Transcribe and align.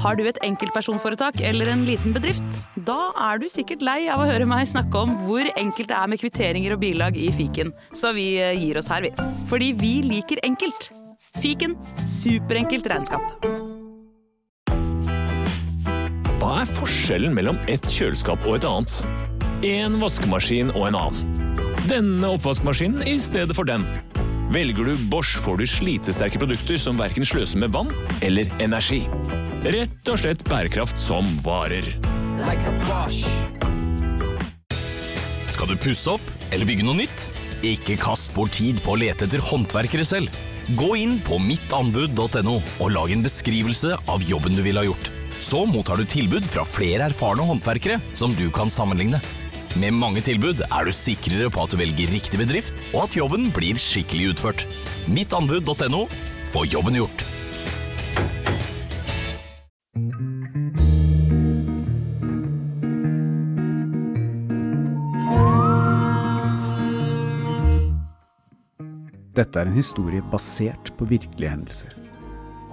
Har 0.00 0.16
du 0.16 0.22
et 0.24 0.38
enkeltpersonforetak 0.46 1.42
eller 1.44 1.68
en 1.68 1.82
liten 1.84 2.14
bedrift? 2.16 2.60
Da 2.88 3.10
er 3.20 3.40
du 3.40 3.46
sikkert 3.52 3.82
lei 3.84 3.98
av 4.08 4.22
å 4.22 4.28
høre 4.30 4.46
meg 4.48 4.64
snakke 4.70 4.96
om 4.96 5.12
hvor 5.26 5.44
enkelt 5.60 5.90
det 5.90 5.98
er 5.98 6.08
med 6.08 6.22
kvitteringer 6.22 6.72
og 6.76 6.80
bilag 6.80 7.18
i 7.20 7.28
fiken, 7.36 7.74
så 7.92 8.14
vi 8.16 8.32
eh, 8.40 8.56
gir 8.56 8.80
oss 8.80 8.88
her, 8.88 9.04
vi. 9.04 9.12
Fordi 9.50 9.74
vi 9.76 9.92
liker 10.06 10.40
enkelt. 10.46 10.88
Fiken 11.40 11.76
superenkelt 12.08 12.88
regnskap. 12.90 13.44
Hva 16.40 16.54
er 16.62 16.72
forskjellen 16.72 17.36
mellom 17.36 17.60
et 17.68 17.84
kjøleskap 17.92 18.48
og 18.48 18.56
et 18.56 18.68
annet? 18.70 18.96
En 19.68 20.00
vaskemaskin 20.00 20.72
og 20.72 20.88
en 20.88 20.96
annen. 20.96 21.50
Denne 21.90 22.32
oppvaskmaskinen 22.38 23.04
i 23.04 23.18
stedet 23.20 23.52
for 23.56 23.68
den. 23.68 23.84
Velger 24.50 24.84
du 24.84 24.96
Bosch, 25.06 25.36
får 25.38 25.60
du 25.60 25.66
slitesterke 25.70 26.38
produkter 26.42 26.78
som 26.82 26.96
verken 26.98 27.22
sløser 27.22 27.60
med 27.62 27.70
vann 27.70 27.90
eller 28.26 28.50
energi. 28.58 29.04
Rett 29.62 30.08
og 30.10 30.18
slett 30.18 30.42
bærekraft 30.48 30.98
som 30.98 31.28
varer. 31.44 31.86
Like 32.42 32.66
a 32.66 32.72
Bosch. 32.82 33.20
Skal 35.54 35.70
du 35.70 35.76
pusse 35.78 36.16
opp 36.16 36.50
eller 36.50 36.66
bygge 36.66 36.82
noe 36.82 36.98
nytt? 36.98 37.28
Ikke 37.62 37.94
kast 38.00 38.34
bort 38.34 38.56
tid 38.58 38.82
på 38.82 38.96
å 38.96 38.98
lete 38.98 39.28
etter 39.28 39.44
håndverkere 39.52 40.08
selv. 40.08 40.34
Gå 40.74 40.96
inn 40.98 41.20
på 41.22 41.38
mittanbud.no 41.38 42.56
og 42.58 42.90
lag 42.90 43.14
en 43.14 43.22
beskrivelse 43.22 43.94
av 44.10 44.26
jobben 44.26 44.58
du 44.58 44.64
ville 44.66 44.82
ha 44.82 44.88
gjort. 44.90 45.12
Så 45.38 45.62
mottar 45.62 46.02
du 46.02 46.10
tilbud 46.10 46.42
fra 46.42 46.66
flere 46.66 47.06
erfarne 47.06 47.46
håndverkere 47.46 48.02
som 48.18 48.34
du 48.34 48.48
kan 48.50 48.72
sammenligne. 48.72 49.22
Med 49.78 49.94
mange 49.94 50.18
tilbud 50.26 50.64
er 50.66 50.86
du 50.86 50.90
sikrere 50.90 51.46
på 51.52 51.62
at 51.62 51.70
du 51.70 51.78
velger 51.78 52.10
riktig 52.10 52.40
bedrift, 52.40 52.82
og 52.90 53.04
at 53.06 53.14
jobben 53.14 53.52
blir 53.54 53.78
skikkelig 53.78 54.32
utført. 54.32 54.66
Mittanbud.no 55.06 56.08
få 56.50 56.64
jobben 56.66 56.98
gjort. 56.98 57.22
Dette 69.38 69.60
er 69.62 69.70
en 69.70 69.78
historie 69.78 70.20
basert 70.32 70.90
på 70.98 71.06
virkelige 71.08 71.54
hendelser. 71.54 71.94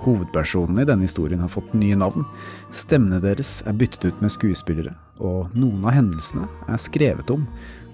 Hovedpersonene 0.02 0.82
i 0.82 0.90
denne 0.90 1.06
historien 1.06 1.46
har 1.46 1.54
fått 1.54 1.78
nye 1.78 1.98
navn, 1.98 2.26
stemmene 2.74 3.22
deres 3.24 3.62
er 3.70 3.78
byttet 3.78 4.10
ut 4.10 4.26
med 4.26 4.34
skuespillere, 4.34 4.98
og 5.20 5.54
noen 5.58 5.86
av 5.86 5.96
hendelsene 5.98 6.48
er 6.68 6.82
skrevet 6.82 7.32
om 7.34 7.46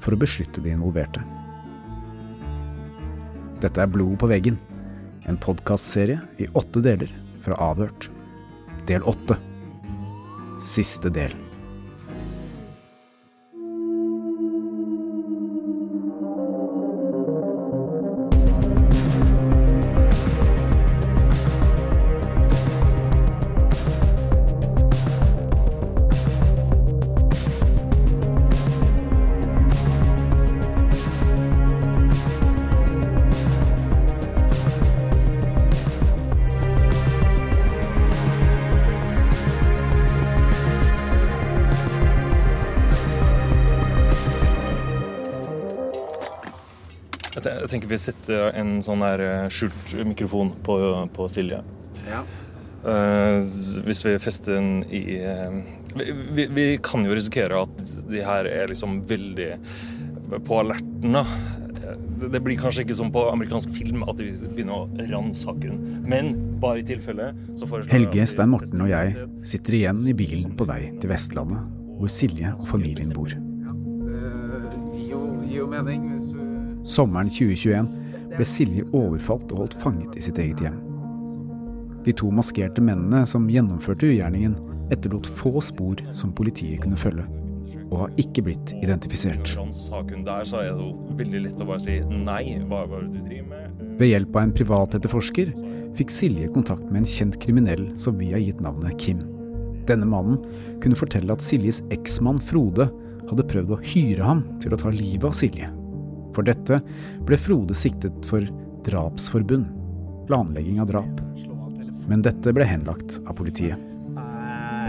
for 0.04 0.16
å 0.16 0.20
beskytte 0.20 0.64
de 0.64 0.74
involverte. 0.74 1.24
Dette 3.64 3.80
er 3.80 3.92
Blod 3.92 4.18
på 4.20 4.28
veggen, 4.32 4.58
en 5.24 5.40
podkastserie 5.40 6.20
i 6.42 6.50
åtte 6.60 6.84
deler 6.84 7.12
fra 7.46 7.56
Avhørt. 7.72 8.10
Del 8.90 9.06
åtte. 9.08 9.40
Siste 10.60 11.12
del. 11.14 11.43
Jeg 47.94 48.00
te- 48.00 48.14
vi 48.14 48.26
setter 48.26 48.56
en 48.58 48.80
sånn 48.82 49.04
her 49.06 49.22
eh, 49.22 49.50
skjult 49.54 49.94
mikrofon 50.08 50.54
på, 50.66 50.78
på 51.14 51.28
Silje. 51.30 51.60
Eh, 52.84 53.44
hvis 53.86 54.02
vi 54.06 54.18
fester 54.20 54.58
den 54.58 54.84
i 54.92 55.20
uh, 55.24 55.54
vi, 55.96 56.08
vi, 56.36 56.48
vi 56.52 56.66
kan 56.84 57.06
jo 57.06 57.14
risikere 57.16 57.62
at 57.64 57.84
de 58.10 58.24
her 58.26 58.50
er 58.50 58.68
liksom 58.72 59.04
veldig 59.08 59.52
på 60.44 60.60
alerten. 60.60 61.14
da. 61.14 61.24
Det, 62.20 62.32
det 62.34 62.42
blir 62.44 62.58
kanskje 62.60 62.84
ikke 62.84 62.98
som 62.98 63.12
på 63.14 63.24
amerikansk 63.30 63.72
film 63.76 64.04
at 64.08 64.18
de 64.18 64.32
begynner 64.56 64.74
å 64.74 65.08
ransake 65.12 65.68
den. 65.70 66.04
Men 66.10 66.34
bare 66.64 66.82
i 66.82 66.88
tilfelle 66.88 67.32
så 67.56 67.68
foreslår 67.70 67.94
Helge, 67.94 68.26
Stein 68.28 68.52
Morten 68.52 68.84
og 68.84 68.90
jeg 68.92 69.28
sitter 69.48 69.80
igjen 69.80 70.04
i 70.10 70.16
bilen 70.18 70.56
på 70.58 70.68
vei 70.68 70.82
til 71.00 71.12
Vestlandet, 71.14 71.62
hvor 72.00 72.12
Silje 72.12 72.56
og 72.58 72.68
familien 72.72 73.14
bor. 73.16 73.32
Sommeren 76.84 77.30
2021 77.32 77.88
ble 78.34 78.46
Silje 78.48 78.84
overfalt 78.92 79.52
og 79.54 79.64
holdt 79.64 79.78
fanget 79.80 80.18
i 80.20 80.24
sitt 80.26 80.40
eget 80.42 80.60
hjem. 80.64 80.80
De 82.04 82.12
to 82.20 82.28
maskerte 82.36 82.84
mennene 82.84 83.24
som 83.30 83.46
gjennomførte 83.48 84.10
ugjerningen, 84.10 84.58
etterlot 84.92 85.30
få 85.40 85.62
spor 85.64 86.02
som 86.12 86.34
politiet 86.36 86.82
kunne 86.84 87.00
følge, 87.00 87.24
og 87.88 88.02
har 88.02 88.18
ikke 88.20 88.44
blitt 88.50 88.74
identifisert. 88.82 89.54
Der 89.54 90.50
så 90.50 90.60
er 90.60 90.74
det 90.76 90.90
veldig 91.22 91.44
lett 91.46 91.62
å 91.64 91.68
bare 91.70 91.84
si 91.86 92.00
nei. 92.04 92.58
Hva, 92.68 92.84
hva 92.90 93.00
er 93.00 93.06
det 93.08 93.22
du 93.22 93.30
driver 93.30 93.48
med? 93.54 93.86
Ved 94.02 94.12
hjelp 94.12 94.36
av 94.36 94.42
en 94.44 94.56
privat 94.58 94.98
etterforsker 94.98 95.54
fikk 95.96 96.12
Silje 96.12 96.50
kontakt 96.52 96.90
med 96.90 97.04
en 97.04 97.08
kjent 97.14 97.38
kriminell 97.40 97.86
som 98.00 98.18
vi 98.20 98.34
har 98.34 98.44
gitt 98.44 98.60
navnet 98.66 98.98
Kim. 99.00 99.22
Denne 99.88 100.08
mannen 100.10 100.42
kunne 100.84 101.00
fortelle 101.00 101.32
at 101.32 101.44
Siljes 101.44 101.80
eksmann 101.94 102.42
Frode 102.44 102.90
hadde 103.30 103.48
prøvd 103.48 103.72
å 103.76 103.80
hyre 103.94 104.28
ham 104.28 104.44
til 104.64 104.76
å 104.76 104.80
ta 104.80 104.92
livet 104.92 105.30
av 105.30 105.38
Silje. 105.38 105.72
For 106.34 106.46
dette 106.46 106.82
ble 107.28 107.40
Frode 107.40 107.78
siktet 107.78 108.28
for 108.30 108.46
drapsforbund, 108.88 109.70
planlegging 110.28 110.82
av 110.84 110.92
drap. 110.92 111.24
Men 112.10 112.24
dette 112.26 112.54
ble 112.56 112.68
henlagt 112.68 113.20
av 113.28 113.38
politiet. 113.40 113.80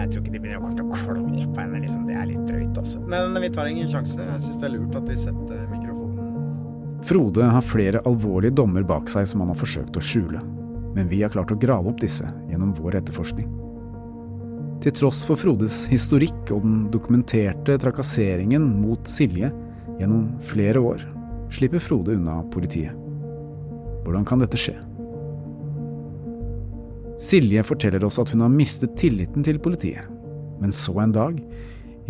Jeg 0.04 0.10
tror 0.10 0.24
ikke 0.24 0.32
de 0.34 0.40
begynner 0.42 0.58
å 0.58 0.64
komme 0.64 0.76
til 0.76 0.84
å 0.84 0.96
klore 0.98 1.46
på 1.54 1.60
henne. 1.62 1.80
Liksom. 1.84 2.08
Det 2.08 2.16
er 2.18 2.26
litt 2.28 2.48
drøyt, 2.48 2.80
altså. 2.80 3.00
Men 3.08 3.38
vi 3.40 3.52
tar 3.54 3.70
ingen 3.70 3.88
sjanser. 3.88 4.26
Jeg 4.34 4.42
syns 4.48 4.60
det 4.60 4.68
er 4.68 4.74
lurt 4.74 4.98
at 4.98 5.08
vi 5.08 5.20
setter 5.20 5.62
mikrofonen 5.70 6.04
Frode 7.04 7.44
har 7.44 7.60
flere 7.60 8.00
alvorlige 8.08 8.54
dommer 8.56 8.84
bak 8.88 9.10
seg 9.12 9.26
som 9.28 9.42
han 9.42 9.50
har 9.52 9.58
forsøkt 9.60 9.98
å 10.00 10.02
skjule, 10.04 10.38
men 10.96 11.10
vi 11.10 11.18
har 11.20 11.32
klart 11.34 11.52
å 11.52 11.58
grave 11.60 11.90
opp 11.90 11.98
disse 12.00 12.24
gjennom 12.48 12.70
vår 12.78 12.96
etterforskning. 13.02 13.50
Til 14.80 14.94
tross 14.96 15.20
for 15.28 15.36
Frodes 15.36 15.82
historikk 15.90 16.48
og 16.54 16.64
den 16.64 16.78
dokumenterte 16.92 17.76
trakasseringen 17.80 18.64
mot 18.80 19.04
Silje 19.08 19.52
gjennom 20.00 20.30
flere 20.48 20.80
år, 20.80 21.04
slipper 21.54 21.82
Frode 21.82 22.16
unna 22.18 22.40
politiet. 22.50 22.92
Hvordan 24.04 24.26
kan 24.28 24.42
dette 24.42 24.58
skje? 24.60 24.74
Silje 27.20 27.62
forteller 27.62 28.04
oss 28.04 28.18
at 28.18 28.32
hun 28.34 28.42
har 28.42 28.52
mistet 28.52 28.96
tilliten 28.98 29.46
til 29.46 29.60
politiet, 29.62 30.08
men 30.60 30.74
så 30.74 30.96
en 31.04 31.14
dag 31.14 31.38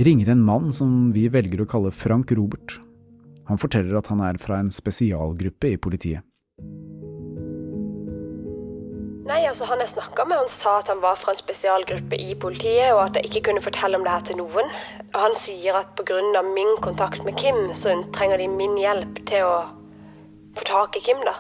ringer 0.01 0.33
en 0.33 0.43
mann 0.43 0.73
som 0.73 1.13
vi 1.15 1.29
velger 1.29 1.63
å 1.63 1.69
kalle 1.69 1.93
Frank 1.95 2.33
Robert. 2.35 2.79
Han 3.51 3.61
forteller 3.61 3.99
at 4.01 4.09
han 4.09 4.23
er 4.25 4.41
fra 4.41 4.63
en 4.63 4.73
spesialgruppe 4.73 5.75
i 5.75 5.81
politiet. 5.81 6.25
Nei, 9.25 9.47
altså 9.49 9.65
Han 9.65 9.81
jeg 9.81 9.95
snakka 9.95 10.27
med, 10.29 10.37
han 10.43 10.51
sa 10.53 10.79
at 10.83 10.91
han 10.93 11.01
var 11.01 11.17
fra 11.17 11.33
en 11.33 11.39
spesialgruppe 11.41 12.17
i 12.21 12.35
politiet, 12.37 12.91
og 12.93 13.07
at 13.07 13.17
jeg 13.17 13.31
ikke 13.31 13.47
kunne 13.49 13.63
fortelle 13.65 13.97
om 13.97 14.05
det 14.05 14.13
her 14.13 14.27
til 14.29 14.37
noen. 14.43 14.69
Og 15.15 15.17
Han 15.23 15.37
sier 15.41 15.79
at 15.81 15.95
pga. 15.97 16.43
min 16.45 16.77
kontakt 16.85 17.25
med 17.25 17.39
Kim, 17.41 17.73
så 17.73 17.95
trenger 18.13 18.39
de 18.39 18.49
min 18.49 18.77
hjelp 18.77 19.25
til 19.25 19.47
å 19.49 19.55
få 20.59 20.65
tak 20.69 20.97
i 20.97 21.01
Kim, 21.01 21.25
da. 21.25 21.39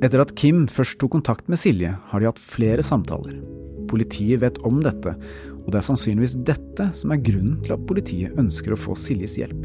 Etter 0.00 0.20
at 0.20 0.34
Kim 0.34 0.66
først 0.66 0.98
tok 0.98 1.10
kontakt 1.10 1.48
med 1.48 1.58
Silje, 1.58 1.92
har 2.08 2.20
de 2.20 2.26
hatt 2.26 2.40
flere 2.40 2.82
samtaler. 2.82 3.36
Politiet 3.88 4.40
vet 4.40 4.58
om 4.64 4.80
dette, 4.82 5.12
og 5.64 5.70
det 5.70 5.76
er 5.76 5.88
sannsynligvis 5.92 6.40
dette 6.40 6.88
som 6.96 7.12
er 7.12 7.20
grunnen 7.20 7.60
til 7.64 7.76
at 7.76 7.86
politiet 7.86 8.32
ønsker 8.40 8.72
å 8.72 8.80
få 8.80 8.96
Siljes 8.96 9.36
hjelp. 9.36 9.60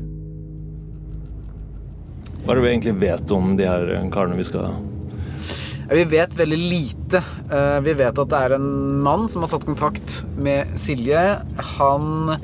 Hva 2.43 2.51
er 2.51 2.59
det 2.59 2.63
vi 2.63 2.69
egentlig 2.69 2.99
vet 2.99 3.31
om 3.31 3.55
de 3.55 3.67
her 3.67 4.09
karene 4.11 4.35
vi 4.39 4.47
skal 4.47 4.75
Vi 5.89 6.03
vet 6.05 6.35
veldig 6.37 6.57
lite. 6.59 7.21
Eh, 7.49 7.79
Vi 7.81 7.93
vet 7.97 8.19
at 8.21 8.29
det 8.29 8.39
er 8.39 8.57
en 8.59 8.69
mann 9.01 9.27
som 9.31 9.41
har 9.41 9.49
tatt 9.55 9.65
kontakt 9.65 10.19
med 10.37 10.75
Silje. 10.77 11.23
Han 11.79 12.37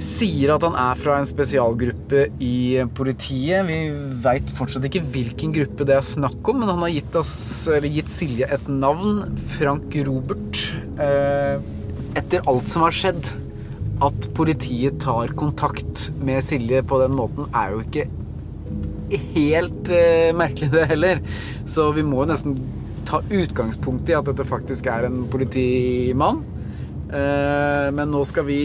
sier 0.00 0.54
at 0.54 0.64
han 0.66 0.74
er 0.74 0.96
fra 0.98 1.18
en 1.20 1.28
spesialgruppe 1.28 2.24
i 2.42 2.80
politiet. 2.96 3.68
Vi 3.68 3.78
veit 4.24 4.48
fortsatt 4.56 4.88
ikke 4.88 5.04
hvilken 5.12 5.52
gruppe 5.54 5.86
det 5.86 5.98
er 5.98 6.04
snakk 6.04 6.50
om, 6.50 6.62
men 6.62 6.72
han 6.72 6.82
har 6.86 6.94
gitt, 6.96 7.14
oss, 7.20 7.34
gitt 7.84 8.10
Silje 8.12 8.48
et 8.48 8.66
navn. 8.68 9.36
Frank 9.58 9.94
Robert. 10.08 10.66
Eh, 10.98 11.60
Etter 12.14 12.44
alt 12.46 12.68
som 12.70 12.84
har 12.86 12.94
skjedd, 12.94 13.26
at 14.04 14.26
politiet 14.38 15.00
tar 15.02 15.32
kontakt 15.34 16.12
med 16.22 16.44
Silje 16.46 16.80
på 16.86 17.00
den 17.02 17.16
måten, 17.18 17.48
er 17.54 17.72
jo 17.74 17.80
ikke 17.82 18.04
helt 19.34 19.90
eh, 19.92 20.32
merkelig 20.36 20.72
det 20.74 20.88
heller. 20.92 21.22
Så 21.68 21.90
vi 21.96 22.04
må 22.06 22.24
nesten 22.28 22.56
ta 23.08 23.20
utgangspunkt 23.28 24.08
i 24.08 24.16
at 24.16 24.28
dette 24.28 24.46
faktisk 24.48 24.88
er 24.90 25.08
en 25.08 25.24
politimann. 25.32 26.42
Eh, 27.12 27.88
men 27.94 28.12
nå 28.12 28.24
skal 28.28 28.48
vi 28.48 28.58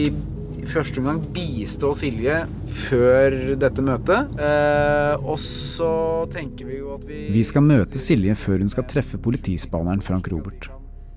i 0.60 0.68
første 0.68 1.00
omgang 1.00 1.20
bistå 1.34 1.92
Silje 1.96 2.42
før 2.68 3.36
dette 3.60 3.84
møtet. 3.84 4.34
Eh, 4.40 5.14
og 5.20 5.38
så 5.42 5.92
tenker 6.32 6.68
vi 6.68 6.80
jo 6.80 6.94
at 6.96 7.06
vi 7.08 7.26
Vi 7.34 7.44
skal 7.46 7.64
møte 7.66 8.00
Silje 8.00 8.36
før 8.38 8.60
hun 8.64 8.72
skal 8.72 8.88
treffe 8.90 9.20
politispaneren 9.22 10.04
Frank 10.04 10.30
Robert. 10.32 10.70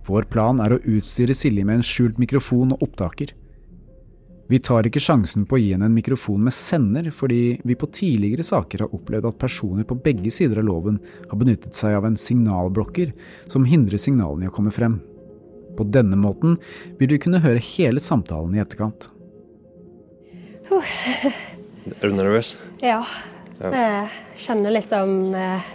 Vår 0.07 0.27
plan 0.31 0.59
er 0.59 0.75
å 0.75 0.81
utstyre 0.83 1.35
Silje 1.37 1.63
med 1.63 1.79
en 1.79 1.87
skjult 1.87 2.19
mikrofon 2.19 2.75
og 2.75 2.83
opptaker. 2.89 3.31
Vi 4.51 4.59
tar 4.59 4.83
ikke 4.89 4.99
sjansen 5.01 5.45
på 5.47 5.55
å 5.55 5.61
gi 5.61 5.69
henne 5.71 5.87
en 5.87 5.95
mikrofon 5.95 6.41
med 6.43 6.53
sender, 6.53 7.07
fordi 7.15 7.61
vi 7.63 7.75
på 7.79 7.87
tidligere 7.95 8.43
saker 8.43 8.83
har 8.83 8.93
opplevd 8.95 9.29
at 9.29 9.37
personer 9.39 9.87
på 9.87 9.95
begge 10.03 10.31
sider 10.35 10.59
av 10.59 10.67
loven 10.67 10.99
har 11.31 11.39
benyttet 11.39 11.73
seg 11.79 11.95
av 11.95 12.05
en 12.09 12.17
signalblokker 12.19 13.13
som 13.49 13.63
hindrer 13.69 13.97
signalene 14.01 14.45
i 14.45 14.51
å 14.51 14.53
komme 14.53 14.73
frem. 14.75 14.99
På 15.77 15.87
denne 15.89 16.19
måten 16.19 16.57
vil 16.99 17.09
du 17.13 17.17
kunne 17.23 17.39
høre 17.41 17.63
hele 17.63 18.03
samtalen 18.03 18.53
i 18.57 18.61
etterkant. 18.61 19.07
Er 20.73 22.09
du 22.09 22.13
nervøs? 22.15 22.55
Ja. 22.83 23.01
Jeg 23.63 24.09
kjenner 24.43 24.73
liksom 24.75 25.33
eh, 25.37 25.71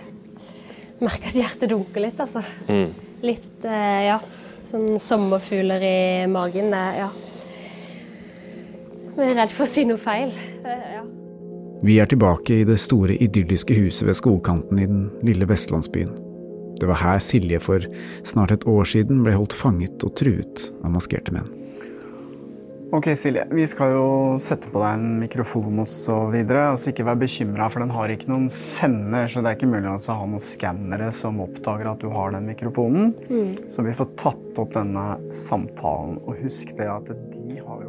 Merker 1.00 1.31
at 1.31 1.37
hjertet 1.38 1.70
dunker 1.70 2.03
litt, 2.03 2.19
altså. 2.20 2.43
Mm. 2.69 2.91
Litt, 3.25 3.65
eh, 3.65 4.00
ja. 4.11 4.19
Sånn 4.69 4.99
sommerfugler 5.00 5.85
i 5.87 5.99
magen. 6.31 6.73
eh, 6.75 6.99
Ja. 7.05 7.09
Jeg 9.19 9.32
er 9.32 9.41
redd 9.41 9.50
for 9.50 9.67
å 9.67 9.70
si 9.70 9.85
noe 9.88 9.99
feil. 9.99 10.31
Eh, 10.65 10.94
Ja. 10.94 11.03
Vi 11.82 11.99
er 11.99 12.06
tilbake 12.06 12.61
i 12.61 12.65
det 12.65 12.79
store 12.79 13.15
idylliske 13.15 13.75
huset 13.75 14.06
ved 14.06 14.17
skogkanten 14.19 14.81
i 14.81 14.87
den 14.87 15.11
lille 15.23 15.47
vestlandsbyen. 15.47 16.11
Det 16.79 16.87
var 16.87 16.99
her 17.03 17.19
Silje 17.19 17.61
for 17.62 17.82
snart 18.26 18.50
et 18.55 18.67
år 18.67 18.85
siden 18.87 19.23
ble 19.23 19.35
holdt 19.35 19.55
fanget 19.55 20.03
og 20.06 20.15
truet 20.19 20.73
av 20.85 20.91
maskerte 20.94 21.35
menn. 21.35 21.47
Ok, 22.91 23.05
Silje. 23.20 23.44
Vi 23.53 23.67
skal 23.69 23.91
jo 23.93 24.05
sette 24.41 24.70
på 24.73 24.81
deg 24.81 24.94
en 24.97 25.19
mikrofon 25.20 25.82
videre. 26.32 26.70
Altså, 26.73 26.88
ikke 26.88 27.05
vær 27.05 27.19
bekymra, 27.20 27.67
for 27.70 27.85
den 27.85 27.91
har 27.93 28.09
ikke 28.09 28.31
noen 28.31 28.49
sender, 28.49 29.29
så 29.29 29.43
det 29.44 29.50
er 29.50 29.59
ikke 29.59 29.69
mulig 29.69 29.91
å 29.93 29.99
ha 30.09 30.26
noen 30.26 30.41
skannere 30.41 31.11
som 31.12 31.43
oppdager 31.44 31.91
at 31.91 32.00
du 32.00 32.09
har 32.09 32.32
den 32.32 32.49
mikrofonen. 32.49 33.12
Så 33.69 33.85
vi 33.85 33.93
får 33.93 34.15
tatt 34.17 34.62
opp 34.62 34.73
denne 34.73 35.19
samtalen. 35.31 36.17
Og 36.25 36.41
husk 36.41 36.73
det 36.79 36.88
at 36.88 37.12
de 37.12 37.61
har 37.61 37.85
jo 37.85 37.88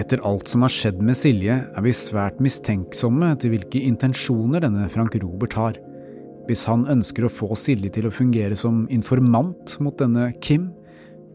Etter 0.00 0.22
alt 0.24 0.48
som 0.48 0.62
har 0.64 0.72
skjedd 0.72 1.00
med 1.04 1.18
Silje, 1.18 1.54
er 1.76 1.84
vi 1.84 1.92
svært 1.92 2.38
mistenksomme 2.40 3.34
til 3.42 3.52
hvilke 3.52 3.82
intensjoner 3.84 4.62
denne 4.64 4.86
Frank 4.92 5.18
Robert 5.20 5.56
har. 5.58 5.76
Hvis 6.48 6.62
han 6.70 6.86
ønsker 6.88 7.26
å 7.26 7.32
få 7.32 7.50
Silje 7.58 7.90
til 7.92 8.08
å 8.08 8.14
fungere 8.14 8.56
som 8.56 8.86
informant 8.88 9.74
mot 9.84 9.98
denne 10.00 10.30
Kim, 10.40 10.70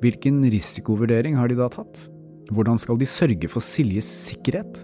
hvilken 0.02 0.42
risikovurdering 0.50 1.38
har 1.38 1.52
de 1.52 1.60
da 1.60 1.70
tatt? 1.76 2.08
Hvordan 2.50 2.82
skal 2.82 2.98
de 2.98 3.10
sørge 3.10 3.50
for 3.52 3.62
Siljes 3.62 4.10
sikkerhet? 4.26 4.82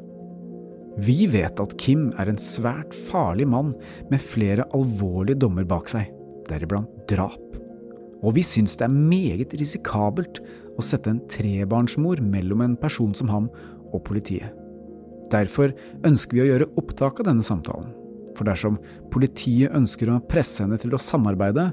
Vi 1.02 1.26
vet 1.32 1.58
at 1.64 1.78
Kim 1.82 2.12
er 2.22 2.30
en 2.30 2.42
svært 2.42 2.94
farlig 3.10 3.48
mann 3.50 3.74
med 4.12 4.22
flere 4.22 4.68
alvorlige 4.78 5.42
dommer 5.42 5.66
bak 5.66 5.90
seg, 5.90 6.12
deriblant 6.52 6.92
drap. 7.10 7.40
Og 8.22 8.36
vi 8.38 8.44
syns 8.46 8.78
det 8.78 8.86
er 8.86 8.94
meget 8.94 9.56
risikabelt 9.58 10.44
å 10.78 10.86
sette 10.86 11.10
en 11.12 11.22
trebarnsmor 11.32 12.22
mellom 12.24 12.64
en 12.66 12.76
person 12.80 13.16
som 13.18 13.32
ham 13.32 13.50
og 13.92 14.04
politiet. 14.08 14.52
Derfor 15.32 15.72
ønsker 16.08 16.38
vi 16.38 16.44
å 16.44 16.50
gjøre 16.50 16.70
opptak 16.80 17.22
av 17.22 17.30
denne 17.30 17.46
samtalen. 17.46 17.92
For 18.38 18.48
dersom 18.48 18.80
politiet 19.12 19.76
ønsker 19.76 20.12
å 20.12 20.22
presse 20.28 20.64
henne 20.64 20.80
til 20.82 20.96
å 20.96 21.02
samarbeide, 21.02 21.70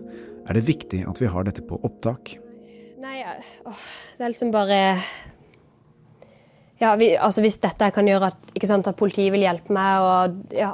er 0.48 0.56
det 0.56 0.66
viktig 0.66 1.04
at 1.08 1.20
vi 1.20 1.30
har 1.30 1.46
dette 1.46 1.64
på 1.66 1.78
opptak. 1.86 2.36
Nei, 2.98 3.20
åh, 3.68 3.82
det 4.18 4.24
er 4.24 4.32
liksom 4.32 4.52
bare 4.54 4.78
Ja, 6.78 6.92
vi, 6.98 7.12
altså 7.14 7.42
hvis 7.42 7.58
dette 7.62 7.90
kan 7.94 8.06
gjøre 8.06 8.30
at, 8.32 8.50
ikke 8.54 8.68
sant, 8.70 8.86
at 8.90 8.98
politiet 8.98 9.32
vil 9.34 9.46
hjelpe 9.46 9.74
meg, 9.74 10.02
og 10.02 10.54
ja 10.54 10.72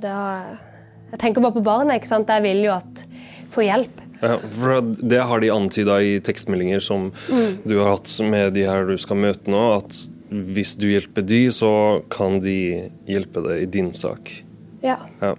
da, 0.00 0.16
Jeg 1.12 1.20
tenker 1.22 1.44
bare 1.44 1.54
på 1.54 1.62
barna, 1.66 1.94
ikke 1.98 2.10
sant. 2.10 2.30
Jeg 2.30 2.42
vil 2.42 2.64
jo 2.66 2.72
at 2.74 3.04
få 3.54 3.62
hjelp. 3.66 4.00
Ja, 4.24 4.38
det 4.82 5.20
har 5.28 5.42
de 5.42 5.50
antyda 5.52 5.98
i 6.02 6.16
tekstmeldinger 6.24 6.82
som 6.82 7.10
du 7.66 7.76
har 7.78 7.92
hatt 7.92 8.10
med 8.24 8.54
de 8.56 8.64
her 8.66 8.86
du 8.88 8.96
skal 8.98 9.20
møte 9.20 9.52
nå, 9.52 9.62
at 9.76 9.98
hvis 10.30 10.74
du 10.80 10.88
hjelper 10.90 11.22
de, 11.26 11.40
så 11.52 12.02
kan 12.12 12.40
de 12.42 12.56
hjelpe 13.08 13.42
deg 13.44 13.64
i 13.64 13.70
din 13.70 13.92
sak. 13.92 14.30
Ja. 14.84 14.98
Ja. 15.20 15.34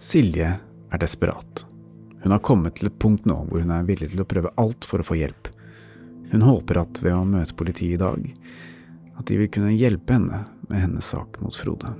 Silje 0.00 0.52
er 0.90 1.02
desperat. 1.02 1.64
Hun 2.22 2.32
har 2.34 2.42
kommet 2.44 2.78
til 2.78 2.90
et 2.90 2.98
punkt 3.00 3.26
nå 3.28 3.38
hvor 3.48 3.62
hun 3.62 3.72
er 3.72 3.86
villig 3.88 4.10
til 4.12 4.22
å 4.22 4.28
prøve 4.28 4.52
alt 4.60 4.86
for 4.88 5.02
å 5.02 5.06
få 5.06 5.18
hjelp. 5.20 5.50
Hun 6.30 6.44
håper 6.46 6.84
at 6.84 7.00
ved 7.02 7.16
å 7.16 7.26
møte 7.26 7.56
politiet 7.58 7.96
i 7.96 8.00
dag, 8.00 8.28
at 9.18 9.26
de 9.28 9.40
vil 9.40 9.50
kunne 9.52 9.74
hjelpe 9.74 10.14
henne 10.14 10.44
med 10.70 10.84
hennes 10.84 11.10
sak 11.12 11.40
mot 11.42 11.56
Frode. 11.56 11.90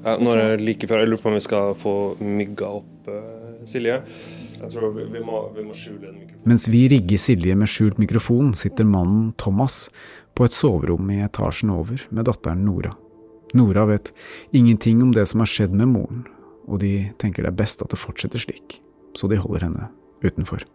Ja, 0.00 0.16
nå 0.16 0.32
er 0.32 0.56
det 0.56 0.64
like 0.64 0.88
før. 0.88 1.02
Jeg 1.04 1.12
lurer 1.12 1.22
på 1.22 1.30
om 1.30 1.36
vi 1.36 1.44
skal 1.44 1.74
få 1.78 1.94
mygga 2.24 2.70
opp 2.80 3.10
uh, 3.12 3.60
Silje. 3.68 4.00
Jeg 4.60 4.72
tror 4.74 4.92
vi, 4.92 5.06
vi, 5.08 5.20
må, 5.24 5.42
vi 5.56 5.64
må 5.64 5.74
skjule 5.76 6.10
en 6.10 6.18
mikrofon. 6.18 6.48
Mens 6.52 6.66
vi 6.68 6.82
rigger 6.92 7.20
Silje 7.20 7.54
med 7.56 7.70
skjult 7.70 8.00
mikrofon, 8.00 8.52
sitter 8.58 8.88
mannen 8.88 9.30
Thomas 9.40 9.86
på 10.36 10.46
et 10.46 10.56
soverom 10.56 11.08
i 11.14 11.22
etasjen 11.24 11.72
over 11.72 12.02
med 12.10 12.28
datteren 12.28 12.66
Nora. 12.66 12.92
Nora 13.56 13.86
vet 13.88 14.12
ingenting 14.52 15.00
om 15.02 15.14
det 15.16 15.26
som 15.30 15.42
har 15.42 15.50
skjedd 15.50 15.72
med 15.74 15.90
moren, 15.90 16.26
og 16.68 16.82
de 16.84 17.10
tenker 17.18 17.46
det 17.46 17.54
er 17.54 17.58
best 17.62 17.82
at 17.82 17.90
det 17.90 17.98
fortsetter 17.98 18.42
slik, 18.42 18.78
så 19.16 19.30
de 19.30 19.40
holder 19.40 19.66
henne 19.66 19.88
utenfor. 20.22 20.66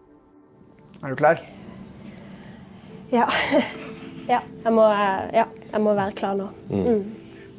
Er 1.04 1.14
du 1.14 1.20
klar? 1.20 1.44
Ja. 3.14 3.30
ja, 4.34 4.42
jeg 4.42 4.74
må, 4.74 4.90
ja, 5.36 5.46
jeg 5.72 5.84
må 5.86 5.96
være 5.96 6.18
klar 6.18 6.36
nå. 6.40 6.50
Mm. 6.74 7.06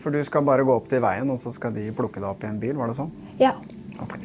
For 0.03 0.15
du 0.15 0.21
skal 0.27 0.45
bare 0.47 0.67
gå 0.67 0.75
opp 0.75 0.91
til 0.91 1.03
veien, 1.03 1.31
og 1.33 1.41
så 1.41 1.55
skal 1.55 1.75
de 1.75 1.89
plukke 1.97 2.21
deg 2.21 2.29
opp 2.29 2.45
i 2.45 2.51
en 2.51 2.61
bil, 2.63 2.77
var 2.79 2.91
det 2.91 2.99
sånn? 2.99 3.15
Ja. 3.41 3.55
Ok. 4.03 4.19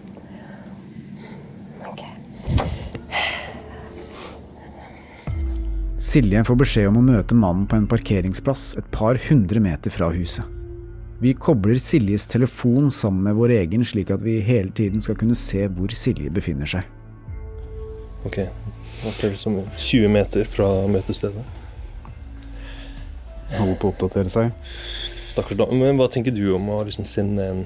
Silje 6.02 6.42
får 6.42 6.58
beskjed 6.58 6.88
om 6.90 6.96
å 6.98 7.04
møte 7.06 7.36
mannen 7.38 7.68
på 7.70 7.78
en 7.78 7.84
parkeringsplass 7.86 8.72
et 8.80 8.88
par 8.90 9.20
hundre 9.28 9.62
meter 9.62 9.94
fra 9.94 10.08
huset. 10.10 10.48
Vi 11.22 11.36
kobler 11.38 11.78
Siljes 11.78 12.26
telefon 12.26 12.88
sammen 12.90 13.28
med 13.28 13.38
vår 13.38 13.54
egen, 13.60 13.84
slik 13.86 14.10
at 14.10 14.24
vi 14.26 14.40
hele 14.42 14.74
tiden 14.74 15.04
skal 15.06 15.20
kunne 15.20 15.38
se 15.38 15.68
hvor 15.70 15.94
Silje 15.94 16.34
befinner 16.34 16.66
seg. 16.66 16.90
Ok, 18.26 18.40
hva 19.04 19.14
ser 19.14 19.30
det 19.30 19.38
ut 19.38 19.44
som 19.44 19.60
20 19.78 20.10
meter 20.18 20.50
fra 20.50 20.72
møtestedet. 20.90 21.46
Holder 23.60 23.78
på 23.78 23.92
å 23.92 23.94
oppdatere 23.94 24.34
seg. 24.34 24.52
Stakkars 25.30 25.62
dame. 25.62 25.78
Men 25.86 26.02
hva 26.02 26.10
tenker 26.10 26.34
du 26.34 26.48
om 26.58 26.66
å 26.74 26.82
liksom 26.88 27.06
sende 27.06 27.46
en 27.46 27.66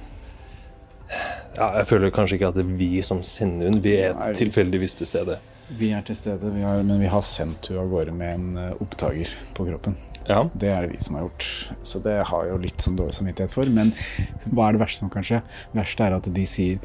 Ja, 1.55 1.71
jeg 1.79 1.87
føler 1.87 2.11
kanskje 2.11 2.35
ikke 2.35 2.51
at 2.51 2.59
det 2.59 2.67
er 2.67 2.77
vi 2.83 2.93
som 2.99 3.23
sender 3.23 3.71
henne. 3.71 3.79
Vi 3.79 3.95
er 4.03 4.35
tilfeldigvis 4.35 4.99
til 4.99 5.15
stede. 5.15 5.39
Vi 5.69 5.89
er 5.97 6.03
til 6.05 6.15
stede, 6.17 6.51
vi 6.53 6.61
har, 6.61 6.83
men 6.85 6.99
vi 7.01 7.07
har 7.09 7.23
sendt 7.25 7.71
henne 7.71 7.81
av 7.81 7.89
gårde 7.89 8.13
med 8.13 8.33
en 8.35 8.57
eh, 8.61 8.75
opptaker 8.83 9.31
på 9.57 9.65
kroppen. 9.65 9.95
Ja. 10.29 10.43
Det 10.53 10.69
er 10.69 10.85
det 10.85 10.91
vi 10.95 10.99
som 11.01 11.17
har 11.17 11.25
gjort, 11.25 11.47
så 11.85 11.99
det 12.05 12.15
har 12.29 12.45
jeg 12.45 12.53
jo 12.53 12.61
litt 12.61 12.81
sånn 12.85 12.95
dårlig 12.97 13.13
samvittighet 13.17 13.53
for. 13.53 13.69
Men 13.73 13.91
hva 14.51 14.67
er 14.69 14.77
det 14.77 14.81
verste 14.83 15.01
som 15.03 15.09
kan 15.13 15.25
skje? 15.25 15.39
Det 15.73 15.79
verste 15.81 16.05
er 16.05 16.15
at 16.17 16.29
de 16.37 16.45
sier 16.49 16.79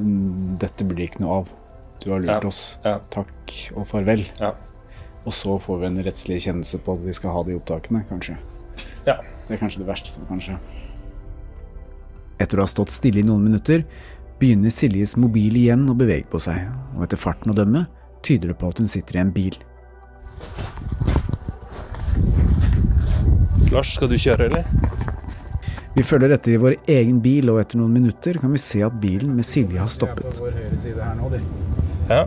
«Mm, 0.00 0.56
dette 0.60 0.84
blir 0.88 1.08
ikke 1.08 1.20
noe 1.24 1.38
av. 1.42 1.52
Du 2.00 2.10
har 2.14 2.20
lurt 2.24 2.44
Ja, 2.44 2.48
oss. 2.48 2.78
ja. 2.84 2.98
Takk 3.12 3.56
og 3.76 3.84
farvel. 3.90 4.24
Ja. 4.40 4.54
Og 5.26 5.32
så 5.36 5.56
får 5.60 5.80
vi 5.82 5.88
en 5.90 6.00
rettslig 6.04 6.38
kjennelse 6.46 6.80
på 6.84 6.94
at 6.96 7.02
vi 7.04 7.12
skal 7.16 7.34
ha 7.36 7.42
de 7.44 7.56
opptakene, 7.58 8.04
kanskje. 8.08 8.38
Ja. 9.08 9.18
Det 9.48 9.56
er 9.56 9.60
kanskje 9.60 9.82
det 9.82 9.88
verste 9.90 10.08
som 10.14 10.24
kan 10.28 10.40
skje. 10.40 10.56
Etter 12.40 12.56
å 12.60 12.64
ha 12.64 12.70
stått 12.70 12.92
stille 12.94 13.20
i 13.20 13.26
noen 13.26 13.44
minutter, 13.44 13.84
begynner 14.40 14.72
Siljes 14.72 15.16
mobil 15.20 15.56
igjen 15.60 15.84
å 15.90 15.96
bevege 15.96 16.28
på 16.32 16.40
seg, 16.42 16.70
og 16.96 17.04
etter 17.04 17.20
farten 17.20 17.52
å 17.52 17.56
dømme 17.56 17.84
tyder 18.24 18.52
det 18.52 18.58
på 18.60 18.70
at 18.72 18.80
hun 18.80 18.88
sitter 18.88 19.18
i 19.18 19.22
en 19.22 19.32
bil. 19.34 19.56
Lars, 23.70 23.92
skal 23.94 24.10
du 24.10 24.16
kjøre, 24.18 24.48
eller? 24.50 24.64
Vi 25.94 26.02
følger 26.06 26.32
etter 26.34 26.54
i 26.54 26.58
vår 26.62 26.76
egen 26.90 27.20
bil, 27.22 27.50
og 27.52 27.60
etter 27.62 27.78
noen 27.78 27.92
minutter 27.94 28.38
kan 28.40 28.52
vi 28.54 28.60
se 28.62 28.80
at 28.86 28.96
bilen 29.02 29.34
med 29.36 29.46
Silje 29.46 29.78
har 29.78 29.90
stoppet. 29.90 30.40
nå, 30.40 31.30
de. 31.34 31.40
Ja. 32.10 32.24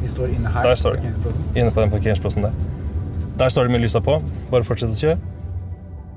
De 0.00 0.08
står 0.08 0.32
inne 0.36 0.52
her. 0.54 0.62
Der 0.62 0.78
står 0.78 1.00
de. 1.02 1.12
Inne 1.58 1.72
på 1.72 1.82
den 1.82 1.92
parkeringsplassen 1.92 2.46
der. 2.46 2.56
Der 3.36 3.48
står 3.52 3.66
det 3.66 3.74
med 3.74 3.82
lysa 3.84 4.00
på. 4.00 4.20
Bare 4.52 4.64
fortsett 4.64 4.94
å 4.94 5.00
kjøre. 5.00 5.18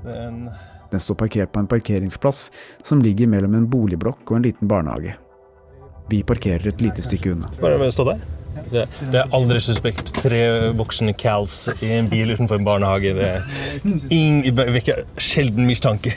Det 0.04 0.14
er 0.16 0.28
en 0.28 0.44
Den 0.90 1.00
står 1.00 1.14
parkert 1.14 1.52
på 1.52 1.62
en 1.62 1.70
parkeringsplass 1.70 2.50
som 2.82 3.02
ligger 3.02 3.30
mellom 3.30 3.54
en 3.54 3.68
boligblokk 3.70 4.30
og 4.30 4.40
en 4.40 4.46
liten 4.48 4.70
barnehage. 4.70 5.16
Vi 6.10 6.22
parkerer 6.26 6.72
et 6.72 6.80
lite 6.82 7.02
stykke 7.06 7.36
unna. 7.36 7.50
Bare 7.60 7.90
stå 7.94 8.08
der. 8.08 8.22
Det, 8.70 8.86
det 9.12 9.20
er 9.20 9.30
aldri 9.36 9.60
suspekt. 9.62 10.10
Tre 10.16 10.40
voksne 10.76 11.14
cals 11.14 11.68
i 11.78 11.92
en 12.00 12.10
bil 12.10 12.34
utenfor 12.34 12.58
en 12.58 12.66
barnehage. 12.66 13.14
Det 13.14 13.30
er 13.30 14.74
vekker 14.74 15.04
sjelden 15.22 15.70
mistanke. 15.70 16.16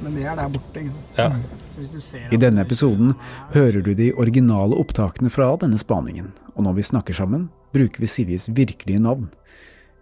Men 0.00 0.16
det 0.16 0.24
er 0.24 0.38
der 0.38 0.50
borte, 0.54 0.80
ikke 0.80 0.96
sant? 0.96 1.20
Ja. 1.20 1.30
I 2.32 2.38
denne 2.40 2.62
episoden 2.64 3.12
hører 3.52 3.82
du 3.84 3.90
de 3.92 4.08
originale 4.16 4.78
opptakene 4.80 5.28
fra 5.28 5.50
denne 5.60 5.76
spaningen, 5.76 6.30
og 6.54 6.64
når 6.64 6.78
vi 6.78 6.84
snakker 6.88 7.16
sammen, 7.16 7.50
bruker 7.76 8.00
vi 8.00 8.08
Siljes 8.08 8.48
virkelige 8.48 9.02
navn. 9.04 9.26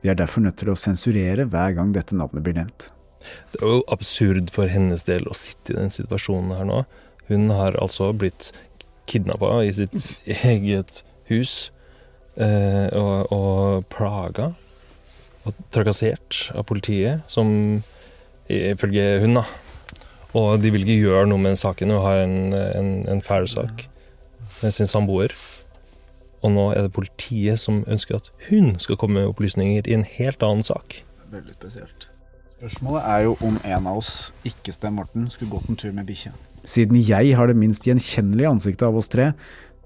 Vi 0.05 0.11
er 0.13 0.19
derfor 0.21 0.45
nødt 0.45 0.59
til 0.61 0.69
å 0.69 0.77
sensurere 0.77 1.47
hver 1.49 1.73
gang 1.79 1.95
dette 1.97 2.13
navnet 2.13 2.45
blir 2.45 2.59
nevnt. 2.59 2.91
Det 3.55 3.63
er 3.63 3.71
jo 3.79 3.85
absurd 3.89 4.51
for 4.53 4.69
hennes 4.69 5.07
del 5.09 5.25
å 5.25 5.37
sitte 5.39 5.73
i 5.73 5.79
den 5.79 5.89
situasjonen 5.93 6.53
her 6.59 6.67
nå. 6.69 6.83
Hun 7.31 7.49
har 7.57 7.79
altså 7.81 8.11
blitt 8.13 8.51
kidnappa 9.09 9.63
i 9.65 9.73
sitt 9.73 10.11
eget 10.53 11.01
hus 11.31 11.71
eh, 12.37 12.93
og, 12.93 13.33
og 13.33 13.89
plaga 13.89 14.51
og 15.49 15.57
trakassert 15.73 16.51
av 16.53 16.67
politiet, 16.69 17.25
som 17.29 17.49
ifølge 18.53 19.09
hun, 19.25 19.41
da. 19.41 19.47
Og 20.37 20.61
de 20.61 20.73
vil 20.75 20.85
ikke 20.85 21.01
gjøre 21.01 21.27
noe 21.31 21.41
med 21.41 21.57
saken 21.57 21.97
og 21.97 22.05
har 22.05 22.27
en, 22.27 22.53
en, 22.53 22.95
en 23.09 23.25
fæl 23.25 23.49
sak 23.49 23.87
med 24.61 24.77
sin 24.77 24.89
samboer. 24.91 25.33
Og 26.45 26.53
nå 26.53 26.65
er 26.75 26.85
det 26.85 26.93
politiet 26.93 27.61
som 27.61 27.83
ønsker 27.89 28.19
at 28.19 28.29
hun 28.51 28.75
skal 28.83 28.99
komme 29.01 29.23
med 29.23 29.31
opplysninger 29.31 29.89
i 29.89 29.95
en 29.97 30.05
helt 30.05 30.45
annen 30.45 30.65
sak. 30.67 31.01
Veldig 31.33 31.57
spesielt. 31.57 32.09
Spørsmålet 32.59 33.07
er 33.09 33.23
jo 33.27 33.37
om 33.45 33.57
en 33.65 33.87
av 33.91 34.01
oss, 34.01 34.33
ikke 34.47 34.73
Sten 34.73 34.95
Morten, 34.97 35.27
skulle 35.33 35.53
gått 35.53 35.71
en 35.73 35.79
tur 35.81 35.93
med 35.97 36.07
bikkja. 36.09 36.35
Siden 36.65 37.01
jeg 37.01 37.35
har 37.37 37.49
det 37.49 37.57
minst 37.61 37.85
gjenkjennelige 37.89 38.53
ansiktet 38.55 38.87
av 38.87 38.97
oss 38.97 39.11
tre, 39.13 39.33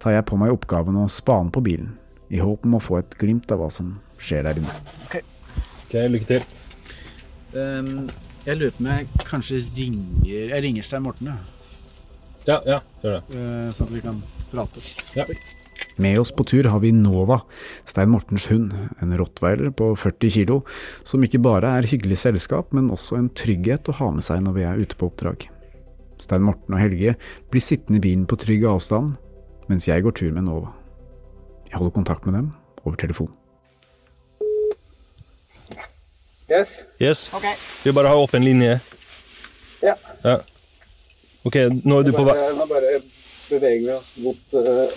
tar 0.03 0.15
jeg 0.15 0.27
på 0.29 0.39
meg 0.39 0.55
oppgaven 0.55 0.99
å 1.01 1.09
spane 1.11 1.51
på 1.55 1.63
bilen, 1.65 1.97
i 2.31 2.43
håp 2.43 2.67
om 2.67 2.77
å 2.79 2.83
få 2.83 3.01
et 3.01 3.19
glimt 3.19 3.51
av 3.55 3.63
hva 3.63 3.71
som 3.75 3.97
skjer 4.23 4.47
der 4.47 4.61
inne. 4.61 4.75
Ok, 5.09 5.21
Lykke 5.89 6.29
til. 6.29 6.43
Um, 7.55 8.11
jeg 8.45 8.59
lurer 8.61 8.75
på 8.77 8.83
om 8.85 8.89
jeg 8.91 9.07
kanskje 9.25 9.63
ringer 9.73 10.27
Jeg 10.29 10.59
ringer 10.63 10.85
Stein 10.85 11.07
Morten, 11.07 11.31
jeg. 11.33 11.55
Ja, 12.49 12.59
ja, 12.67 12.81
gjør 13.03 13.15
det. 13.17 13.39
Uh, 13.39 13.71
sånn 13.77 13.89
at 13.89 13.95
vi 13.95 14.03
kan 14.05 14.21
prate. 14.53 14.85
Ja. 15.17 15.27
Med 15.99 16.21
oss 16.21 16.31
på 16.31 16.45
tur 16.47 16.69
har 16.71 16.79
vi 16.79 16.93
Nova, 16.95 17.41
Stein 17.85 18.13
Mortens 18.13 18.47
hund, 18.53 18.71
en 19.03 19.15
rottweiler 19.19 19.73
på 19.75 19.91
40 19.99 20.31
kilo, 20.31 20.61
som 21.03 21.25
ikke 21.27 21.41
bare 21.43 21.73
er 21.75 21.89
hyggelig 21.91 22.21
selskap, 22.23 22.71
men 22.77 22.93
også 22.95 23.19
en 23.19 23.31
trygghet 23.35 23.91
å 23.91 23.97
ha 23.99 24.11
med 24.15 24.27
seg 24.27 24.45
når 24.45 24.55
vi 24.55 24.67
er 24.69 24.83
ute 24.85 24.99
på 24.99 25.09
oppdrag. 25.11 25.49
Stein 26.23 26.47
Morten 26.47 26.77
og 26.77 26.83
Helge 26.85 27.17
blir 27.51 27.65
sittende 27.65 27.99
i 27.99 28.05
bilen 28.05 28.29
på 28.31 28.39
trygg 28.39 28.69
avstand, 28.71 29.17
mens 29.67 29.89
jeg 29.91 30.07
går 30.07 30.15
tur 30.21 30.31
med 30.37 30.47
Nova. 30.47 30.71
Jeg 31.67 31.81
holder 31.81 31.97
kontakt 31.99 32.31
med 32.31 32.39
dem 32.39 32.53
over 32.85 32.97
telefon. 33.03 33.35
Yes. 36.49 36.79
Yes. 37.03 37.27
Okay. 37.35 37.59
Vi 37.85 37.93
bare 37.93 38.09
har 38.15 38.23
åpen 38.23 38.47
linje. 38.47 38.79
Ja. 39.83 39.99
Ja. 40.23 40.39
Ok, 41.43 41.59
nå 41.83 41.99
er 42.01 42.07
du 42.07 42.15
på 42.15 42.25
vei 42.27 42.35
Nå 42.57 42.65
bare 42.67 42.97
beveger 43.49 43.85
vi 43.85 43.93
oss 43.95 44.09
mot 44.21 44.57
uh, 44.59 44.89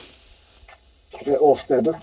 åstedet. 1.40 1.96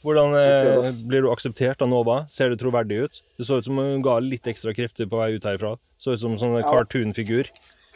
Hvordan 0.00 0.32
eh, 0.32 0.86
blir 1.04 1.26
du 1.26 1.28
akseptert 1.32 1.82
av 1.84 1.90
Nova? 1.92 2.22
Ser 2.32 2.48
det 2.52 2.60
troverdig 2.62 3.02
ut? 3.04 3.18
Det 3.36 3.44
så 3.44 3.58
ut 3.60 3.66
som 3.66 3.76
hun 3.76 4.00
ga 4.04 4.16
litt 4.24 4.48
ekstra 4.48 4.72
krefter 4.76 5.08
på 5.10 5.20
vei 5.20 5.34
ut 5.36 5.44
herfra. 5.44 5.74
Så 6.00 6.14
ut 6.14 6.22
som 6.22 6.32
en 6.32 6.40
sånn 6.40 6.56
cartoon-figur. 6.64 7.50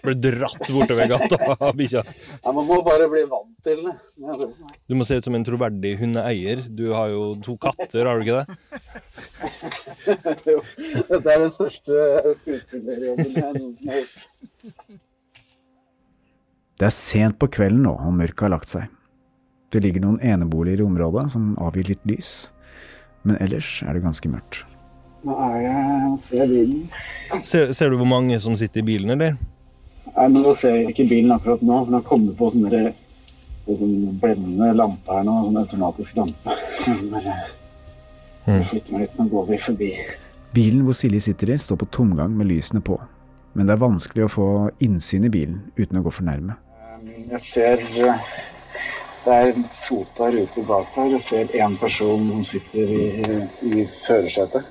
Ble 0.04 0.12
dratt 0.20 0.66
bortover 0.68 1.08
gata 1.08 1.38
av 1.54 1.70
bikkja. 1.78 2.02
Ja, 2.44 2.52
man 2.52 2.66
må 2.68 2.76
bare 2.84 3.06
bli 3.08 3.22
vant 3.30 3.54
til 3.64 3.86
det. 3.86 3.94
Det. 4.20 4.48
Du 4.84 4.98
må 4.98 5.06
se 5.08 5.16
ut 5.16 5.24
som 5.24 5.36
en 5.38 5.46
troverdig 5.48 5.94
hundeeier. 6.02 6.60
Du 6.68 6.90
har 6.92 7.08
jo 7.14 7.30
to 7.44 7.56
katter, 7.56 8.04
har 8.04 8.20
du 8.20 8.26
ikke 8.26 8.42
det? 8.42 8.46
Jo, 10.44 10.58
Dette 11.08 11.32
er 11.32 11.40
den 11.40 11.52
største 11.52 11.96
skuespillerjobben 12.42 13.32
jeg 13.32 13.56
noensinne 13.56 13.94
har 13.94 14.02
gjort. 14.02 15.00
Det 16.80 16.86
er 16.88 16.92
sent 16.92 17.38
på 17.40 17.48
kvelden 17.54 17.84
nå, 17.86 17.94
og 17.96 18.12
mørket 18.18 18.44
har 18.44 18.52
lagt 18.58 18.72
seg. 18.72 18.92
Det 19.74 19.80
ligger 19.82 20.04
noen 20.04 20.20
eneboliger 20.22 20.84
i 20.84 20.86
området 20.86 21.32
som 21.32 21.48
avgir 21.58 21.88
litt 21.90 22.04
lys, 22.06 22.28
men 23.26 23.40
ellers 23.42 23.80
er 23.82 23.96
det 23.96 24.04
ganske 24.04 24.30
mørkt. 24.30 24.60
Nå 25.26 25.34
er 25.40 25.56
jeg 25.64 26.18
ser 26.22 26.50
bilen. 26.52 26.84
Ser, 27.42 27.72
ser 27.74 27.90
du 27.90 27.96
hvor 27.98 28.06
mange 28.06 28.38
som 28.44 28.54
sitter 28.54 28.84
i 28.84 28.86
bilen, 28.86 29.10
eller? 29.16 29.34
Nei, 30.12 30.28
men 30.28 30.36
Nå 30.44 30.52
ser 30.60 30.76
jeg 30.76 30.92
ikke 30.92 31.08
bilen 31.10 31.34
akkurat 31.34 31.64
nå, 31.64 31.80
for 31.80 31.90
den 31.90 31.98
har 31.98 32.06
kommet 32.06 32.38
på 32.38 32.52
sånne 32.54 32.84
sånn 33.64 34.18
blendende 34.22 34.70
lampe 34.76 35.16
her 35.16 35.26
nå. 35.26 35.36
Sånn 35.48 35.60
automatisk 35.64 36.20
lampe. 36.20 36.58
Så 36.84 36.94
bare 37.10 37.34
flytter 38.68 38.94
meg 38.94 39.06
litt, 39.08 39.18
nå 39.18 39.26
går 39.32 39.50
vi 39.50 39.60
forbi. 39.66 39.90
Bilen 40.54 40.86
hvor 40.86 40.94
Silje 40.94 41.24
sitter 41.24 41.50
i, 41.50 41.58
står 41.58 41.82
på 41.82 41.90
tomgang 41.98 42.36
med 42.38 42.52
lysene 42.52 42.84
på, 42.84 43.00
men 43.58 43.66
det 43.66 43.74
er 43.74 43.82
vanskelig 43.82 44.28
å 44.28 44.32
få 44.36 44.48
innsyn 44.84 45.26
i 45.26 45.32
bilen 45.32 45.64
uten 45.74 45.98
å 45.98 46.04
gå 46.04 46.12
for 46.14 46.28
nærme. 46.28 46.60
Jeg 47.32 47.40
ser 47.42 47.82
eh, 48.04 48.28
det 49.24 49.34
er 49.34 49.58
sota 49.72 50.28
rute 50.32 50.64
bak 50.68 50.96
her. 50.98 51.10
Jeg 51.16 51.24
ser 51.24 51.56
én 51.56 51.76
person 51.80 52.28
som 52.30 52.44
sitter 52.44 52.92
i, 52.98 53.40
i 53.70 53.86
førersetet. 54.06 54.66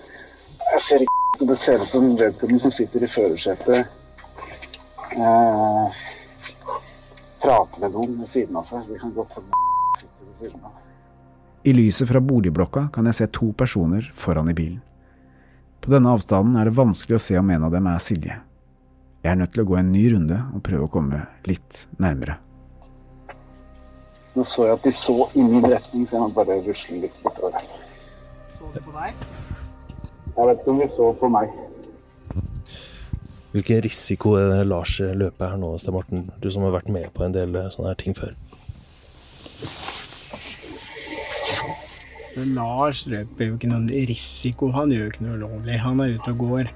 Jeg 0.74 0.86
ser 0.88 1.05
ikke 1.05 1.19
Det 1.43 1.57
ser 1.57 1.81
ut 1.81 1.89
som 1.89 2.05
vedkommende 2.15 2.62
som 2.62 2.72
sitter 2.72 3.03
i 3.03 3.07
førersetet, 3.10 3.88
eh, 5.17 5.95
prater 7.41 7.81
med 7.81 7.91
noen 7.98 8.13
ved 8.22 8.29
siden 8.29 8.55
av 8.55 8.67
seg. 8.67 8.86
Det 8.88 9.00
kan 9.01 9.15
godt 9.15 9.33
hende 9.39 9.63
sitter 10.00 10.29
ved 10.29 10.38
siden 10.43 10.62
av. 10.69 10.77
I 11.65 11.74
lyset 11.74 12.07
fra 12.07 12.22
boligblokka 12.22 12.86
kan 12.93 13.10
jeg 13.10 13.17
se 13.17 13.27
to 13.33 13.50
personer 13.57 14.12
foran 14.15 14.53
i 14.53 14.55
bilen. 14.55 14.79
På 15.81 15.91
denne 15.91 16.13
avstanden 16.13 16.55
er 16.62 16.69
det 16.69 16.77
vanskelig 16.77 17.17
å 17.17 17.25
se 17.25 17.38
om 17.41 17.50
en 17.50 17.67
av 17.67 17.74
dem 17.74 17.89
er 17.89 18.00
Silje. 18.00 18.39
Jeg 19.24 19.31
er 19.31 19.41
nødt 19.41 19.57
til 19.57 19.65
å 19.65 19.69
gå 19.74 19.81
en 19.81 19.91
ny 19.91 20.05
runde 20.13 20.39
og 20.53 20.63
prøve 20.63 20.86
å 20.86 20.91
komme 20.91 21.25
litt 21.50 21.88
nærmere. 21.98 22.38
Nå 24.34 24.44
så 24.50 24.66
jeg 24.66 24.80
at 24.80 24.86
de 24.88 24.92
så 24.98 25.13
i 25.38 25.44
min 25.46 25.66
retning, 25.66 26.08
så 26.10 26.18
jeg 26.18 26.34
bare 26.34 26.58
rusle 26.66 27.04
litt 27.04 27.18
bortover. 27.22 27.68
Så 28.56 28.70
de 28.74 28.82
på 28.82 28.94
deg? 28.96 29.28
Jeg 30.34 30.48
vet 30.50 30.63
ikke 30.63 30.74
om 30.74 30.82
de 30.82 30.88
så 30.90 31.10
på 31.20 31.30
meg. 31.30 31.54
Hvilken 33.54 33.84
risiko 33.86 34.34
er 34.40 34.48
det 34.50 34.63
Lars 34.66 34.96
løper 34.98 35.52
her 35.52 35.60
nå, 35.62 35.75
Sten 35.78 35.94
Morten? 35.94 36.24
Du 36.42 36.50
som 36.50 36.66
har 36.66 36.74
vært 36.74 36.90
med 36.90 37.12
på 37.13 37.22
en 37.22 37.36
del 37.36 37.54
sånne 37.75 37.92
her 37.92 38.00
ting 38.02 38.18
før. 38.18 38.34
Så 42.34 42.48
Lars 42.56 43.04
løper 43.06 43.52
jo 43.52 43.60
ikke 43.60 43.70
noen 43.70 43.86
risiko. 44.10 44.72
Han 44.74 44.90
gjør 44.90 45.04
jo 45.06 45.12
ikke 45.12 45.28
noe 45.28 45.38
ulovlig. 45.38 45.78
Han 45.84 46.02
er 46.02 46.16
ute 46.18 46.34
og 46.34 46.42
går. 46.48 46.72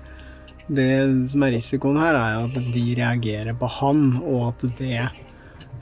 Det 0.68 0.92
som 1.32 1.48
er 1.48 1.56
risikoen 1.56 1.98
her, 1.98 2.14
er 2.14 2.44
at 2.44 2.62
de 2.76 2.86
reagerer 3.00 3.58
på 3.58 3.72
han, 3.80 4.12
og 4.22 4.52
at 4.52 4.68
det 4.78 5.08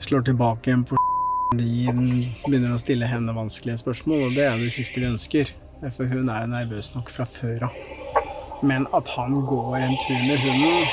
slår 0.06 0.24
tilbake 0.30 0.70
igjen 0.70 0.86
på 0.88 0.96
De 1.54 1.86
begynner 2.46 2.74
å 2.74 2.80
stille 2.80 3.06
henne 3.06 3.34
vanskelige 3.36 3.78
spørsmål, 3.84 4.24
og 4.28 4.34
det 4.34 4.48
er 4.48 4.58
det 4.58 4.72
siste 4.74 4.98
vi 4.98 5.06
ønsker. 5.06 5.52
For 5.94 6.08
hun 6.10 6.30
er 6.32 6.42
jo 6.46 6.50
nervøs 6.50 6.88
nok 6.96 7.12
fra 7.12 7.26
før 7.28 7.68
av. 7.68 7.76
Men 8.66 8.86
at 8.96 9.10
han 9.14 9.36
går 9.46 9.76
en 9.78 9.94
tur 10.00 10.22
med 10.24 10.40
hunden 10.40 10.86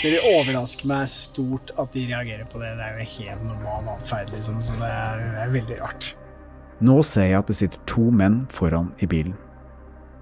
Det 0.00 0.10
vil 0.14 0.26
overraske 0.38 0.88
meg 0.88 1.06
stort 1.12 1.70
at 1.80 1.92
de 1.92 2.06
reagerer 2.08 2.48
på 2.50 2.58
det. 2.60 2.72
Det 2.76 2.86
er 2.88 2.98
jo 2.98 3.06
helt 3.12 3.44
normal 3.46 3.92
atferd, 3.94 4.32
liksom, 4.34 4.58
så 4.64 4.76
det 4.80 4.88
er, 4.90 5.22
det 5.36 5.44
er 5.44 5.54
veldig 5.54 5.78
rart. 5.80 6.10
Nå 6.84 6.98
ser 7.06 7.30
jeg 7.30 7.38
at 7.38 7.48
det 7.48 7.56
sitter 7.60 7.84
to 7.88 8.08
menn 8.12 8.42
foran 8.52 8.90
i 9.04 9.08
bilen. 9.08 9.36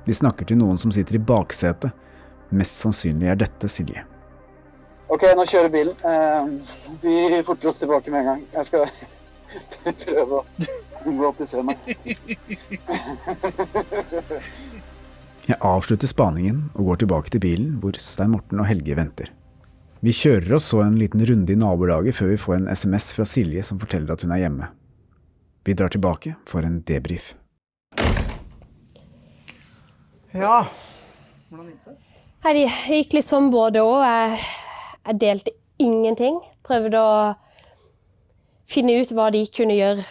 De 0.06 0.14
snakker 0.14 0.46
til 0.50 0.58
noen 0.60 0.78
som 0.78 0.92
sitter 0.94 1.16
i 1.18 1.22
baksetet. 1.32 1.94
Mest 2.52 2.82
sannsynlig 2.82 3.30
er 3.32 3.40
dette 3.40 3.70
Silje. 3.70 4.04
Ok, 5.12 5.24
nå 5.36 5.46
kjører 5.48 5.72
bilen. 5.72 5.96
Eh, 6.04 6.76
Vi 7.02 7.42
forter 7.46 7.72
oss 7.72 7.80
tilbake 7.80 8.10
med 8.12 8.22
en 8.22 8.30
gang. 8.32 8.44
Jeg 8.54 8.68
skal 8.70 8.86
prøve 9.85 10.40
å 10.40 10.44
unngå 11.06 11.28
at 11.28 11.38
de 11.42 11.47
ser 11.50 11.62
meg. 11.66 11.78
Jeg 15.42 15.59
avslutter 15.59 16.06
spaningen 16.06 16.68
og 16.78 16.92
går 16.92 17.00
tilbake 17.02 17.32
til 17.35 17.42
bilen 17.42 17.78
hvor 17.82 17.97
Stein 17.99 18.30
Morten 18.35 18.62
og 18.62 18.68
Helge 18.68 18.94
venter. 18.99 19.32
Vi 20.02 20.14
kjører 20.14 20.56
oss 20.56 20.68
så 20.71 20.80
en 20.85 20.99
liten 20.99 21.23
runde 21.26 21.52
i 21.54 21.59
nabolaget 21.59 22.16
før 22.16 22.32
vi 22.32 22.38
får 22.44 22.56
en 22.56 22.71
SMS 22.71 23.12
fra 23.16 23.26
Silje 23.26 23.62
som 23.66 23.78
forteller 23.82 24.14
at 24.14 24.23
hun 24.23 24.35
er 24.35 24.44
hjemme. 24.44 24.71
Vi 25.66 25.75
drar 25.78 25.92
tilbake 25.94 26.35
for 26.47 26.66
en 26.66 26.80
debrief. 26.87 27.35
Ja. 30.35 30.64
Hvordan 31.50 31.68
gikk 31.71 31.92
det 32.42 32.64
gikk 32.97 33.14
litt 33.18 33.28
sånn 33.28 33.50
både 33.52 33.82
og. 33.87 34.00
Jeg, 34.02 34.40
jeg 35.06 35.21
delte 35.23 35.54
ingenting. 35.82 36.40
Prøvde 36.66 36.99
å 36.99 37.14
finne 38.72 38.96
ut 39.00 39.12
hva 39.14 39.28
de 39.34 39.44
kunne 39.52 39.76
gjøre 39.76 40.04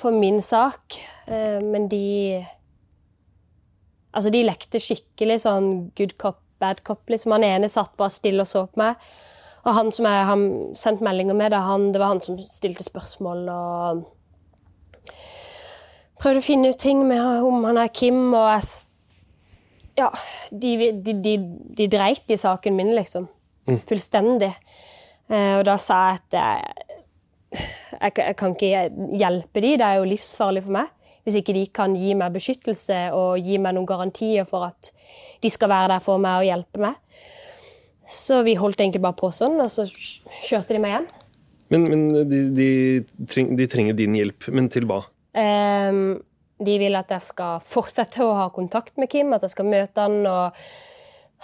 for 0.00 0.14
min 0.14 0.40
sak. 0.44 0.98
Eh, 1.26 1.60
Men 1.60 1.88
de 1.88 2.44
Altså, 4.12 4.28
de 4.28 4.42
lekte 4.44 4.76
skikkelig 4.76 5.38
sånn 5.46 5.68
good 5.96 6.18
cop, 6.20 6.36
bad 6.60 6.82
cop. 6.84 7.00
Liksom. 7.08 7.32
Han 7.32 7.46
ene 7.46 7.68
satt 7.72 7.94
bare 7.96 8.12
stille 8.12 8.44
og 8.44 8.50
så 8.50 8.66
på 8.68 8.76
meg. 8.82 8.98
Og 9.64 9.72
han 9.72 9.88
som 9.94 10.04
jeg 10.04 10.26
har 10.28 10.42
sendt 10.76 11.00
meldinger 11.00 11.38
med, 11.38 11.54
det, 11.54 11.62
han, 11.64 11.86
det 11.94 12.02
var 12.02 12.12
han 12.12 12.20
som 12.20 12.36
stilte 12.44 12.84
spørsmål 12.84 13.48
og 13.48 14.02
Prøvde 16.22 16.38
å 16.38 16.44
finne 16.44 16.68
ut 16.70 16.78
ting 16.78 17.00
med, 17.08 17.18
om 17.42 17.64
han 17.64 17.80
er 17.82 17.88
Kim, 17.90 18.28
og 18.36 18.44
jeg 18.52 18.68
ja, 19.98 20.06
de, 20.50 20.92
de, 21.04 21.14
de, 21.18 21.32
de 21.76 21.88
dreit 21.90 22.30
i 22.30 22.38
saken 22.38 22.76
min, 22.78 22.92
liksom. 22.96 23.26
Fullstendig. 23.88 24.52
Eh, 25.28 25.56
og 25.58 25.64
da 25.66 25.74
sa 25.80 25.98
jeg 26.12 26.20
at 26.20 26.36
jeg, 26.38 26.86
jeg, 27.52 28.16
jeg 28.16 28.36
kan 28.38 28.56
ikke 28.56 28.88
hjelpe 29.20 29.62
de, 29.62 29.76
det 29.80 29.86
er 29.86 30.00
jo 30.00 30.08
livsfarlig 30.08 30.64
for 30.66 30.76
meg. 30.80 30.90
Hvis 31.22 31.38
ikke 31.38 31.54
de 31.54 31.66
kan 31.70 31.92
gi 31.94 32.16
meg 32.18 32.34
beskyttelse 32.34 32.98
og 33.14 33.44
gi 33.46 33.58
meg 33.62 33.76
noen 33.76 33.86
garantier 33.86 34.46
for 34.48 34.66
at 34.66 34.90
de 35.42 35.50
skal 35.52 35.70
være 35.70 35.92
der 35.94 36.02
for 36.02 36.22
meg 36.22 36.40
og 36.40 36.48
hjelpe 36.48 36.82
meg. 36.82 36.98
Så 38.08 38.40
vi 38.42 38.56
holdt 38.58 38.82
egentlig 38.82 39.02
bare 39.04 39.16
på 39.18 39.30
sånn, 39.34 39.60
og 39.62 39.70
så 39.70 39.86
kjørte 40.48 40.74
de 40.74 40.80
meg 40.82 40.96
hjem. 40.96 41.06
Men, 41.72 41.86
men 41.88 42.02
de, 42.28 42.40
de, 42.52 42.68
treng, 43.30 43.52
de, 43.56 43.68
trenger 43.70 43.96
din 43.96 44.16
hjelp, 44.18 44.50
men 44.52 44.66
til 44.72 44.88
hva? 44.90 44.98
Um, 45.32 46.18
de 46.62 46.74
vil 46.82 46.98
at 46.98 47.14
jeg 47.14 47.24
skal 47.30 47.62
fortsette 47.64 48.26
å 48.26 48.34
ha 48.36 48.50
kontakt 48.52 48.98
med 49.00 49.08
Kim, 49.12 49.32
at 49.32 49.46
jeg 49.46 49.54
skal 49.54 49.70
møte 49.70 50.04
han 50.04 50.18
og 50.28 50.58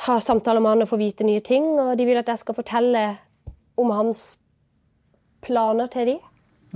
ha 0.04 0.18
samtaler 0.22 0.62
med 0.62 0.74
han 0.74 0.84
og 0.84 0.90
få 0.90 0.98
vite 1.00 1.26
nye 1.26 1.42
ting. 1.44 1.70
Og 1.78 1.94
de 1.98 2.06
vil 2.06 2.20
at 2.20 2.28
jeg 2.28 2.42
skal 2.42 2.58
fortelle 2.58 3.06
om 3.78 3.94
hans 3.94 4.34
planer 5.44 5.90
til 5.92 6.12
de. 6.12 6.16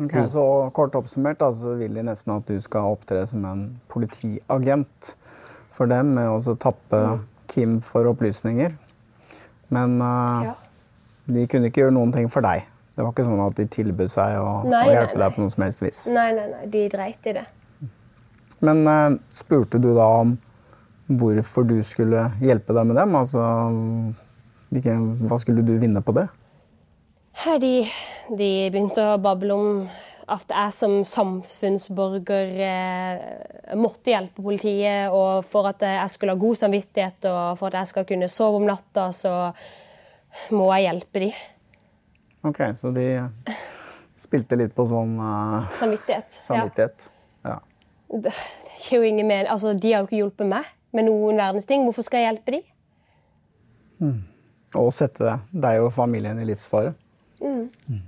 Ok, 0.01 0.15
Så 0.33 0.45
kort 0.73 0.95
oppsummert 0.97 1.41
da, 1.43 1.51
så 1.53 1.75
vil 1.77 1.95
de 1.99 2.05
nesten 2.07 2.33
at 2.33 2.49
du 2.49 2.57
skal 2.65 2.95
opptre 2.95 3.27
som 3.29 3.45
en 3.45 3.67
politiagent 3.93 5.13
for 5.73 5.91
dem 5.91 6.15
med 6.17 6.31
å 6.33 6.57
tappe 6.61 7.03
Kim 7.53 7.81
for 7.85 8.09
opplysninger. 8.09 8.73
Men 9.73 9.99
uh, 10.01 10.49
ja. 10.49 10.55
de 11.33 11.47
kunne 11.49 11.69
ikke 11.69 11.85
gjøre 11.85 11.97
noen 11.97 12.13
ting 12.15 12.31
for 12.33 12.45
deg. 12.45 12.65
Det 12.93 13.05
var 13.05 13.13
ikke 13.13 13.25
sånn 13.25 13.41
at 13.41 13.57
de 13.57 13.67
tilbød 13.73 14.11
seg 14.13 14.37
å, 14.41 14.49
nei, 14.69 14.85
å 14.89 14.95
hjelpe 14.95 15.17
nei, 15.17 15.19
nei. 15.19 15.25
deg 15.25 15.35
på 15.37 15.43
noe 15.43 15.53
som 15.53 15.67
helst 15.67 15.85
vis. 15.85 16.01
Nei, 16.13 16.29
nei, 16.37 16.47
nei. 16.53 16.71
De 16.73 16.87
dreit 16.93 17.29
i 17.29 17.37
det. 17.37 17.45
Men 18.65 18.83
uh, 18.89 19.21
spurte 19.33 19.81
du 19.83 19.91
da 19.97 20.09
om 20.23 20.37
hvorfor 21.21 21.67
du 21.69 21.79
skulle 21.85 22.31
hjelpe 22.41 22.73
deg 22.77 22.89
med 22.89 22.97
dem? 22.97 23.17
Altså, 23.19 23.43
hva 24.73 25.41
skulle 25.41 25.65
du 25.67 25.75
vinne 25.81 26.01
på 26.05 26.15
det? 26.17 26.29
De, 27.61 27.73
de 28.31 28.51
begynte 28.73 29.05
å 29.05 29.21
bable 29.23 29.55
om 29.57 29.85
at 30.33 30.53
jeg 30.55 30.75
som 30.75 30.95
samfunnsborger 31.07 32.53
eh, 32.63 33.75
måtte 33.79 34.13
hjelpe 34.13 34.45
politiet, 34.45 35.11
og 35.13 35.43
for 35.49 35.69
at 35.73 35.83
jeg 35.85 36.13
skulle 36.15 36.37
ha 36.37 36.41
god 36.41 36.61
samvittighet 36.61 37.29
og 37.31 37.59
for 37.61 37.69
at 37.69 37.81
jeg 37.83 37.91
skal 37.93 38.07
kunne 38.09 38.31
sove 38.31 38.61
om 38.61 38.69
natta, 38.69 39.09
så 39.17 39.35
må 40.55 40.71
jeg 40.77 40.87
hjelpe 40.87 41.25
de. 41.27 41.33
Ok, 42.49 42.63
så 42.79 42.93
de 42.95 43.07
spilte 44.19 44.59
litt 44.59 44.75
på 44.77 44.87
sånn 44.89 45.17
uh, 45.21 45.69
Samvittighet. 45.79 46.31
samvittighet. 46.33 47.09
Ja. 47.45 47.59
ja. 47.59 47.59
Det, 48.13 48.33
det 48.33 48.97
jo 48.97 49.03
ingen 49.07 49.29
mening. 49.29 49.51
Altså, 49.51 49.75
de 49.75 49.93
har 49.93 50.03
jo 50.03 50.11
ikke 50.11 50.21
hjulpet 50.23 50.49
meg 50.51 50.71
med 50.97 51.09
noen 51.09 51.39
verdens 51.41 51.69
ting. 51.69 51.85
Hvorfor 51.87 52.07
skal 52.07 52.23
jeg 52.23 52.31
hjelpe 52.31 52.57
de? 52.57 52.63
Mm. 54.03 54.19
Og 54.81 54.89
sette 54.97 55.37
deg 55.53 55.83
og 55.85 55.93
familien 55.95 56.41
i 56.41 56.49
livsfare. 56.49 56.95
Mm. 57.43 58.03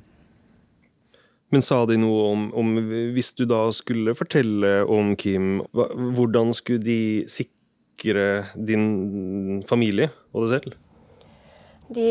Men 1.54 1.62
sa 1.62 1.84
de 1.86 1.94
noe 2.00 2.22
om, 2.32 2.48
om, 2.58 2.72
Hvis 3.14 3.30
du 3.38 3.44
da 3.46 3.68
skulle 3.74 4.16
fortelle 4.18 4.80
om 4.90 5.12
Kim, 5.18 5.60
hvordan 5.72 6.50
skulle 6.56 6.82
de 6.82 6.98
sikre 7.30 8.26
din 8.58 9.62
familie 9.68 10.10
og 10.32 10.48
deg 10.48 10.56
selv? 10.56 10.74
De, 11.94 12.08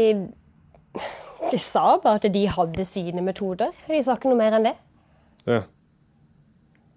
de 1.50 1.60
sa 1.60 1.98
bare 2.00 2.22
at 2.22 2.30
de 2.32 2.46
hadde 2.48 2.88
sine 2.88 3.24
metoder. 3.26 3.74
De 3.90 4.00
sa 4.06 4.16
ikke 4.16 4.32
noe 4.32 4.40
mer 4.40 4.56
enn 4.56 4.70
det. 4.70 4.76
Ja. 5.50 5.64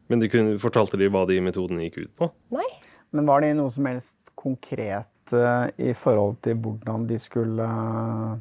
Men 0.06 0.22
de 0.22 0.30
kunne, 0.30 0.58
fortalte 0.62 1.00
de 1.00 1.10
hva 1.10 1.24
de 1.26 1.40
metodene 1.42 1.88
gikk 1.88 2.04
ut 2.04 2.12
på? 2.20 2.30
Nei. 2.54 2.68
Men 3.14 3.26
var 3.26 3.42
det 3.42 3.56
noe 3.58 3.72
som 3.72 3.86
helst 3.88 4.34
konkret 4.38 5.34
uh, 5.34 5.66
i 5.82 5.94
forhold 5.96 6.38
til 6.46 6.58
hvordan 6.62 7.06
de 7.10 7.18
skulle 7.22 7.66
uh, 7.66 8.36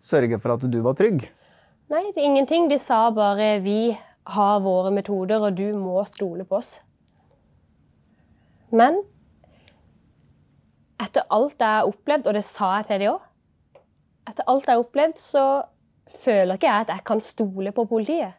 sørge 0.00 0.38
for 0.40 0.56
at 0.56 0.64
du 0.70 0.78
var 0.84 0.96
trygg? 0.96 1.26
Nei, 1.86 2.02
det 2.10 2.18
er 2.18 2.26
ingenting. 2.26 2.68
De 2.68 2.78
sa 2.78 3.10
bare 3.10 3.60
'vi 3.62 3.98
har 4.26 4.60
våre 4.60 4.90
metoder, 4.90 5.38
og 5.38 5.54
du 5.54 5.72
må 5.78 6.04
stole 6.04 6.44
på 6.44 6.58
oss'. 6.58 6.80
Men 8.72 9.02
etter 10.98 11.22
alt 11.30 11.60
jeg 11.60 11.68
har 11.68 11.86
opplevd, 11.86 12.26
og 12.26 12.34
det 12.34 12.44
sa 12.44 12.76
jeg 12.76 12.86
til 12.86 13.00
de 13.00 13.10
òg 13.12 13.20
Etter 14.26 14.42
alt 14.50 14.66
jeg 14.66 14.74
har 14.74 14.82
opplevd, 14.82 15.18
så 15.22 15.42
føler 16.24 16.56
ikke 16.56 16.66
jeg 16.66 16.80
at 16.80 16.88
jeg 16.88 17.04
kan 17.06 17.20
stole 17.20 17.72
på 17.72 17.84
politiet. 17.86 18.32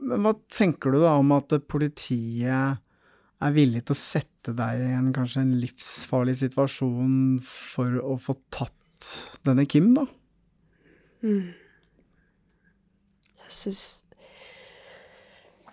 Men 0.00 0.24
hva 0.24 0.32
tenker 0.50 0.90
du 0.90 0.98
da 0.98 1.12
om 1.20 1.30
at 1.36 1.54
politiet 1.70 2.80
er 3.42 3.54
villig 3.54 3.84
til 3.84 3.94
å 3.94 4.00
sette 4.00 4.54
deg 4.58 4.80
i 4.82 4.88
en 4.96 5.12
kanskje 5.14 5.44
en 5.44 5.54
livsfarlig 5.62 6.34
situasjon 6.40 7.38
for 7.46 8.00
å 8.02 8.16
få 8.18 8.34
tatt 8.50 9.38
denne 9.46 9.68
Kim, 9.70 9.92
da? 9.94 10.08
Mm. 11.22 11.52
Jeg 13.42 13.50
syns 13.54 13.82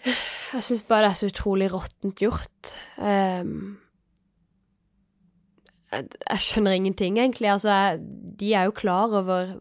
Jeg 0.06 0.64
syns 0.66 0.84
bare 0.88 1.08
det 1.08 1.12
er 1.12 1.20
så 1.20 1.30
utrolig 1.30 1.68
råttent 1.74 2.22
gjort. 2.24 2.74
Um, 2.98 3.80
jeg, 5.92 6.06
jeg, 6.08 6.44
skjønner 6.46 6.78
ingenting, 6.78 7.18
egentlig. 7.20 7.50
Altså, 7.52 7.74
jeg, 7.74 8.00
de 8.40 8.54
er 8.54 8.70
jo 8.70 8.78
klar 8.78 9.12
over 9.20 9.58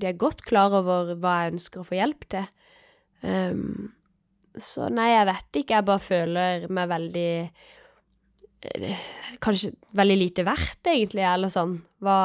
De 0.00 0.08
er 0.08 0.18
godt 0.18 0.42
klar 0.48 0.74
over 0.74 1.14
hva 1.14 1.36
jeg 1.44 1.54
ønsker 1.54 1.82
å 1.82 1.86
få 1.86 2.00
hjelp 2.00 2.26
til. 2.32 2.48
Um, 3.22 3.92
så 4.58 4.88
nei, 4.90 5.12
jeg 5.12 5.28
vet 5.30 5.60
ikke. 5.62 5.76
Jeg 5.76 5.88
bare 5.88 6.02
føler 6.02 6.66
meg 6.72 6.90
veldig 6.90 7.32
eh, 8.66 9.04
Kanskje 9.44 9.74
veldig 9.96 10.16
lite 10.18 10.44
verdt, 10.48 10.82
egentlig, 10.90 11.24
eller 11.24 11.52
sånn. 11.52 11.78
Hva 12.02 12.18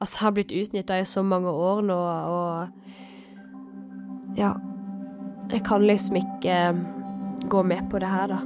Altså, 0.00 0.18
har 0.24 0.32
blitt 0.32 0.52
utnytta 0.52 0.96
i 0.98 1.04
så 1.04 1.22
mange 1.22 1.50
år 1.50 1.82
nå, 1.84 2.00
og 2.34 2.68
Ja. 4.36 4.54
Jeg 5.50 5.64
kan 5.66 5.82
liksom 5.82 6.16
ikke 6.16 6.50
eh, 6.68 6.76
gå 7.50 7.62
med 7.62 7.90
på 7.90 7.98
det 7.98 8.06
her, 8.06 8.26
da. 8.30 8.38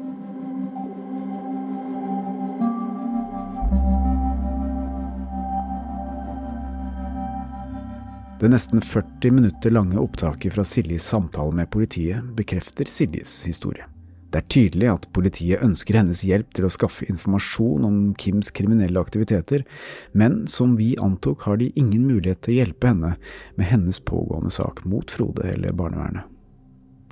Det 8.40 8.48
nesten 8.50 8.80
40 8.80 9.30
minutter 9.30 9.70
lange 9.70 10.00
opptaket 10.00 10.54
fra 10.56 10.64
Siljes 10.64 11.04
samtale 11.04 11.52
med 11.52 11.70
politiet 11.70 12.24
bekrefter 12.36 12.88
Siljes 12.88 13.44
historie. 13.44 13.93
Det 14.34 14.40
er 14.40 14.50
tydelig 14.50 14.88
at 14.90 15.04
politiet 15.14 15.62
ønsker 15.62 15.94
hennes 15.94 16.24
hjelp 16.26 16.48
til 16.56 16.66
å 16.66 16.72
skaffe 16.74 17.06
informasjon 17.06 17.84
om 17.86 17.98
Kims 18.18 18.50
kriminelle 18.50 18.98
aktiviteter, 18.98 19.62
men 20.10 20.40
som 20.50 20.72
vi 20.74 20.96
antok 20.98 21.44
har 21.46 21.60
de 21.60 21.68
ingen 21.78 22.08
mulighet 22.08 22.42
til 22.42 22.56
å 22.56 22.58
hjelpe 22.64 22.90
henne 22.90 23.12
med 23.54 23.70
hennes 23.70 24.02
pågående 24.02 24.50
sak 24.50 24.82
mot 24.90 25.14
Frode 25.14 25.46
eller 25.52 25.78
barnevernet. 25.78 26.26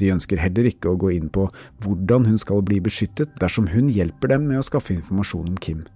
De 0.02 0.10
ønsker 0.10 0.42
heller 0.42 0.66
ikke 0.66 0.90
å 0.90 0.98
gå 0.98 1.12
inn 1.14 1.30
på 1.30 1.46
hvordan 1.84 2.26
hun 2.26 2.42
skal 2.42 2.66
bli 2.66 2.82
beskyttet 2.82 3.38
dersom 3.38 3.70
hun 3.70 3.92
hjelper 3.94 4.34
dem 4.34 4.50
med 4.50 4.58
å 4.58 4.66
skaffe 4.66 4.96
informasjon 4.96 5.52
om 5.54 5.62
Kim. 5.62 5.86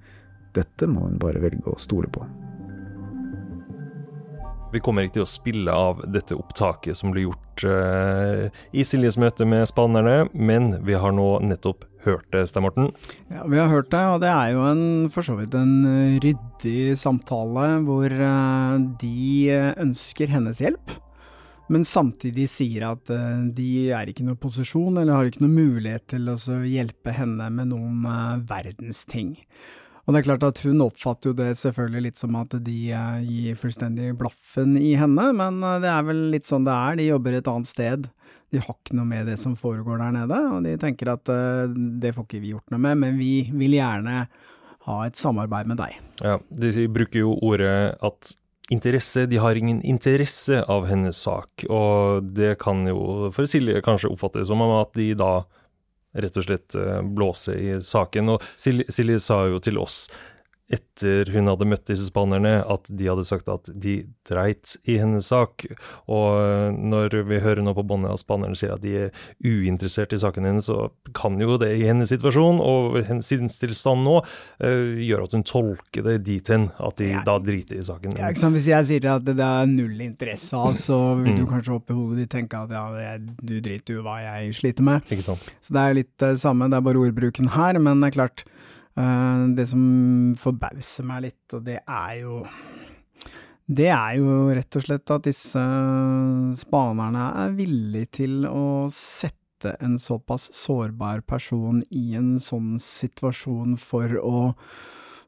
Dette 0.55 0.87
må 0.87 1.09
hun 1.09 1.19
bare 1.19 1.43
velge 1.43 1.75
å 1.75 1.81
stole 1.83 2.07
på. 2.07 2.23
Vi 4.73 4.81
kommer 4.83 5.07
ikke 5.07 5.21
til 5.21 5.25
å 5.25 5.31
spille 5.31 5.73
av 5.73 6.01
dette 6.11 6.35
opptaket 6.35 6.99
som 6.99 7.13
ble 7.15 7.23
gjort 7.29 7.63
uh, 7.69 8.49
i 8.75 8.83
Siljes 8.87 9.19
møte 9.21 9.47
med 9.49 9.69
spannerne, 9.71 10.27
men 10.35 10.75
vi 10.87 10.97
har 10.99 11.15
nå 11.15 11.29
nettopp 11.47 11.87
hørt 12.07 12.27
det, 12.35 12.45
Stein 12.51 12.67
Morten? 12.67 12.91
Ja, 13.31 13.45
vi 13.47 13.61
har 13.61 13.71
hørt 13.71 13.93
det, 13.95 14.03
og 14.11 14.21
det 14.25 14.33
er 14.33 14.53
jo 14.57 14.67
en, 14.67 14.85
for 15.15 15.27
så 15.27 15.37
vidt 15.39 15.55
en 15.59 16.19
ryddig 16.23 16.97
samtale 16.99 17.69
hvor 17.87 18.11
uh, 18.11 18.77
de 19.01 19.55
ønsker 19.87 20.35
hennes 20.35 20.63
hjelp. 20.63 20.99
Men 21.71 21.83
samtidig 21.87 22.47
sier 22.51 22.91
at 22.91 23.11
uh, 23.15 23.47
de 23.55 23.71
er 23.95 24.11
ikke 24.11 24.27
i 24.27 24.29
noen 24.29 24.43
posisjon 24.43 24.99
eller 24.99 25.15
har 25.15 25.31
ikke 25.31 25.47
noen 25.47 25.59
mulighet 25.63 26.11
til 26.17 26.31
å 26.35 26.39
hjelpe 26.67 27.15
henne 27.15 27.51
med 27.55 27.71
noen 27.71 28.07
verdens 28.51 29.07
ting. 29.07 29.37
Og 30.07 30.15
det 30.15 30.21
er 30.21 30.27
klart 30.29 30.45
at 30.47 30.61
hun 30.63 30.85
oppfatter 30.85 31.33
jo 31.33 31.37
det 31.37 31.49
selvfølgelig 31.59 32.05
litt 32.05 32.21
som 32.21 32.37
at 32.39 32.55
de 32.63 32.77
eh, 32.95 33.23
gir 33.27 33.59
fullstendig 33.59 34.13
blaffen 34.19 34.77
i 34.79 34.95
henne, 34.99 35.33
men 35.35 35.59
eh, 35.67 35.81
det 35.83 35.91
er 35.91 36.07
vel 36.07 36.21
litt 36.35 36.47
sånn 36.47 36.67
det 36.67 36.75
er. 36.75 37.01
De 37.01 37.09
jobber 37.09 37.35
et 37.35 37.51
annet 37.51 37.71
sted. 37.71 38.07
De 38.55 38.63
har 38.63 38.77
ikke 38.77 38.95
noe 38.95 39.09
med 39.11 39.27
det 39.27 39.35
som 39.43 39.57
foregår 39.59 39.99
der 39.99 40.15
nede, 40.15 40.39
og 40.55 40.63
de 40.63 40.77
tenker 40.79 41.11
at 41.17 41.27
uh, 41.27 41.67
det 41.67 42.13
får 42.15 42.29
ikke 42.29 42.43
vi 42.45 42.53
gjort 42.53 42.71
noe 42.71 42.79
med, 42.85 43.01
men 43.03 43.19
vi 43.19 43.49
vil 43.51 43.75
gjerne 43.75 44.21
ha 44.87 44.99
et 45.03 45.19
samarbeid 45.19 45.67
med 45.67 45.81
deg. 45.83 45.97
Ja, 46.23 46.37
de 46.55 46.87
bruker 46.95 47.25
jo 47.25 47.35
ordet 47.43 47.97
at 48.07 48.31
interesse, 48.71 49.27
de 49.27 49.43
har 49.43 49.59
ingen 49.59 49.83
interesse 49.83 50.61
av 50.71 50.87
hennes 50.87 51.19
sak, 51.27 51.67
og 51.67 52.31
det 52.39 52.55
kan 52.63 52.87
jo 52.87 53.33
for 53.35 53.51
Silje 53.51 53.83
kanskje 53.85 54.13
oppfattes 54.15 54.47
som 54.47 54.63
at 54.69 54.95
de 54.95 55.11
da 55.19 55.33
rett 56.17 56.39
og 56.41 56.47
slett 56.47 56.77
eh, 56.79 57.03
blåse 57.03 57.57
i 57.57 57.77
saken. 57.83 58.35
Og 58.35 58.49
Silje, 58.57 58.89
Silje 58.93 59.21
sa 59.23 59.43
jo 59.51 59.61
til 59.63 59.81
oss 59.83 60.07
etter 60.67 61.29
hun 61.31 61.47
hadde 61.47 61.67
møtt 61.69 61.87
disse 61.87 62.09
spanerne, 62.09 62.59
at 62.67 62.89
de 62.91 63.07
hadde 63.07 63.25
sagt 63.27 63.47
at 63.51 63.69
de 63.71 64.01
dreit 64.27 64.75
i 64.91 64.97
hennes 64.99 65.29
sak. 65.31 65.63
Og 66.11 66.75
når 66.75 67.15
vi 67.29 67.39
hører 67.45 67.63
nå 67.63 67.75
på 67.77 67.85
båndet 67.87 68.11
at 68.11 68.23
spanerne 68.25 68.59
sier 68.59 68.75
at 68.75 68.83
de 68.83 68.97
er 69.05 69.27
uinteressert 69.47 70.17
i 70.17 70.21
saken 70.23 70.49
hennes, 70.49 70.67
så 70.67 70.89
kan 71.15 71.39
jo 71.39 71.59
det 71.63 71.71
i 71.79 71.87
hennes 71.87 72.11
situasjon 72.11 72.59
og 72.63 72.99
hennes 73.07 73.31
sinnstilstand 73.31 74.03
nå 74.07 74.19
uh, 74.25 74.67
gjøre 74.99 75.29
at 75.29 75.39
hun 75.39 75.47
tolker 75.47 76.07
det 76.07 76.19
dit 76.27 76.51
hen 76.51 76.69
at 76.83 76.99
de 76.99 77.13
ja. 77.13 77.23
da 77.27 77.39
driter 77.43 77.79
i 77.79 77.87
saken. 77.87 78.19
Ja? 78.19 78.33
Hvis 78.57 78.71
jeg 78.71 78.91
sier 78.91 79.11
at 79.15 79.27
det 79.29 79.39
er 79.39 79.71
null 79.71 80.03
interesse 80.03 80.59
av, 80.59 80.75
så 80.81 80.99
vil 81.21 81.37
mm. 81.37 81.41
du 81.45 81.47
kanskje 81.51 81.77
oppi 81.79 81.95
hodet 81.95 82.25
ditt 82.25 82.35
tenke 82.35 82.59
at 82.67 82.75
ja, 82.75 83.15
du 83.21 83.59
driter 83.63 84.01
jo 84.01 84.07
hva 84.07 84.19
jeg 84.25 84.59
sliter 84.59 84.87
med. 84.87 85.15
Så 85.23 85.77
det 85.77 85.83
er 85.83 86.01
litt 86.03 86.15
det 86.19 86.35
uh, 86.35 86.41
samme, 86.41 86.67
det 86.73 86.81
er 86.81 86.89
bare 86.91 87.07
ordbruken 87.07 87.55
her, 87.55 87.79
men 87.79 88.03
det 88.03 88.11
er 88.11 88.19
klart 88.19 88.49
Eh, 88.49 88.76
det 88.97 89.67
som 89.69 89.83
forbauser 90.41 91.05
meg 91.05 91.27
litt, 91.27 91.45
og 91.53 91.65
det 91.67 91.81
er 91.85 92.13
jo 92.23 92.41
det 93.67 93.89
er 93.91 94.13
jo 94.21 94.35
rett 94.55 94.77
og 94.79 94.85
slett 94.85 95.11
at 95.11 95.25
disse 95.27 95.63
spanerne 96.61 97.25
er 97.43 97.57
villige 97.57 98.11
til 98.21 98.47
å 98.47 98.87
sette 98.95 99.73
en 99.83 99.97
såpass 99.99 100.47
sårbar 100.55 101.25
person 101.27 101.81
i 101.91 102.15
en 102.15 102.37
sånn 102.39 102.77
situasjon 102.79 103.75
for 103.81 104.15
å 104.23 104.37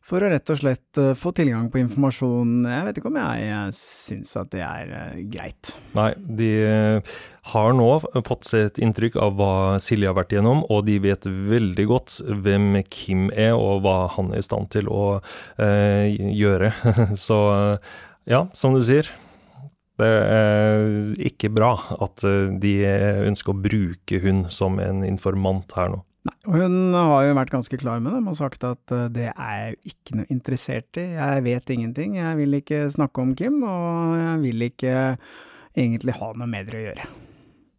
for 0.04 0.24
å 0.24 0.30
rett 0.32 0.50
og 0.52 0.58
slett 0.60 1.00
uh, 1.00 1.12
få 1.18 1.32
tilgang 1.36 1.68
på 1.72 1.80
informasjon. 1.82 2.62
Jeg 2.68 2.86
vet 2.86 3.00
ikke 3.00 3.10
om 3.10 3.18
jeg, 3.20 3.74
syns 3.76 4.32
at 4.40 4.50
det 4.54 4.62
er 4.64 4.92
uh, 4.92 5.20
greit. 5.32 5.74
Nei, 5.98 6.10
de 6.40 6.50
uh, 6.64 7.12
har 7.52 7.76
nå 7.76 7.88
fått 8.26 8.48
seg 8.48 8.66
et 8.68 8.82
inntrykk 8.84 9.18
av 9.24 9.36
hva 9.38 9.52
Silje 9.82 10.10
har 10.10 10.16
vært 10.18 10.34
igjennom, 10.34 10.64
og 10.72 10.84
de 10.88 10.98
vet 11.04 11.28
veldig 11.28 11.86
godt 11.90 12.18
hvem 12.44 12.82
Kim 12.92 13.28
er, 13.34 13.54
og 13.56 13.84
hva 13.84 14.00
han 14.16 14.32
er 14.32 14.42
i 14.42 14.48
stand 14.48 14.70
til 14.74 14.90
å 14.92 15.06
gjøre. 15.58 16.72
Så 17.28 17.38
ja, 18.28 18.42
som 18.56 18.76
du 18.76 18.82
sier. 18.84 19.08
Det 19.98 20.08
er 20.08 20.84
ikke 21.26 21.50
bra 21.50 21.72
at 21.98 22.22
de 22.62 22.74
ønsker 23.26 23.50
å 23.50 23.62
bruke 23.64 24.20
hun 24.22 24.44
som 24.54 24.76
en 24.82 25.02
informant 25.08 25.72
her 25.74 25.90
nå. 25.96 26.04
Nei, 26.28 26.34
hun 26.52 26.96
har 26.96 27.22
jo 27.24 27.36
vært 27.38 27.52
ganske 27.54 27.78
klar 27.80 28.02
med 28.04 28.12
dem 28.18 28.28
og 28.28 28.36
sagt 28.36 28.64
at 28.66 28.92
uh, 28.92 29.06
det 29.12 29.30
er 29.30 29.54
jeg 29.62 29.94
ikke 29.94 30.18
noe 30.18 30.28
interessert 30.34 31.00
i. 31.00 31.06
Jeg 31.14 31.44
vet 31.46 31.72
ingenting. 31.72 32.18
Jeg 32.20 32.40
vil 32.40 32.58
ikke 32.60 32.82
snakke 32.92 33.24
om 33.24 33.32
Kim, 33.38 33.62
og 33.64 34.18
jeg 34.18 34.36
vil 34.44 34.68
ikke 34.68 34.98
egentlig 35.78 36.18
ha 36.18 36.30
noe 36.34 36.50
med 36.50 36.68
dere 36.68 36.82
å 36.82 36.86
gjøre. 36.88 37.08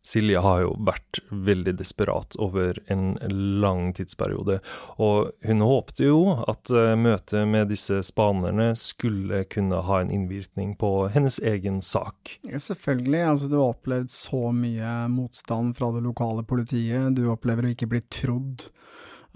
Silje 0.06 0.40
har 0.40 0.62
jo 0.64 0.74
vært 0.88 1.20
veldig 1.32 1.74
desperat 1.80 2.38
over 2.40 2.78
en 2.88 3.18
lang 3.62 3.90
tidsperiode, 3.98 4.60
og 4.98 5.32
hun 5.46 5.64
håpte 5.66 6.08
jo 6.08 6.22
at 6.48 6.72
uh, 6.72 6.96
møtet 7.00 7.48
med 7.50 7.70
disse 7.74 8.00
spanerne 8.08 8.72
skulle 8.80 9.44
kunne 9.52 9.84
ha 9.86 10.00
en 10.00 10.14
innvirkning 10.14 10.76
på 10.80 11.10
hennes 11.14 11.40
egen 11.44 11.82
sak. 11.84 12.38
Ja, 12.48 12.62
selvfølgelig. 12.64 13.24
Altså, 13.34 13.52
du 13.52 13.58
har 13.60 13.76
opplevd 13.76 14.12
så 14.14 14.54
mye 14.56 14.94
motstand 15.12 15.76
fra 15.78 15.92
det 15.96 16.06
lokale 16.08 16.48
politiet. 16.48 17.12
Du 17.18 17.28
opplever 17.34 17.68
å 17.68 17.76
ikke 17.76 17.92
bli 17.92 18.04
trodd 18.08 18.70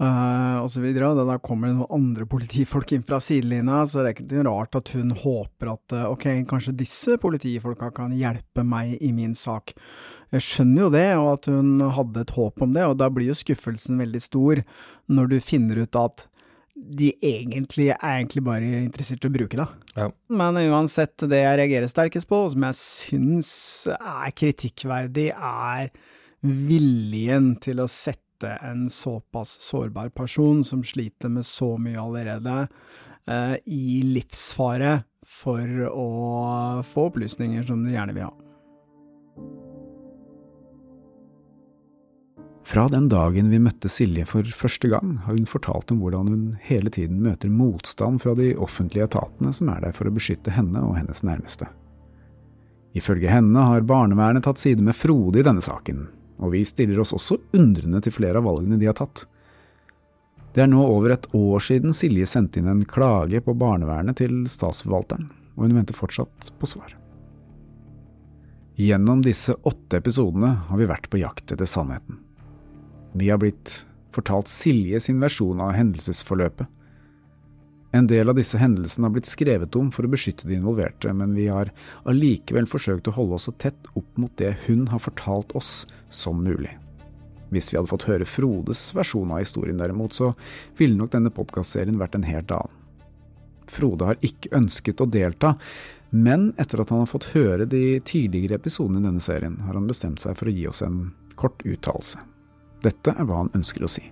uh, 0.02 0.64
osv. 0.64 0.86
Da 0.94 1.38
kommer 1.42 1.70
det 1.70 1.76
noen 1.78 1.94
andre 1.98 2.26
politifolk 2.30 2.94
inn 2.96 3.06
fra 3.06 3.20
sidelinja, 3.22 3.84
så 3.86 4.02
det 4.02 4.10
er 4.12 4.18
ikke 4.18 4.44
rart 4.48 4.78
at 4.78 4.92
hun 4.96 5.14
håper 5.22 5.74
at 5.74 5.96
uh, 5.96 6.10
ok, 6.12 6.28
kanskje 6.50 6.76
disse 6.84 7.18
politifolka 7.22 7.92
kan 7.94 8.14
hjelpe 8.16 8.66
meg 8.66 8.98
i 9.00 9.12
min 9.16 9.36
sak. 9.38 9.74
Jeg 10.34 10.44
skjønner 10.44 10.86
jo 10.86 10.92
det, 10.94 11.08
og 11.20 11.32
at 11.36 11.50
hun 11.52 11.78
hadde 11.94 12.24
et 12.24 12.36
håp 12.36 12.62
om 12.64 12.76
det, 12.76 12.86
og 12.88 12.98
da 13.00 13.10
blir 13.12 13.30
jo 13.30 13.38
skuffelsen 13.38 14.00
veldig 14.02 14.22
stor 14.22 14.64
når 15.12 15.34
du 15.34 15.42
finner 15.44 15.84
ut 15.84 16.00
at 16.00 16.26
de 16.74 17.12
egentlig 17.22 17.92
er 17.92 18.16
egentlig 18.16 18.42
bare 18.44 18.66
interessert 18.82 19.22
i 19.22 19.30
å 19.30 19.34
bruke 19.34 19.58
det. 19.60 19.66
Ja. 19.94 20.08
Men 20.26 20.58
uansett, 20.58 21.14
det 21.30 21.38
jeg 21.38 21.60
reagerer 21.60 21.90
sterkest 21.90 22.26
på, 22.28 22.40
og 22.44 22.50
som 22.54 22.66
jeg 22.66 22.78
syns 22.80 23.52
er 23.94 24.34
kritikkverdig, 24.34 25.28
er 25.38 25.92
viljen 26.44 27.54
til 27.62 27.84
å 27.84 27.88
sette 27.88 28.20
sette 28.34 28.66
en 28.66 28.90
såpass 28.90 29.60
sårbar 29.60 30.08
person 30.08 30.64
som 30.64 30.84
sliter 30.84 31.28
med 31.28 31.46
så 31.46 31.78
mye 31.78 32.00
allerede, 32.00 32.68
eh, 33.26 33.56
i 33.64 34.02
livsfare 34.02 35.04
for 35.26 35.68
å 35.88 36.82
få 36.82 37.08
opplysninger 37.10 37.62
som 37.62 37.84
de 37.84 37.92
gjerne 37.92 38.14
vil 38.14 38.24
ha. 38.24 38.34
Fra 42.64 42.88
den 42.88 43.08
dagen 43.08 43.50
vi 43.50 43.58
møtte 43.60 43.88
Silje 43.88 44.24
for 44.26 44.42
første 44.42 44.88
gang, 44.88 45.18
har 45.26 45.34
hun 45.36 45.46
fortalt 45.46 45.92
om 45.92 46.00
hvordan 46.00 46.28
hun 46.28 46.58
hele 46.62 46.90
tiden 46.90 47.20
møter 47.22 47.48
motstand 47.48 48.22
fra 48.22 48.34
de 48.34 48.54
offentlige 48.56 49.04
etatene 49.04 49.52
som 49.52 49.68
er 49.68 49.80
der 49.80 49.92
for 49.92 50.08
å 50.08 50.14
beskytte 50.14 50.50
henne 50.50 50.80
og 50.80 50.96
hennes 50.96 51.22
nærmeste. 51.22 51.68
Ifølge 52.94 53.28
henne 53.28 53.58
har 53.58 53.84
barnevernet 53.84 54.44
tatt 54.44 54.58
side 54.58 54.82
med 54.82 54.96
Frode 54.96 55.38
i 55.38 55.44
denne 55.44 55.60
saken, 55.60 56.08
og 56.40 56.54
vi 56.54 56.64
stiller 56.66 57.00
oss 57.02 57.14
også 57.16 57.38
undrende 57.56 58.00
til 58.04 58.14
flere 58.14 58.40
av 58.40 58.48
valgene 58.48 58.78
de 58.80 58.88
har 58.90 58.98
tatt. 58.98 59.26
Det 60.54 60.62
er 60.62 60.70
nå 60.70 60.82
over 60.86 61.14
et 61.14 61.26
år 61.34 61.62
siden 61.66 61.94
Silje 61.96 62.26
sendte 62.30 62.60
inn 62.60 62.70
en 62.70 62.84
klage 62.86 63.40
på 63.42 63.56
barnevernet 63.58 64.20
til 64.20 64.44
statsforvalteren, 64.50 65.26
og 65.56 65.66
hun 65.66 65.74
venter 65.80 65.98
fortsatt 65.98 66.52
på 66.60 66.70
svar. 66.70 66.94
Gjennom 68.78 69.22
disse 69.22 69.54
åtte 69.62 69.98
episodene 69.98 70.52
har 70.68 70.78
vi 70.78 70.86
vært 70.90 71.10
på 71.10 71.20
jakt 71.20 71.50
etter 71.54 71.68
sannheten. 71.70 72.18
Vi 73.14 73.30
har 73.30 73.38
blitt 73.42 73.84
fortalt 74.14 74.50
Silje 74.50 74.98
sin 75.02 75.20
versjon 75.22 75.62
av 75.62 75.74
hendelsesforløpet, 75.76 76.66
en 77.94 78.06
del 78.10 78.28
av 78.28 78.34
disse 78.34 78.58
hendelsene 78.58 79.06
har 79.06 79.12
blitt 79.14 79.28
skrevet 79.30 79.76
om 79.78 79.90
for 79.94 80.06
å 80.06 80.10
beskytte 80.10 80.48
de 80.48 80.56
involverte, 80.56 81.12
men 81.14 81.34
vi 81.36 81.46
har 81.46 81.70
allikevel 82.10 82.66
forsøkt 82.66 83.06
å 83.06 83.14
holde 83.14 83.38
oss 83.38 83.46
så 83.46 83.54
tett 83.62 83.90
opp 83.94 84.18
mot 84.18 84.32
det 84.40 84.56
hun 84.64 84.88
har 84.90 85.02
fortalt 85.02 85.54
oss 85.54 85.84
som 86.10 86.40
mulig. 86.42 86.72
Hvis 87.54 87.70
vi 87.70 87.78
hadde 87.78 87.92
fått 87.92 88.08
høre 88.08 88.26
Frodes 88.26 88.88
versjon 88.96 89.30
av 89.30 89.44
historien 89.44 89.78
derimot, 89.78 90.16
så 90.16 90.32
ville 90.78 90.98
nok 90.98 91.12
denne 91.12 91.30
podkastserien 91.34 92.00
vært 92.00 92.18
en 92.18 92.26
helt 92.26 92.50
annen. 92.56 92.80
Frode 93.70 94.10
har 94.10 94.26
ikke 94.26 94.50
ønsket 94.58 95.00
å 95.00 95.06
delta, 95.08 95.54
men 96.10 96.50
etter 96.58 96.82
at 96.82 96.90
han 96.90 97.04
har 97.04 97.10
fått 97.10 97.30
høre 97.36 97.68
de 97.70 98.00
tidligere 98.02 98.58
episodene 98.58 99.04
i 99.04 99.06
denne 99.06 99.22
serien, 99.22 99.60
har 99.68 99.78
han 99.78 99.86
bestemt 99.86 100.22
seg 100.22 100.34
for 100.38 100.50
å 100.50 100.56
gi 100.56 100.66
oss 100.70 100.82
en 100.82 101.12
kort 101.38 101.62
uttalelse. 101.62 102.18
Dette 102.82 103.14
er 103.14 103.30
hva 103.30 103.44
han 103.44 103.54
ønsker 103.54 103.86
å 103.86 103.90
si. 103.90 104.02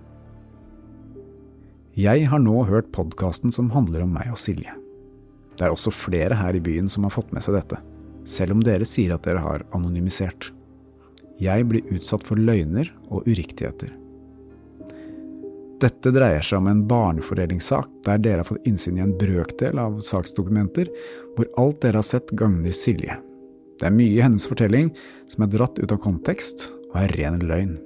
Jeg 1.93 2.25
har 2.25 2.39
nå 2.41 2.63
hørt 2.65 2.87
podkasten 2.89 3.51
som 3.53 3.67
handler 3.69 4.01
om 4.01 4.15
meg 4.15 4.31
og 4.33 4.39
Silje. 4.41 4.71
Det 5.53 5.67
er 5.67 5.73
også 5.75 5.91
flere 5.93 6.33
her 6.39 6.57
i 6.57 6.61
byen 6.63 6.87
som 6.89 7.05
har 7.05 7.13
fått 7.13 7.29
med 7.35 7.45
seg 7.45 7.53
dette, 7.53 7.77
selv 8.25 8.55
om 8.55 8.63
dere 8.65 8.87
sier 8.89 9.13
at 9.13 9.27
dere 9.27 9.43
har 9.43 9.65
anonymisert. 9.77 10.47
Jeg 11.37 11.67
blir 11.69 11.85
utsatt 11.93 12.25
for 12.25 12.41
løgner 12.41 12.89
og 13.13 13.29
uriktigheter. 13.29 13.93
Dette 15.85 16.15
dreier 16.15 16.41
seg 16.41 16.63
om 16.63 16.71
en 16.71 16.81
barnefordelingssak 16.89 17.93
der 18.07 18.25
dere 18.25 18.41
har 18.41 18.49
fått 18.49 18.65
innsyn 18.65 18.97
i 18.97 19.05
en 19.05 19.13
brøkdel 19.19 19.77
av 19.77 20.01
saksdokumenter, 20.01 20.89
hvor 21.37 21.53
alt 21.61 21.83
dere 21.85 22.01
har 22.01 22.09
sett 22.09 22.33
gagner 22.33 22.73
Silje. 22.73 23.21
Det 23.77 23.85
er 23.85 23.93
mye 23.93 24.17
i 24.17 24.23
hennes 24.25 24.49
fortelling 24.49 24.95
som 25.29 25.45
er 25.45 25.53
dratt 25.53 25.77
ut 25.77 25.93
av 25.93 26.01
kontekst 26.01 26.71
og 26.89 27.03
er 27.05 27.19
ren 27.19 27.43
løgn. 27.45 27.77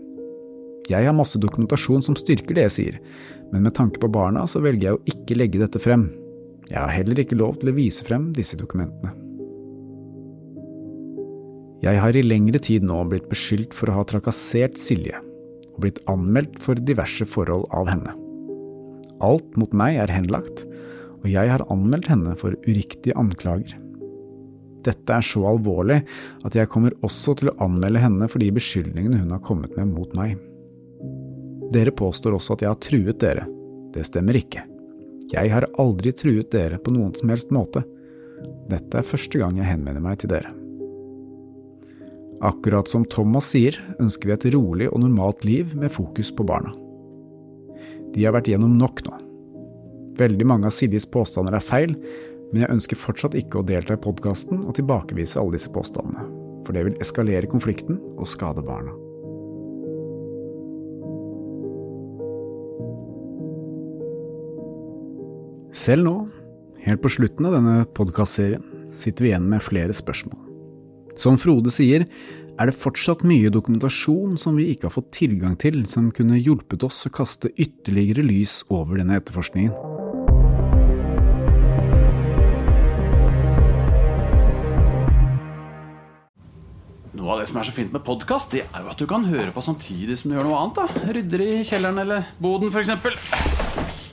Jeg 0.87 1.03
har 1.03 1.15
masse 1.15 1.39
dokumentasjon 1.43 2.05
som 2.05 2.15
styrker 2.15 2.55
det 2.55 2.69
jeg 2.69 2.75
sier, 2.77 2.99
men 3.51 3.63
med 3.63 3.75
tanke 3.77 4.01
på 4.01 4.09
barna 4.11 4.45
så 4.49 4.61
velger 4.63 4.89
jeg 4.89 4.97
å 4.97 5.05
ikke 5.13 5.37
legge 5.37 5.61
dette 5.61 5.81
frem. 5.81 6.09
Jeg 6.67 6.81
har 6.81 6.91
heller 6.91 7.21
ikke 7.21 7.37
lov 7.39 7.59
til 7.61 7.71
å 7.71 7.77
vise 7.77 8.03
frem 8.07 8.31
disse 8.35 8.59
dokumentene. 8.59 9.13
Jeg 11.85 12.01
har 12.01 12.17
i 12.17 12.25
lengre 12.25 12.59
tid 12.59 12.83
nå 12.83 12.97
blitt 13.07 13.29
beskyldt 13.29 13.75
for 13.77 13.91
å 13.91 13.99
ha 13.99 14.05
trakassert 14.09 14.79
Silje, 14.81 15.19
og 15.75 15.83
blitt 15.83 16.01
anmeldt 16.09 16.57
for 16.63 16.79
diverse 16.79 17.27
forhold 17.29 17.67
av 17.75 17.87
henne. 17.91 18.15
Alt 19.23 19.55
mot 19.61 19.73
meg 19.77 19.99
er 20.01 20.11
henlagt, 20.11 20.65
og 21.21 21.29
jeg 21.29 21.49
har 21.53 21.63
anmeldt 21.73 22.09
henne 22.11 22.33
for 22.39 22.57
uriktige 22.65 23.15
anklager. 23.17 23.77
Dette 24.85 25.13
er 25.13 25.25
så 25.25 25.43
alvorlig 25.49 26.01
at 26.47 26.55
jeg 26.55 26.69
kommer 26.71 26.95
også 27.05 27.37
til 27.39 27.51
å 27.51 27.57
anmelde 27.63 28.01
henne 28.03 28.29
for 28.31 28.41
de 28.41 28.49
beskyldningene 28.55 29.21
hun 29.23 29.33
har 29.35 29.43
kommet 29.45 29.73
med 29.77 29.91
mot 29.93 30.13
meg. 30.17 30.37
Dere 31.73 31.91
påstår 31.91 32.37
også 32.37 32.55
at 32.55 32.63
jeg 32.63 32.71
har 32.71 32.81
truet 32.83 33.19
dere. 33.21 33.45
Det 33.93 34.05
stemmer 34.07 34.37
ikke. 34.39 34.63
Jeg 35.33 35.51
har 35.51 35.67
aldri 35.81 36.13
truet 36.15 36.51
dere 36.53 36.79
på 36.79 36.93
noen 36.95 37.11
som 37.17 37.31
helst 37.33 37.51
måte. 37.51 37.83
Dette 38.71 38.99
er 38.99 39.07
første 39.07 39.41
gang 39.41 39.57
jeg 39.59 39.67
henvender 39.67 40.03
meg 40.03 40.21
til 40.21 40.31
dere. 40.31 40.53
Akkurat 42.45 42.87
som 42.87 43.05
Thomas 43.09 43.49
sier, 43.49 43.79
ønsker 43.99 44.29
vi 44.29 44.35
et 44.35 44.45
rolig 44.53 44.91
og 44.91 45.01
normalt 45.01 45.43
liv 45.47 45.73
med 45.75 45.91
fokus 45.91 46.29
på 46.31 46.45
barna. 46.47 46.73
De 48.13 48.23
har 48.23 48.35
vært 48.35 48.51
gjennom 48.51 48.77
nok 48.77 49.01
nå. 49.07 49.17
Veldig 50.17 50.47
mange 50.49 50.69
av 50.69 50.73
Siljes 50.73 51.09
påstander 51.09 51.57
er 51.57 51.65
feil, 51.65 51.97
men 52.51 52.63
jeg 52.63 52.73
ønsker 52.77 53.01
fortsatt 53.01 53.35
ikke 53.37 53.59
å 53.59 53.65
delta 53.67 53.97
i 53.97 54.01
podkasten 54.01 54.63
og 54.63 54.77
tilbakevise 54.77 55.41
alle 55.41 55.57
disse 55.57 55.73
påstandene, 55.73 56.29
for 56.63 56.77
det 56.77 56.87
vil 56.87 57.01
eskalere 57.03 57.49
konflikten 57.51 57.99
og 58.15 58.29
skade 58.29 58.63
barna. 58.65 58.93
Selv 65.77 66.07
nå, 66.07 66.15
helt 66.87 67.03
på 67.03 67.09
slutten 67.13 67.45
av 67.45 67.53
denne 67.53 67.83
podkastserien, 67.93 68.63
sitter 68.97 69.23
vi 69.23 69.29
igjen 69.29 69.45
med 69.51 69.61
flere 69.61 69.93
spørsmål. 69.93 70.39
Som 71.21 71.37
Frode 71.37 71.69
sier, 71.73 72.07
er 72.57 72.69
det 72.69 72.79
fortsatt 72.81 73.21
mye 73.27 73.51
dokumentasjon 73.53 74.39
som 74.41 74.57
vi 74.57 74.71
ikke 74.71 74.87
har 74.87 74.95
fått 74.95 75.11
tilgang 75.19 75.53
til, 75.61 75.83
som 75.85 76.09
kunne 76.09 76.39
hjulpet 76.39 76.81
oss 76.87 77.03
å 77.05 77.13
kaste 77.13 77.51
ytterligere 77.53 78.25
lys 78.25 78.63
over 78.73 78.97
denne 78.97 79.19
etterforskningen. 79.21 79.75
Noe 87.17 87.35
av 87.35 87.43
det 87.43 87.51
som 87.51 87.61
er 87.61 87.69
så 87.69 87.77
fint 87.77 87.93
med 87.93 88.01
podkast, 88.07 88.57
er 88.57 88.65
jo 88.81 88.89
at 88.95 88.97
du 88.97 89.05
kan 89.09 89.29
høre 89.29 89.53
på 89.53 89.61
samtidig 89.61 90.17
som 90.17 90.33
du 90.33 90.39
gjør 90.39 90.49
noe 90.49 90.65
annet. 90.65 90.81
da 90.81 91.13
Rydder 91.19 91.45
i 91.45 91.53
kjelleren 91.61 92.01
eller 92.01 92.33
boden, 92.41 92.73
f.eks. 92.73 93.56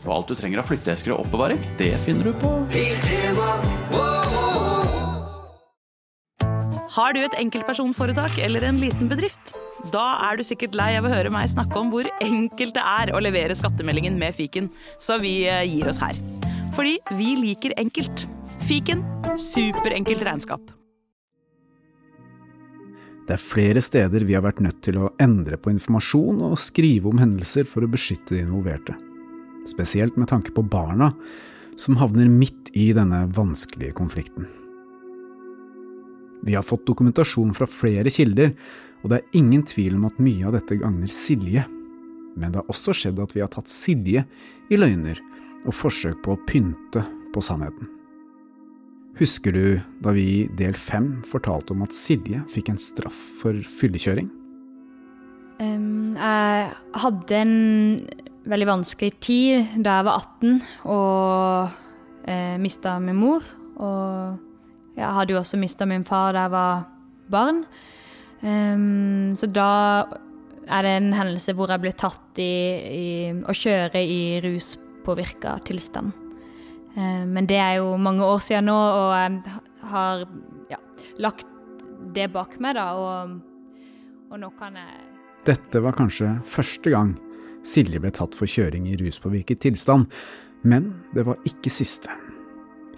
Og 0.05 0.13
alt 0.19 0.31
du 0.31 0.37
trenger 0.37 0.61
av 0.61 0.69
flytteesker 0.69 1.15
og 1.15 1.25
oppbevaring, 1.25 1.61
det 1.81 1.95
finner 2.05 2.31
du 2.31 2.37
på 2.41 2.53
Har 6.95 7.11
du 7.17 7.25
et 7.25 7.35
enkeltpersonforetak 7.41 8.37
eller 8.45 8.69
en 8.69 8.77
liten 8.79 9.09
bedrift? 9.11 9.55
Da 9.91 10.05
er 10.29 10.39
du 10.39 10.45
sikkert 10.47 10.77
lei 10.79 10.93
av 10.95 11.09
å 11.09 11.11
høre 11.11 11.33
meg 11.33 11.51
snakke 11.51 11.81
om 11.81 11.91
hvor 11.91 12.07
enkelt 12.23 12.77
det 12.77 12.85
er 12.85 13.11
å 13.11 13.23
levere 13.25 13.57
skattemeldingen 13.59 14.15
med 14.21 14.37
fiken, 14.37 14.71
så 15.03 15.19
vi 15.23 15.41
eh, 15.51 15.65
gir 15.67 15.91
oss 15.91 15.99
her. 16.05 16.15
Fordi 16.77 16.97
vi 17.19 17.35
liker 17.41 17.75
enkelt. 17.81 18.29
Fiken 18.65 19.03
superenkelt 19.37 20.23
regnskap. 20.25 20.63
Det 23.25 23.35
er 23.35 23.41
flere 23.41 23.81
steder 23.83 24.27
vi 24.29 24.37
har 24.37 24.45
vært 24.45 24.63
nødt 24.65 24.83
til 24.85 25.01
å 25.01 25.11
endre 25.23 25.57
på 25.59 25.73
informasjon 25.73 26.45
og 26.45 26.61
skrive 26.61 27.09
om 27.11 27.21
hendelser 27.23 27.67
for 27.69 27.85
å 27.85 27.91
beskytte 27.91 28.37
de 28.37 28.45
involverte. 28.45 28.97
Spesielt 29.69 30.17
med 30.21 30.29
tanke 30.29 30.53
på 30.55 30.63
barna, 30.63 31.13
som 31.77 31.97
havner 31.97 32.29
midt 32.31 32.71
i 32.77 32.93
denne 32.95 33.25
vanskelige 33.35 33.97
konflikten. 33.97 34.47
Vi 36.45 36.55
har 36.55 36.63
fått 36.63 36.87
dokumentasjon 36.87 37.55
fra 37.57 37.67
flere 37.67 38.13
kilder, 38.13 38.53
og 39.03 39.11
det 39.11 39.21
er 39.21 39.39
ingen 39.41 39.65
tvil 39.69 39.97
om 39.97 40.07
at 40.11 40.21
mye 40.21 40.45
av 40.49 40.59
dette 40.59 40.77
gagner 40.81 41.09
Silje. 41.11 41.65
Men 42.37 42.53
det 42.53 42.61
har 42.61 42.73
også 42.73 42.93
skjedd 42.97 43.21
at 43.23 43.33
vi 43.37 43.41
har 43.41 43.51
tatt 43.53 43.71
Silje 43.71 44.27
i 44.69 44.79
løgner 44.79 45.21
og 45.65 45.77
forsøk 45.77 46.21
på 46.25 46.35
å 46.35 46.43
pynte 46.49 47.05
på 47.33 47.43
sannheten. 47.45 47.89
Husker 49.17 49.55
du 49.55 49.81
da 50.03 50.13
vi 50.13 50.25
i 50.43 50.47
del 50.59 50.75
fem 50.75 51.23
fortalte 51.29 51.73
om 51.73 51.85
at 51.87 51.95
Silje 51.95 52.43
fikk 52.51 52.73
en 52.73 52.81
straff 52.83 53.21
for 53.41 53.57
fyllekjøring? 53.79 54.29
Um, 55.63 56.17
jeg 56.19 56.73
hadde 56.99 57.39
en 57.39 57.55
veldig 58.49 58.69
vanskelig 58.69 59.13
tid 59.25 59.77
da 59.85 59.99
jeg 59.99 60.07
var 60.09 60.21
18 60.21 60.59
og 60.93 62.29
eh, 62.29 62.57
mista 62.61 62.99
min 63.03 63.19
mor. 63.19 63.47
Og 63.81 64.99
jeg 64.99 65.15
hadde 65.19 65.35
jo 65.35 65.41
også 65.41 65.61
mista 65.61 65.89
min 65.89 66.07
far 66.07 66.35
da 66.37 66.47
jeg 66.47 66.55
var 66.55 66.85
barn. 67.33 67.65
Um, 68.45 69.33
så 69.37 69.49
da 69.49 69.71
er 70.65 70.85
det 70.85 70.93
en 70.99 71.15
hendelse 71.17 71.55
hvor 71.57 71.73
jeg 71.73 71.81
ble 71.81 71.95
tatt 71.97 72.41
i, 72.41 72.45
i 72.45 73.09
å 73.33 73.55
kjøre 73.57 74.03
i 74.05 74.21
ruspåvirka 74.45 75.57
tilstand. 75.69 76.13
Um, 76.95 77.33
men 77.33 77.49
det 77.49 77.59
er 77.59 77.79
jo 77.81 77.95
mange 77.97 78.27
år 78.27 78.45
siden 78.45 78.69
nå, 78.69 78.77
og 78.77 79.15
jeg 79.17 79.57
har 79.95 80.27
ja, 80.71 80.81
lagt 81.25 81.49
det 82.15 82.29
bak 82.35 82.59
meg, 82.61 82.77
da. 82.77 82.91
Og, 83.01 83.41
og, 84.31 84.39
nå 84.41 84.53
kan 84.61 84.77
jeg 84.79 85.03
Dette 85.45 85.81
var 85.85 85.97
kanskje 85.97 86.39
første 86.49 86.93
gang 86.93 87.11
Silje 87.65 88.01
ble 88.01 88.13
tatt 88.15 88.37
for 88.37 88.51
kjøring 88.51 88.91
i 88.91 88.99
ruspåvirket 89.01 89.63
tilstand, 89.65 90.11
men 90.63 90.93
det 91.17 91.25
var 91.29 91.41
ikke 91.49 91.73
siste. 91.73 92.13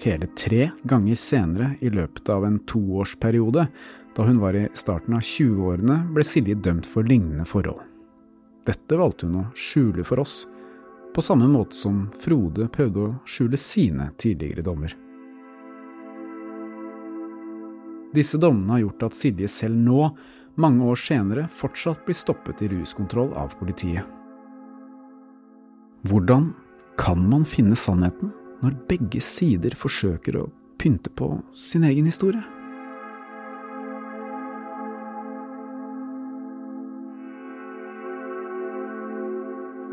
Hele 0.02 0.28
tre 0.36 0.70
ganger 0.84 1.16
senere 1.16 1.70
i 1.80 1.90
løpet 1.90 2.28
av 2.32 2.44
en 2.44 2.58
toårsperiode, 2.68 3.68
da 4.16 4.26
hun 4.26 4.40
var 4.42 4.56
i 4.58 4.66
starten 4.76 5.16
av 5.16 5.24
20-årene, 5.24 6.00
ble 6.12 6.24
Silje 6.26 6.58
dømt 6.58 6.88
for 6.88 7.06
lignende 7.06 7.46
forhold. 7.48 7.80
Dette 8.66 8.98
valgte 8.98 9.28
hun 9.28 9.40
å 9.44 9.48
skjule 9.54 10.04
for 10.04 10.20
oss 10.24 10.44
på 11.16 11.22
samme 11.22 11.46
måte 11.48 11.72
som 11.72 12.10
Frode 12.20 12.66
prøvde 12.68 13.00
å 13.00 13.12
skjule 13.24 13.56
sine 13.56 14.10
tidligere 14.20 14.64
dommer. 14.66 14.92
Disse 18.12 18.36
dommene 18.40 18.74
har 18.74 18.82
gjort 18.82 19.06
at 19.08 19.16
Silje 19.16 19.48
selv 19.48 19.80
nå, 19.80 20.10
mange 20.60 20.84
år 20.84 21.00
senere, 21.00 21.46
fortsatt 21.52 22.04
blir 22.04 22.16
stoppet 22.16 22.60
i 22.64 22.68
ruskontroll 22.74 23.32
av 23.36 23.56
politiet. 23.56 24.04
Hvordan 26.06 26.52
kan 26.98 27.22
man 27.30 27.44
finne 27.48 27.74
sannheten 27.74 28.30
når 28.62 28.74
begge 28.86 29.20
sider 29.24 29.74
forsøker 29.74 30.36
å 30.38 30.42
pynte 30.78 31.10
på 31.18 31.30
sin 31.56 31.86
egen 31.88 32.06
historie? 32.06 32.42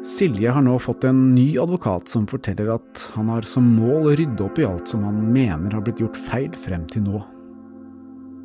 Silje 0.04 0.52
har 0.52 0.62
nå 0.62 0.76
fått 0.84 1.08
en 1.08 1.21
ny 1.34 1.56
advokat 1.63 2.12
som 2.12 2.28
forteller 2.30 2.73
at 2.76 3.06
han 3.15 3.32
har 3.32 3.47
som 3.47 3.71
mål 3.78 4.12
å 4.12 4.17
rydde 4.19 4.43
opp 4.45 4.60
i 4.60 4.67
alt 4.67 4.91
som 4.91 5.08
han 5.08 5.17
mener 5.34 5.73
har 5.73 5.86
blitt 5.88 6.04
gjort 6.04 6.19
feil 6.28 6.52
frem 6.65 6.84
til 6.91 7.08
nå. 7.08 7.23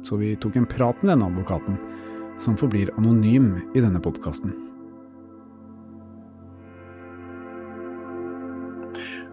Så 0.07 0.17
vi 0.23 0.33
tok 0.41 0.57
en 0.57 0.71
prat 0.71 1.03
med 1.03 1.13
denne 1.13 1.29
advokaten, 1.29 1.77
som 2.39 2.57
forblir 2.57 2.95
anonym 2.97 3.57
i 3.75 3.83
denne 3.83 4.01
podkasten. 4.01 4.55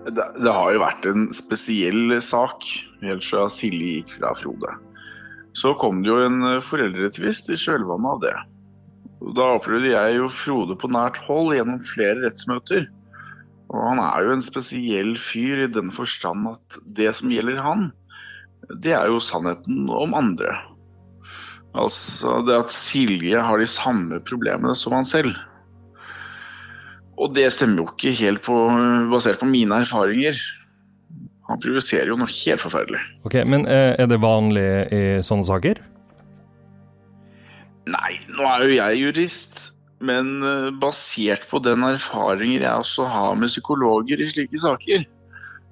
Det, 0.06 0.26
det, 0.38 0.52
har 0.52 0.74
jo 0.74 0.82
vært 0.84 1.06
en 1.10 1.30
spesiell 1.34 2.14
sak 2.22 2.66
helt 3.02 3.26
fra 3.26 3.48
Silje 3.50 4.00
gikk 4.00 4.12
fra 4.20 4.34
Frode. 4.38 4.74
Så 5.58 5.72
kom 5.82 6.04
det 6.04 6.12
jo 6.12 6.20
en 6.22 6.60
foreldretvist 6.62 7.50
i 7.50 7.58
kjølvannet 7.58 8.12
av 8.12 8.22
det. 8.22 8.36
Da 9.38 9.48
opplevde 9.56 9.94
jeg 9.94 10.20
jo 10.20 10.30
Frode 10.30 10.78
på 10.78 10.92
nært 10.94 11.18
hold 11.26 11.56
gjennom 11.56 11.82
flere 11.88 12.20
rettsmøter. 12.22 12.86
Og 13.74 13.82
han 13.82 14.02
er 14.04 14.28
jo 14.28 14.36
en 14.36 14.46
spesiell 14.46 15.16
fyr 15.18 15.64
i 15.66 15.72
den 15.74 15.90
forstand 15.96 16.52
at 16.52 16.78
det 16.98 17.10
som 17.18 17.34
gjelder 17.34 17.64
han, 17.66 17.90
det 18.84 18.94
er 18.98 19.10
jo 19.10 19.22
sannheten 19.22 19.90
om 19.90 20.14
andre. 20.18 20.54
Altså 21.76 22.40
det 22.46 22.56
at 22.66 22.72
Silje 22.74 23.42
har 23.42 23.60
de 23.60 23.68
samme 23.68 24.22
problemene 24.28 24.76
som 24.78 24.96
han 24.96 25.08
selv. 25.08 25.34
Og 27.16 27.34
det 27.36 27.48
stemmer 27.56 27.84
jo 27.84 27.90
ikke 27.94 28.14
helt 28.20 28.44
på, 28.46 28.56
basert 29.12 29.40
på 29.40 29.48
mine 29.50 29.82
erfaringer. 29.86 30.40
Han 31.50 31.62
provoserer 31.62 32.10
jo 32.12 32.18
noe 32.20 32.32
helt 32.32 32.64
forferdelig. 32.64 33.02
Ok, 33.28 33.38
Men 33.48 33.68
eh, 33.70 33.94
er 34.02 34.10
det 34.10 34.20
vanlig 34.24 34.66
i 34.92 35.04
sånne 35.26 35.48
saker? 35.48 35.80
Nei, 37.94 38.18
nå 38.34 38.48
er 38.50 38.66
jo 38.66 38.78
jeg 38.80 39.02
jurist. 39.04 39.66
Men 40.04 40.42
eh, 40.44 40.72
basert 40.82 41.46
på 41.50 41.62
den 41.64 41.86
erfaringer 41.88 42.66
jeg 42.66 42.84
også 42.84 43.08
har 43.10 43.38
med 43.40 43.54
psykologer 43.54 44.20
i 44.20 44.28
slike 44.28 44.60
saker, 44.60 45.06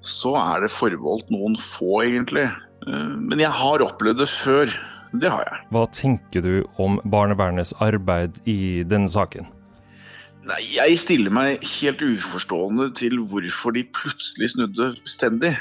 så 0.04 0.34
er 0.40 0.64
det 0.64 0.72
forbeholdt 0.72 1.32
noen 1.32 1.58
få, 1.60 2.04
egentlig. 2.06 2.46
Eh, 2.86 3.14
men 3.20 3.42
jeg 3.42 3.52
har 3.52 3.84
opplevd 3.84 4.22
det 4.22 4.30
før. 4.32 4.72
Det 5.14 5.30
har 5.30 5.44
jeg. 5.46 5.66
Hva 5.70 5.84
tenker 5.94 6.42
du 6.42 6.54
om 6.82 6.96
barnevernets 7.06 7.74
arbeid 7.84 8.40
i 8.50 8.82
denne 8.88 9.10
saken? 9.10 9.46
Nei, 10.44 10.60
Jeg 10.76 10.98
stiller 11.00 11.32
meg 11.32 11.62
helt 11.78 12.02
uforstående 12.04 12.90
til 12.98 13.16
hvorfor 13.30 13.72
de 13.76 13.84
plutselig 13.96 14.50
snudde 14.52 14.90
bestendig 15.00 15.54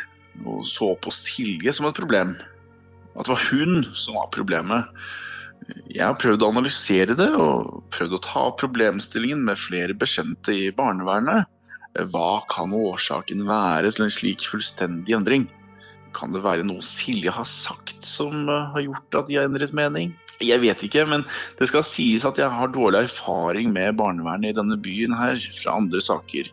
og 0.50 0.66
så 0.68 0.90
på 1.00 1.14
Silje 1.14 1.72
som 1.76 1.88
et 1.88 1.96
problem. 1.96 2.34
At 3.14 3.28
det 3.28 3.36
var 3.36 3.46
hun 3.52 3.86
som 3.96 4.18
var 4.18 4.32
problemet. 4.34 4.90
Jeg 5.88 6.04
har 6.04 6.18
prøvd 6.20 6.44
å 6.44 6.50
analysere 6.52 7.16
det 7.16 7.30
og 7.40 7.84
prøvd 7.96 8.18
å 8.18 8.24
ta 8.26 8.44
problemstillingen 8.60 9.46
med 9.48 9.62
flere 9.62 9.96
bekjente 9.96 10.56
i 10.66 10.72
barnevernet. 10.76 11.48
Hva 12.12 12.42
kan 12.52 12.74
årsaken 12.76 13.46
være 13.48 13.94
til 13.94 14.08
en 14.08 14.14
slik 14.14 14.44
fullstendig 14.50 15.16
endring? 15.16 15.46
Kan 16.18 16.34
det 16.34 16.44
være 16.44 16.66
noe 16.68 16.84
Silje 16.86 17.32
har 17.34 17.48
sagt 17.48 18.04
som 18.06 18.50
eh, 18.50 18.70
har 18.74 18.84
gjort 18.84 19.22
at 19.22 19.30
de 19.30 19.38
har 19.40 19.48
endret 19.48 19.74
mening? 19.78 20.12
Jeg 20.44 20.62
vet 20.64 20.84
ikke, 20.86 21.06
men 21.10 21.26
det 21.60 21.70
skal 21.70 21.86
sies 21.88 22.26
at 22.28 22.40
jeg 22.42 22.52
har 22.52 22.74
dårlig 22.74 23.06
erfaring 23.08 23.72
med 23.76 23.98
barnevernet 24.00 24.52
i 24.52 24.58
denne 24.58 24.78
byen 24.82 25.16
her 25.16 25.40
fra 25.62 25.78
andre 25.80 26.02
saker. 26.04 26.50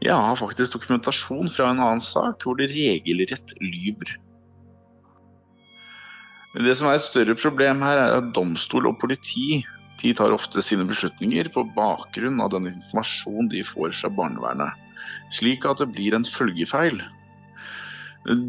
Jeg 0.00 0.16
har 0.16 0.38
faktisk 0.40 0.78
dokumentasjon 0.78 1.50
fra 1.52 1.70
en 1.70 1.80
annen 1.82 2.04
sak 2.04 2.44
hvor 2.44 2.56
det 2.56 2.70
regelrett 2.72 3.52
lyver. 3.60 4.16
Det 6.56 6.72
som 6.74 6.88
er 6.90 6.98
et 6.98 7.06
større 7.06 7.36
problem 7.38 7.84
her, 7.84 8.00
er 8.00 8.16
at 8.18 8.32
domstol 8.34 8.88
og 8.90 8.96
politi 8.98 9.60
de 10.00 10.14
tar 10.16 10.32
ofte 10.34 10.62
sine 10.64 10.86
beslutninger 10.88 11.50
på 11.54 11.66
bakgrunn 11.76 12.40
av 12.40 12.50
den 12.54 12.70
informasjon 12.72 13.50
de 13.52 13.60
får 13.66 13.92
fra 14.00 14.10
barnevernet, 14.16 14.72
slik 15.36 15.66
at 15.68 15.82
det 15.82 15.90
blir 15.92 16.16
en 16.16 16.24
følgefeil. 16.26 17.02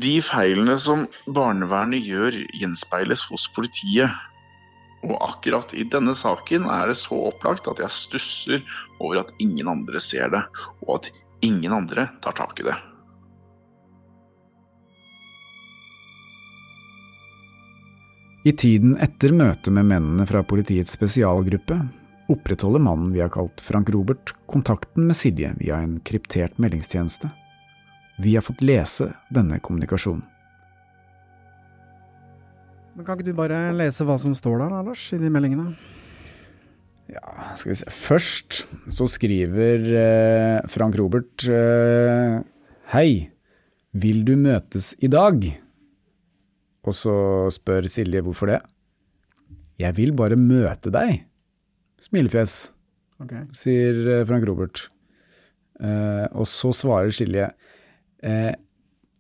De 0.01 0.15
feilene 0.23 0.77
som 0.79 1.05
barnevernet 1.27 2.03
gjør, 2.07 2.39
gjenspeiles 2.57 3.23
hos 3.29 3.45
politiet. 3.55 4.11
Og 5.01 5.17
akkurat 5.17 5.73
i 5.73 5.87
denne 5.89 6.13
saken 6.17 6.67
er 6.69 6.91
det 6.91 6.99
så 7.01 7.17
opplagt 7.31 7.67
at 7.71 7.81
jeg 7.81 7.95
stusser 7.95 8.61
over 8.99 9.23
at 9.23 9.33
ingen 9.41 9.69
andre 9.71 10.01
ser 10.03 10.29
det, 10.33 10.43
og 10.85 10.99
at 10.99 11.11
ingen 11.41 11.73
andre 11.73 12.09
tar 12.21 12.37
tak 12.37 12.61
i 12.61 12.67
det. 12.69 12.77
I 18.41 18.53
tiden 18.57 18.95
etter 18.97 19.33
møtet 19.37 19.69
med 19.73 19.85
mennene 19.85 20.25
fra 20.25 20.41
politiets 20.41 20.95
spesialgruppe 20.97 21.77
opprettholder 22.31 22.81
mannen 22.81 23.11
vi 23.13 23.21
har 23.21 23.29
kalt 23.29 23.61
Frank 23.61 23.91
Robert, 23.93 24.33
kontakten 24.49 25.05
med 25.09 25.17
Silje 25.17 25.51
via 25.59 25.77
en 25.83 25.99
kryptert 25.99 26.57
meldingstjeneste. 26.57 27.29
Vi 28.21 28.33
har 28.35 28.45
fått 28.45 28.63
lese 28.65 29.11
denne 29.29 29.59
kommunikasjonen. 29.59 30.25
Men 33.01 33.07
Kan 33.07 33.17
ikke 33.17 33.31
du 33.31 33.33
bare 33.33 33.59
lese 33.73 34.05
hva 34.05 34.13
som 34.21 34.33
står 34.37 34.59
der, 34.61 34.73
Lars, 34.85 35.07
i 35.09 35.17
de 35.17 35.29
meldingene? 35.33 35.71
Ja, 37.09 37.47
skal 37.57 37.71
vi 37.71 37.77
se. 37.79 37.89
Først 37.89 38.57
så 38.93 39.07
skriver 39.09 39.87
eh, 39.97 40.67
Frank 40.69 40.93
Robert 40.99 41.41
eh, 41.49 42.35
Hei, 42.93 43.31
vil 43.97 44.21
du 44.27 44.35
møtes 44.37 44.91
i 45.01 45.09
dag? 45.09 45.47
Og 46.85 46.93
så 46.93 47.15
spør 47.55 47.87
Silje 47.89 48.21
hvorfor 48.21 48.51
det. 48.53 48.59
Jeg 49.81 49.97
vil 49.97 50.13
bare 50.13 50.37
møte 50.37 50.93
deg. 50.93 51.23
Smilefjes, 52.05 52.67
okay. 53.17 53.47
sier 53.57 53.97
eh, 54.19 54.27
Frank 54.29 54.45
Robert. 54.45 54.83
Eh, 55.81 56.27
og 56.37 56.45
så 56.45 56.69
svarer 56.77 57.09
Silje 57.17 57.49
eh, 58.21 58.53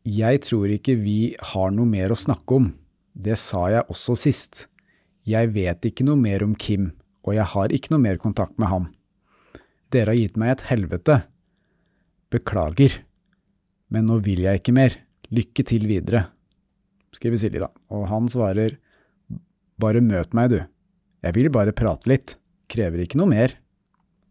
Jeg 0.05 0.43
tror 0.45 0.69
ikke 0.77 0.99
vi 1.01 1.33
har 1.55 1.73
noe 1.73 1.89
mer 1.89 2.13
å 2.13 2.19
snakke 2.27 2.61
om. 2.61 2.69
Det 3.13 3.37
sa 3.39 3.67
jeg 3.71 3.87
også 3.91 4.15
sist. 4.19 4.65
Jeg 5.27 5.51
vet 5.53 5.85
ikke 5.85 6.05
noe 6.07 6.17
mer 6.19 6.43
om 6.45 6.55
Kim, 6.55 6.91
og 7.27 7.35
jeg 7.37 7.47
har 7.53 7.73
ikke 7.73 7.93
noe 7.93 8.03
mer 8.03 8.19
kontakt 8.21 8.57
med 8.61 8.71
ham. 8.71 8.89
Dere 9.91 10.13
har 10.13 10.19
gitt 10.19 10.37
meg 10.39 10.55
et 10.55 10.67
helvete. 10.71 11.17
Beklager. 12.31 13.01
Men 13.91 14.07
nå 14.07 14.21
vil 14.25 14.45
jeg 14.45 14.61
ikke 14.61 14.75
mer. 14.75 14.95
Lykke 15.31 15.65
til 15.67 15.87
videre. 15.89 16.29
Skriver 17.15 17.39
Silje, 17.39 17.63
da. 17.63 17.69
Og 17.91 18.07
han 18.07 18.29
svarer 18.31 18.77
bare 19.81 20.03
møt 20.03 20.35
meg, 20.37 20.53
du. 20.53 20.61
Jeg 21.21 21.35
vil 21.35 21.51
bare 21.53 21.75
prate 21.75 22.09
litt. 22.09 22.37
Krever 22.71 23.03
ikke 23.03 23.19
noe 23.19 23.29
mer. 23.31 23.57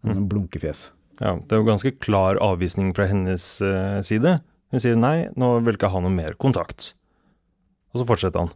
Mm. 0.01 0.25
blunkefjes. 0.33 0.95
Ja, 1.21 1.37
Det 1.37 1.53
er 1.53 1.61
jo 1.61 1.69
ganske 1.69 1.93
klar 2.01 2.39
avvisning 2.41 2.95
fra 2.97 3.05
hennes 3.11 3.61
eh, 3.61 4.01
side. 4.01 4.39
Hun 4.73 4.81
sier 4.81 4.97
nei, 4.97 5.29
nå 5.37 5.59
vil 5.67 5.77
ikke 5.77 5.91
ha 5.93 6.01
noe 6.01 6.15
mer 6.15 6.39
kontakt. 6.41 6.95
Og 7.93 8.01
så 8.01 8.07
fortsetter 8.09 8.47
han. 8.47 8.55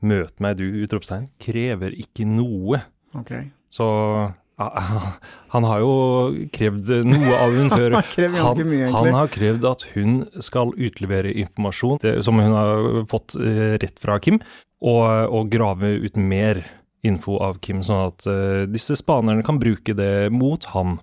Møt 0.00 0.36
meg, 0.40 0.60
du! 0.60 0.66
utropstegn. 0.84 1.28
Krever 1.42 1.94
ikke 1.96 2.26
noe. 2.28 2.82
Okay. 3.16 3.50
Så 3.72 3.86
han 4.60 5.64
har 5.64 5.80
jo 5.80 5.92
krevd 6.52 6.90
noe 7.08 7.36
av 7.36 7.54
hun 7.54 7.70
før. 7.78 7.96
Han 7.96 8.02
har 8.02 8.10
krevd 8.12 8.66
mye. 8.68 8.90
Han 8.92 9.16
har 9.16 9.30
krevd 9.32 9.68
at 9.68 9.86
hun 9.94 10.18
skal 10.44 10.74
utlevere 10.76 11.32
informasjon 11.44 12.02
som 12.24 12.40
hun 12.42 12.56
har 12.56 13.00
fått 13.10 13.38
eh, 13.40 13.78
rett 13.80 14.02
fra 14.02 14.18
Kim, 14.22 14.40
og, 14.80 15.06
og 15.32 15.48
grave 15.52 15.94
ut 16.04 16.20
mer 16.20 16.62
info 17.06 17.38
av 17.40 17.60
Kim, 17.64 17.80
sånn 17.84 18.10
at 18.10 18.26
uh, 18.28 18.68
disse 18.68 18.96
spanerne 18.98 19.44
kan 19.46 19.60
bruke 19.60 19.94
det 19.96 20.28
mot 20.34 20.66
han. 20.74 20.98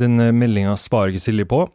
Den 0.00 0.16
uh, 0.20 0.30
meldinga 0.32 0.78
svarer 0.80 1.12
ikke 1.12 1.24
Silje 1.26 1.48
på, 1.48 1.66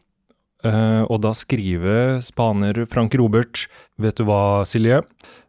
uh, 0.65 1.03
og 1.05 1.21
da 1.21 1.33
skriver 1.37 2.17
spaner 2.25 2.85
Frank 2.89 3.13
Robert 3.21 3.67
Vet 4.01 4.17
du 4.17 4.25
hva, 4.25 4.65
Silje? 4.69 5.03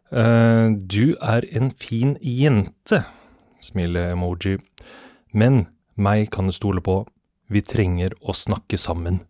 Eh, 0.09 0.67
du 0.89 1.15
er 1.21 1.45
en 1.53 1.69
fin 1.71 2.15
jente, 2.21 3.03
smile-emoji. 3.61 4.57
Men 5.33 5.67
meg 5.99 6.29
kan 6.33 6.49
du 6.49 6.55
stole 6.55 6.81
på. 6.81 7.03
Vi 7.49 7.61
trenger 7.65 8.15
å 8.21 8.33
snakke 8.37 8.77
sammen. 8.77 9.23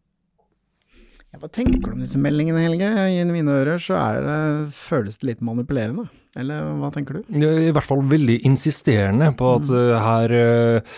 Ja, 1.29 1.37
hva 1.43 1.49
tenker 1.53 1.91
du 1.91 1.93
om 1.93 2.01
disse 2.01 2.19
meldingene, 2.19 2.63
Helge? 2.63 2.89
I 2.89 3.21
mine 3.29 3.59
ører 3.61 3.81
så 3.81 3.99
er 3.99 4.23
det, 4.25 4.39
føles 4.73 5.19
det 5.21 5.29
litt 5.29 5.43
manipulerende. 5.45 6.07
Eller 6.39 6.65
hva 6.79 6.89
tenker 6.93 7.19
du? 7.19 7.37
I 7.37 7.71
hvert 7.73 7.85
fall 7.85 8.01
veldig 8.09 8.39
insisterende 8.47 9.31
på 9.37 9.53
at 9.59 9.69
eh, 9.73 9.95
her 10.05 10.35
eh, 10.39 10.97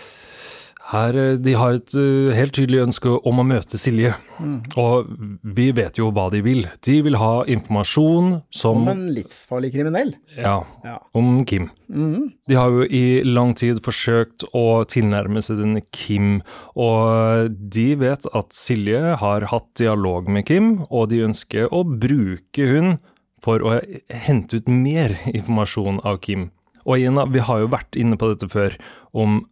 her, 0.90 1.16
eh, 1.16 1.36
De 1.38 1.52
har 1.54 1.76
et 1.78 1.94
uh, 1.94 2.32
helt 2.34 2.52
tydelig 2.56 2.82
ønske 2.82 3.12
om 3.28 3.38
å 3.38 3.44
møte 3.46 3.78
Silje. 3.78 4.14
Mm. 4.40 4.56
Og 4.76 5.06
vi 5.54 5.70
vet 5.72 5.98
jo 6.00 6.10
hva 6.10 6.28
de 6.32 6.40
vil. 6.42 6.66
De 6.82 6.96
vil 7.06 7.16
ha 7.20 7.44
informasjon 7.46 8.42
som 8.50 8.82
Om 8.82 8.88
en 8.88 9.04
livsfarlig 9.14 9.72
kriminell. 9.74 10.14
Ja, 10.36 10.64
Ja. 10.84 10.98
om 11.14 11.44
Kim. 11.44 11.70
Mm. 11.88 12.32
De 12.48 12.54
har 12.54 12.70
jo 12.70 12.82
i 12.84 13.22
lang 13.22 13.54
tid 13.54 13.80
forsøkt 13.84 14.44
å 14.52 14.84
tilnærme 14.84 15.42
seg 15.42 15.58
denne 15.62 15.82
Kim, 15.92 16.42
og 16.74 17.52
de 17.70 17.94
vet 17.94 18.26
at 18.34 18.50
Silje 18.52 19.16
har 19.20 19.46
hatt 19.52 19.74
dialog 19.78 20.28
med 20.28 20.46
Kim, 20.46 20.84
og 20.90 21.10
de 21.10 21.22
ønsker 21.28 21.68
å 21.70 21.84
bruke 21.84 22.66
hun 22.66 22.98
for 23.42 23.58
å 23.60 23.80
hente 24.10 24.56
ut 24.56 24.68
mer 24.68 25.14
informasjon 25.32 26.00
av 26.04 26.18
Kim. 26.20 26.50
Og 26.84 26.98
igjen, 26.98 27.18
vi 27.30 27.38
har 27.38 27.62
jo 27.62 27.70
vært 27.70 27.94
inne 27.94 28.16
på 28.18 28.32
dette 28.32 28.48
før, 28.50 28.74
om 29.14 29.44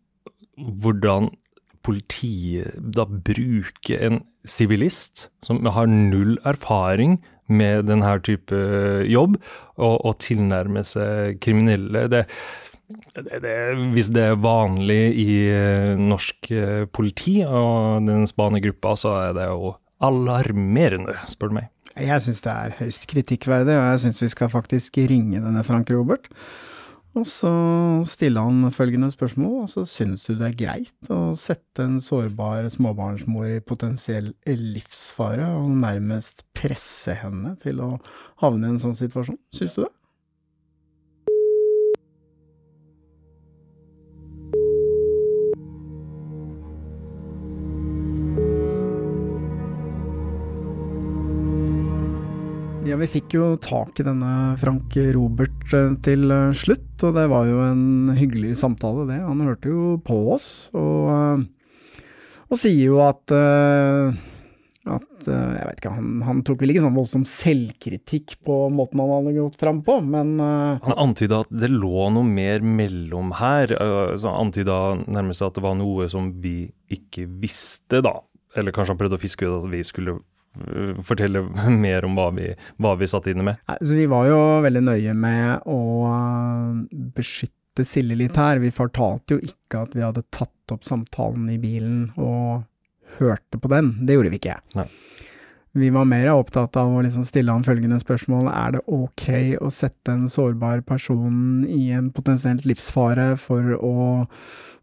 hvordan 0.61 1.31
politiet 1.85 2.77
da 2.77 3.07
bruker 3.09 4.03
en 4.05 4.21
sivilist 4.45 5.29
som 5.47 5.65
har 5.65 5.89
null 5.89 6.37
erfaring 6.49 7.19
med 7.51 7.89
denne 7.91 8.13
type 8.23 8.57
jobb, 9.11 9.39
og, 9.81 9.97
og 10.07 10.19
tilnærme 10.23 10.85
seg 10.87 11.41
kriminelle. 11.43 12.07
Det, 12.13 12.25
det, 13.17 13.41
det, 13.43 13.57
hvis 13.97 14.13
det 14.15 14.29
er 14.29 14.41
vanlig 14.43 15.03
i 15.19 15.29
eh, 15.51 15.99
norsk 15.99 16.51
eh, 16.55 16.87
politi 16.93 17.41
og 17.47 18.07
den 18.07 18.29
spanergruppa, 18.31 18.95
så 18.99 19.17
er 19.25 19.37
det 19.39 19.51
jo 19.51 19.75
alarmerende, 20.01 21.17
spør 21.29 21.51
du 21.51 21.59
meg. 21.61 21.71
Jeg 21.99 22.23
syns 22.23 22.45
det 22.45 22.53
er 22.55 22.77
høyst 22.79 23.07
kritikkverdig, 23.11 23.75
og 23.75 23.89
jeg 23.91 24.03
syns 24.05 24.23
vi 24.23 24.31
skal 24.33 24.53
faktisk 24.53 25.01
ringe 25.11 25.43
denne 25.43 25.65
Frank 25.67 25.91
Robert. 25.93 26.31
Og 27.19 27.27
så 27.27 27.51
stiller 28.07 28.47
han 28.47 28.71
følgende 28.71 29.11
spørsmål, 29.11 29.65
og 29.65 29.71
så 29.73 29.83
syns 29.89 30.23
du 30.29 30.35
det 30.39 30.53
er 30.53 30.59
greit 30.59 31.11
å 31.11 31.33
sette 31.39 31.83
en 31.83 31.99
sårbar 32.03 32.69
småbarnsmor 32.71 33.57
i 33.57 33.63
potensiell 33.67 34.31
livsfare, 34.47 35.49
og 35.59 35.73
nærmest 35.83 36.45
presse 36.55 37.17
henne 37.19 37.57
til 37.63 37.83
å 37.83 37.97
havne 38.45 38.71
i 38.71 38.77
en 38.77 38.83
sånn 38.83 38.99
situasjon? 38.99 39.41
synes 39.57 39.75
du 39.75 39.83
det? 39.83 39.91
Ja, 52.91 52.97
vi 52.99 53.07
fikk 53.07 53.37
jo 53.37 53.53
tak 53.63 54.01
i 54.03 54.05
denne 54.07 54.57
Frank 54.59 54.97
Robert 55.15 55.75
eh, 55.77 55.93
til 56.03 56.25
eh, 56.35 56.49
slutt, 56.59 56.89
og 57.07 57.13
det 57.15 57.29
var 57.31 57.47
jo 57.47 57.61
en 57.63 58.11
hyggelig 58.19 58.57
samtale, 58.59 59.05
det. 59.07 59.21
Han 59.23 59.45
hørte 59.47 59.71
jo 59.71 59.93
på 60.03 60.17
oss, 60.35 60.49
og, 60.75 61.05
eh, 61.15 62.01
og 62.51 62.59
sier 62.59 62.89
jo 62.89 62.99
at 63.05 63.31
at 64.91 65.27
Jeg 65.29 65.67
vet 65.69 65.79
ikke, 65.79 65.93
han, 65.93 66.23
han 66.25 66.41
tok 66.43 66.65
vel 66.65 66.73
ikke 66.73 66.83
sånn 66.83 66.97
voldsom 66.97 67.27
selvkritikk 67.29 68.39
på 68.49 68.57
måten 68.75 69.03
han 69.05 69.13
hadde 69.13 69.37
gått 69.37 69.61
fram 69.61 69.83
på, 69.87 69.99
men 70.03 70.33
Han 70.41 70.97
antyda 71.05 71.45
at 71.45 71.53
det 71.53 71.69
lå 71.71 72.09
noe 72.11 72.27
mer 72.27 72.65
mellom 72.65 73.37
her. 73.39 73.77
øh, 73.77 74.17
så 74.19 74.33
Han 74.33 74.49
antyda 74.49 74.81
nærmest 75.05 75.47
at 75.47 75.61
det 75.61 75.63
var 75.63 75.79
noe 75.79 76.09
som 76.11 76.33
vi 76.43 76.73
ikke 76.91 77.29
visste, 77.45 78.01
da. 78.03 78.17
Eller 78.59 78.75
kanskje 78.75 78.97
han 78.97 79.03
prøvde 79.05 79.21
å 79.21 79.23
fiske 79.23 79.47
ut 79.47 79.61
at 79.61 79.71
vi 79.71 79.85
skulle 79.87 80.19
fortelle 81.07 81.43
mer 81.85 82.05
om 82.05 82.17
hva 82.19 82.31
vi, 82.37 82.51
hva 82.83 82.95
vi 82.99 83.09
satt 83.11 83.31
inne 83.31 83.47
med. 83.47 83.61
Altså, 83.71 83.95
vi 83.99 84.07
var 84.11 84.29
jo 84.29 84.41
veldig 84.67 84.85
nøye 84.89 85.15
med 85.17 85.69
å 85.71 85.81
eh, 86.11 87.03
beskytte 87.17 87.87
Silje 87.87 88.19
litt 88.19 88.37
her. 88.37 88.59
Vi 88.61 88.73
fortalte 88.75 89.37
jo 89.37 89.45
ikke 89.47 89.85
at 89.87 89.95
vi 89.97 90.03
hadde 90.05 90.27
tatt 90.35 90.75
opp 90.75 90.83
samtalen 90.85 91.47
i 91.53 91.61
bilen 91.63 92.11
og 92.19 92.67
hørte 93.21 93.61
på 93.63 93.71
den. 93.71 93.95
Det 94.07 94.19
gjorde 94.19 94.33
vi 94.35 94.41
ikke. 94.43 94.59
Nei. 94.77 94.89
Vi 95.79 95.87
var 95.95 96.05
mer 96.11 96.33
opptatt 96.33 96.75
av 96.81 96.91
å 96.91 97.03
liksom 97.07 97.23
stille 97.25 97.55
han 97.55 97.63
følgende 97.63 98.01
spørsmål. 98.03 98.49
Er 98.51 98.75
det 98.75 98.81
ok 98.91 99.27
å 99.63 99.71
sette 99.71 100.11
en 100.11 100.27
sårbar 100.29 100.83
person 100.83 101.63
i 101.63 101.93
en 101.95 102.11
potensielt 102.11 102.67
livsfare 102.67 103.37
for 103.39 103.77
å 103.79 103.95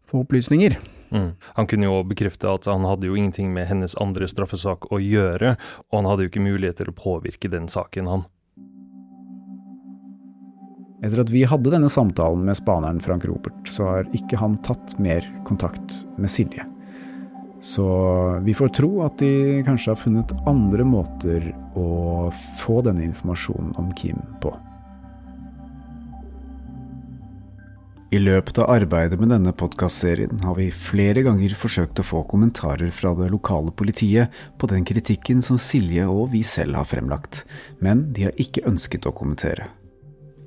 få 0.08 0.24
opplysninger? 0.24 0.78
Mm. 1.10 1.30
Han 1.58 1.68
kunne 1.70 1.88
jo 1.88 2.00
bekrefte 2.08 2.50
at 2.52 2.68
han 2.70 2.86
hadde 2.88 3.08
jo 3.08 3.16
ingenting 3.16 3.52
med 3.54 3.68
hennes 3.70 3.96
andre 4.00 4.28
straffesak 4.30 4.90
å 4.92 5.00
gjøre, 5.02 5.56
og 5.88 6.00
han 6.00 6.10
hadde 6.10 6.26
jo 6.26 6.32
ikke 6.32 6.44
mulighet 6.44 6.82
til 6.82 6.92
å 6.92 6.96
påvirke 6.96 7.50
den 7.52 7.70
saken, 7.72 8.10
han. 8.10 8.26
Etter 10.98 11.22
at 11.22 11.30
vi 11.30 11.44
hadde 11.46 11.70
denne 11.70 11.90
samtalen 11.92 12.42
med 12.46 12.58
spaneren 12.58 12.98
Frank 13.00 13.26
Robert, 13.28 13.60
så 13.70 13.86
har 13.86 14.08
ikke 14.18 14.40
han 14.40 14.56
tatt 14.66 14.96
mer 14.98 15.22
kontakt 15.46 16.02
med 16.18 16.30
Silje. 16.32 16.66
Så 17.62 17.86
vi 18.46 18.54
får 18.54 18.68
tro 18.74 18.90
at 19.06 19.18
de 19.18 19.62
kanskje 19.66 19.92
har 19.92 19.98
funnet 19.98 20.34
andre 20.46 20.86
måter 20.86 21.50
å 21.78 22.30
få 22.58 22.80
denne 22.86 23.06
informasjonen 23.06 23.74
om 23.78 23.90
Kim 23.98 24.20
på. 24.42 24.52
I 28.08 28.16
løpet 28.16 28.56
av 28.62 28.70
arbeidet 28.72 29.18
med 29.20 29.28
denne 29.34 29.52
podkastserien 29.52 30.38
har 30.40 30.54
vi 30.56 30.70
flere 30.72 31.20
ganger 31.26 31.52
forsøkt 31.60 32.00
å 32.00 32.06
få 32.06 32.22
kommentarer 32.30 32.88
fra 32.94 33.12
det 33.18 33.28
lokale 33.28 33.68
politiet 33.76 34.32
på 34.56 34.70
den 34.70 34.86
kritikken 34.88 35.42
som 35.44 35.58
Silje 35.60 36.06
og 36.08 36.30
vi 36.32 36.40
selv 36.40 36.78
har 36.80 36.88
fremlagt, 36.88 37.42
men 37.84 38.06
de 38.16 38.24
har 38.30 38.40
ikke 38.40 38.64
ønsket 38.70 39.04
å 39.04 39.12
kommentere. 39.12 39.68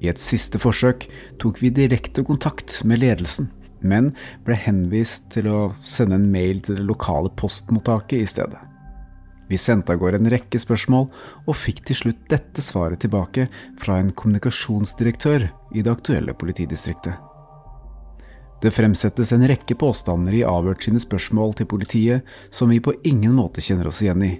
I 0.01 0.09
et 0.09 0.17
siste 0.17 0.57
forsøk 0.57 1.05
tok 1.37 1.61
vi 1.61 1.69
direkte 1.69 2.25
kontakt 2.25 2.79
med 2.81 3.03
ledelsen, 3.03 3.51
men 3.85 4.09
ble 4.41 4.57
henvist 4.57 5.29
til 5.37 5.53
å 5.53 5.61
sende 5.85 6.17
en 6.17 6.29
mail 6.33 6.65
til 6.65 6.81
det 6.81 6.89
lokale 6.89 7.29
postmottaket 7.37 8.25
i 8.25 8.29
stedet. 8.29 8.57
Vi 9.51 9.59
sendte 9.61 9.93
av 9.93 10.01
gårde 10.01 10.17
en 10.17 10.33
rekke 10.33 10.57
spørsmål, 10.57 11.11
og 11.45 11.59
fikk 11.61 11.85
til 11.85 12.05
slutt 12.07 12.29
dette 12.31 12.63
svaret 12.65 13.05
tilbake 13.05 13.51
fra 13.83 14.01
en 14.01 14.15
kommunikasjonsdirektør 14.17 15.51
i 15.75 15.83
det 15.85 15.93
aktuelle 15.93 16.33
politidistriktet. 16.33 17.30
Det 18.61 18.69
fremsettes 18.69 19.31
en 19.33 19.47
rekke 19.49 19.73
påstander 19.73 20.35
i 20.37 20.43
avhørt 20.45 20.85
sine 20.85 21.01
spørsmål 21.01 21.55
til 21.57 21.69
politiet 21.69 22.27
som 22.53 22.69
vi 22.69 22.77
på 22.83 22.93
ingen 23.07 23.33
måte 23.33 23.63
kjenner 23.63 23.89
oss 23.89 24.03
igjen 24.05 24.21
i. 24.27 24.35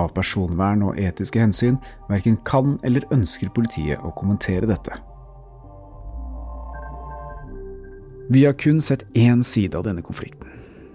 Av 0.00 0.14
personvern 0.16 0.86
og 0.88 1.00
etiske 1.00 1.42
hensyn 1.42 1.76
verken 2.08 2.38
kan 2.48 2.78
eller 2.86 3.04
ønsker 3.12 3.52
politiet 3.52 4.00
å 4.00 4.14
kommentere 4.16 4.68
dette. 4.70 4.96
Vi 8.30 8.46
har 8.46 8.54
kun 8.54 8.80
sett 8.80 9.04
én 9.18 9.42
side 9.44 9.76
av 9.76 9.84
denne 9.84 10.04
konflikten. 10.06 10.46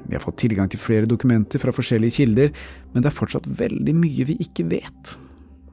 Vi 0.05 0.15
har 0.15 0.23
fått 0.23 0.39
tilgang 0.41 0.69
til 0.71 0.79
flere 0.81 1.09
dokumenter 1.09 1.61
fra 1.61 1.73
forskjellige 1.75 2.17
kilder, 2.21 2.53
men 2.93 3.03
det 3.03 3.09
er 3.09 3.17
fortsatt 3.17 3.49
veldig 3.59 3.93
mye 3.97 4.25
vi 4.29 4.37
ikke 4.41 4.65
vet. 4.71 5.15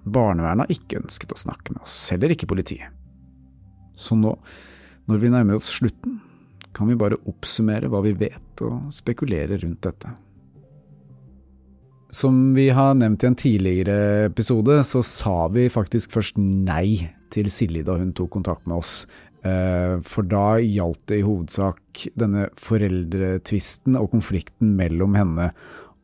Barnevernet 0.02 0.66
har 0.66 0.74
ikke 0.74 0.98
ønsket 1.04 1.32
å 1.32 1.40
snakke 1.40 1.72
med 1.72 1.84
oss, 1.84 1.96
heller 2.10 2.34
ikke 2.34 2.50
politiet. 2.50 2.90
Så 3.94 4.16
nå, 4.18 4.34
når 5.06 5.22
vi 5.22 5.32
nærmer 5.32 5.60
oss 5.60 5.70
slutten, 5.70 6.18
kan 6.76 6.88
vi 6.88 6.98
bare 6.98 7.20
oppsummere 7.28 7.90
hva 7.92 8.02
vi 8.04 8.14
vet 8.16 8.62
og 8.66 8.92
spekulere 8.94 9.60
rundt 9.62 9.82
dette. 9.84 10.12
Som 12.12 12.52
vi 12.56 12.68
har 12.76 12.94
nevnt 12.98 13.24
i 13.24 13.28
en 13.30 13.38
tidligere 13.40 14.26
episode, 14.28 14.82
så 14.84 15.00
sa 15.06 15.46
vi 15.52 15.70
faktisk 15.72 16.12
først 16.12 16.36
nei 16.36 17.08
til 17.32 17.48
Silje 17.48 17.86
da 17.86 17.96
hun 17.96 18.12
tok 18.16 18.34
kontakt 18.34 18.68
med 18.68 18.82
oss. 18.82 19.06
Eh, 19.42 19.96
for 20.04 20.28
da 20.28 20.58
gjaldt 20.60 21.06
det 21.08 21.22
i 21.22 21.24
hovedsak 21.24 22.04
denne 22.20 22.50
foreldretvisten 22.60 23.96
og 23.98 24.12
konflikten 24.12 24.76
mellom 24.78 25.16
henne 25.18 25.48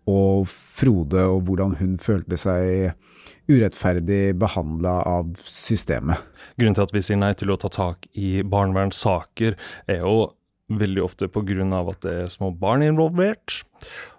og 0.09 0.49
Frode, 0.49 1.27
og 1.29 1.45
hvordan 1.45 1.77
hun 1.83 1.99
følte 2.01 2.39
seg 2.41 2.97
urettferdig 3.49 4.37
behandla 4.41 5.03
av 5.09 5.35
systemet. 5.45 6.21
Grunnen 6.57 6.77
til 6.77 6.87
at 6.89 6.95
vi 6.97 7.05
sier 7.05 7.21
nei 7.21 7.35
til 7.37 7.53
å 7.53 7.59
ta 7.61 7.71
tak 7.73 8.09
i 8.17 8.41
barnevernssaker, 8.41 9.57
er 9.89 10.01
jo 10.01 10.31
veldig 10.69 11.03
ofte 11.05 11.29
av 11.29 11.91
at 11.93 12.03
det 12.05 12.15
er 12.25 12.31
små 12.33 12.53
barn 12.53 12.83
involvert, 12.83 13.63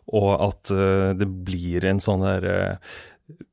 og 0.10 0.32
at 0.42 0.72
uh, 0.74 1.14
det 1.14 1.28
blir 1.46 1.86
en 1.86 2.00
sånn 2.02 2.26
der 2.26 2.46
uh, 2.50 2.94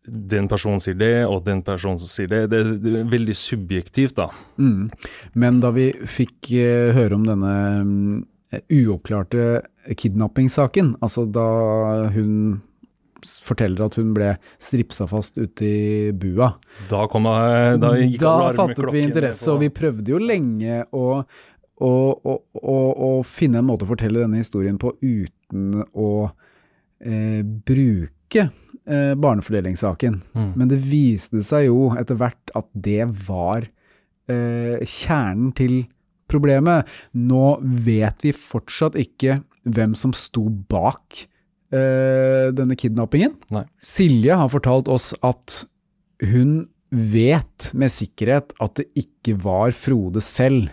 Den 0.06 0.48
personen 0.48 0.80
sier 0.80 0.96
det, 0.96 1.26
og 1.28 1.44
den 1.44 1.60
personen 1.62 1.98
sier 2.00 2.30
det. 2.30 2.46
Det, 2.48 2.62
det 2.80 2.94
er 3.02 3.10
veldig 3.12 3.34
subjektivt, 3.36 4.16
da. 4.16 4.30
Mm. 4.56 4.88
Men 5.34 5.60
da 5.60 5.68
vi 5.76 5.90
fikk 6.08 6.48
uh, 6.56 6.94
høre 6.96 7.18
om 7.18 7.26
denne 7.28 7.52
um, 7.82 8.24
uoppklarte 8.72 9.66
kidnappingssaken, 10.00 10.94
altså 11.04 11.26
da 11.28 11.46
hun 12.14 12.62
forteller 13.42 13.86
at 13.86 13.96
hun 13.98 14.12
ble 14.16 14.34
stripsa 14.62 15.06
fast 15.10 15.38
ute 15.40 15.66
i 15.66 16.12
bua. 16.16 16.52
Da, 16.90 17.06
kom 17.10 17.26
da, 17.26 17.92
gikk 17.98 18.20
da 18.22 18.52
fattet 18.56 18.92
vi 18.94 19.04
interesse, 19.06 19.48
og 19.52 19.62
vi 19.64 19.70
prøvde 19.74 20.14
jo 20.14 20.20
lenge 20.22 20.84
å 20.94 21.22
å 21.84 23.10
finne 23.28 23.60
en 23.60 23.68
måte 23.68 23.84
å 23.84 23.90
fortelle 23.90 24.22
denne 24.22 24.40
historien 24.40 24.78
på 24.80 24.94
uten 25.02 25.82
å 25.92 26.10
eh, 27.00 27.42
bruke 27.42 28.46
eh, 28.86 29.12
barnefordelingssaken. 29.18 30.20
Mm. 30.32 30.52
Men 30.56 30.70
det 30.72 30.80
viste 30.80 31.42
seg 31.44 31.68
jo 31.68 31.90
etter 31.98 32.18
hvert 32.20 32.54
at 32.56 32.68
det 32.72 33.04
var 33.26 33.68
eh, 34.30 34.80
kjernen 34.80 35.52
til 35.56 35.82
problemet. 36.30 36.88
Nå 37.12 37.58
vet 37.86 38.24
vi 38.24 38.34
fortsatt 38.34 38.98
ikke 39.00 39.40
hvem 39.66 39.96
som 39.98 40.14
sto 40.16 40.46
bak 40.48 41.26
eh, 41.74 42.48
denne 42.56 42.78
kidnappingen. 42.78 43.36
Nei. 43.54 43.66
Silje 43.82 44.38
har 44.38 44.52
fortalt 44.52 44.90
oss 44.92 45.12
at 45.26 45.64
hun 46.24 46.64
vet 46.90 47.70
med 47.76 47.92
sikkerhet 47.92 48.54
at 48.62 48.78
det 48.78 48.86
ikke 48.96 49.34
var 49.42 49.74
Frode 49.76 50.22
selv 50.24 50.70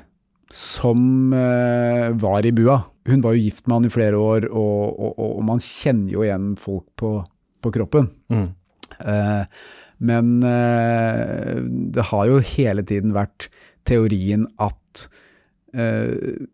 som 0.54 1.34
eh, 1.34 2.12
var 2.22 2.46
i 2.46 2.52
bua. 2.54 2.84
Hun 3.10 3.24
var 3.26 3.34
jo 3.34 3.42
gift 3.48 3.66
med 3.66 3.80
han 3.80 3.88
i 3.88 3.94
flere 3.94 4.20
år, 4.22 4.46
og, 4.54 5.00
og, 5.02 5.16
og 5.18 5.40
man 5.48 5.62
kjenner 5.64 6.14
jo 6.14 6.26
igjen 6.26 6.54
folk 6.62 6.86
på, 7.00 7.16
på 7.64 7.72
kroppen. 7.74 8.12
Mm. 8.30 8.46
Eh, 9.00 9.64
men 10.06 10.30
eh, 10.46 11.58
det 11.96 12.06
har 12.12 12.30
jo 12.30 12.44
hele 12.54 12.86
tiden 12.86 13.16
vært 13.18 13.50
teorien 13.90 14.46
at 14.62 15.08
eh, 15.74 16.46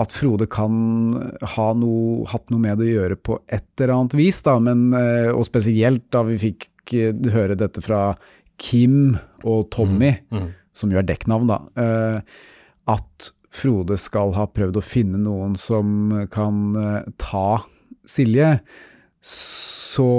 at 0.00 0.14
Frode 0.16 0.46
kan 0.48 0.76
ha 1.56 1.66
noe, 1.76 2.22
hatt 2.30 2.48
noe 2.48 2.62
med 2.62 2.78
det 2.80 2.86
å 2.86 2.92
gjøre 2.94 3.18
på 3.20 3.34
et 3.52 3.66
eller 3.82 3.90
annet 3.98 4.14
vis, 4.16 4.38
da, 4.46 4.54
men, 4.62 4.86
eh, 4.96 5.28
og 5.32 5.44
spesielt 5.48 6.06
da 6.12 6.22
vi 6.28 6.38
fikk 6.40 6.94
eh, 6.96 7.26
høre 7.34 7.56
dette 7.58 7.82
fra 7.84 8.14
Kim 8.60 9.18
og 9.44 9.68
Tommy, 9.74 10.14
mm. 10.28 10.38
Mm. 10.38 10.48
som 10.76 10.92
jo 10.92 11.00
er 11.00 11.08
dekknavn, 11.08 11.52
da 11.52 12.24
at 12.88 13.32
Frode 13.50 13.96
skal 13.98 14.32
ha 14.36 14.46
prøvd 14.46 14.78
å 14.78 14.84
finne 14.84 15.18
noen 15.18 15.56
som 15.58 16.12
kan 16.30 16.60
eh, 16.78 17.08
ta 17.18 17.60
Silje, 18.06 18.60
så 19.26 20.10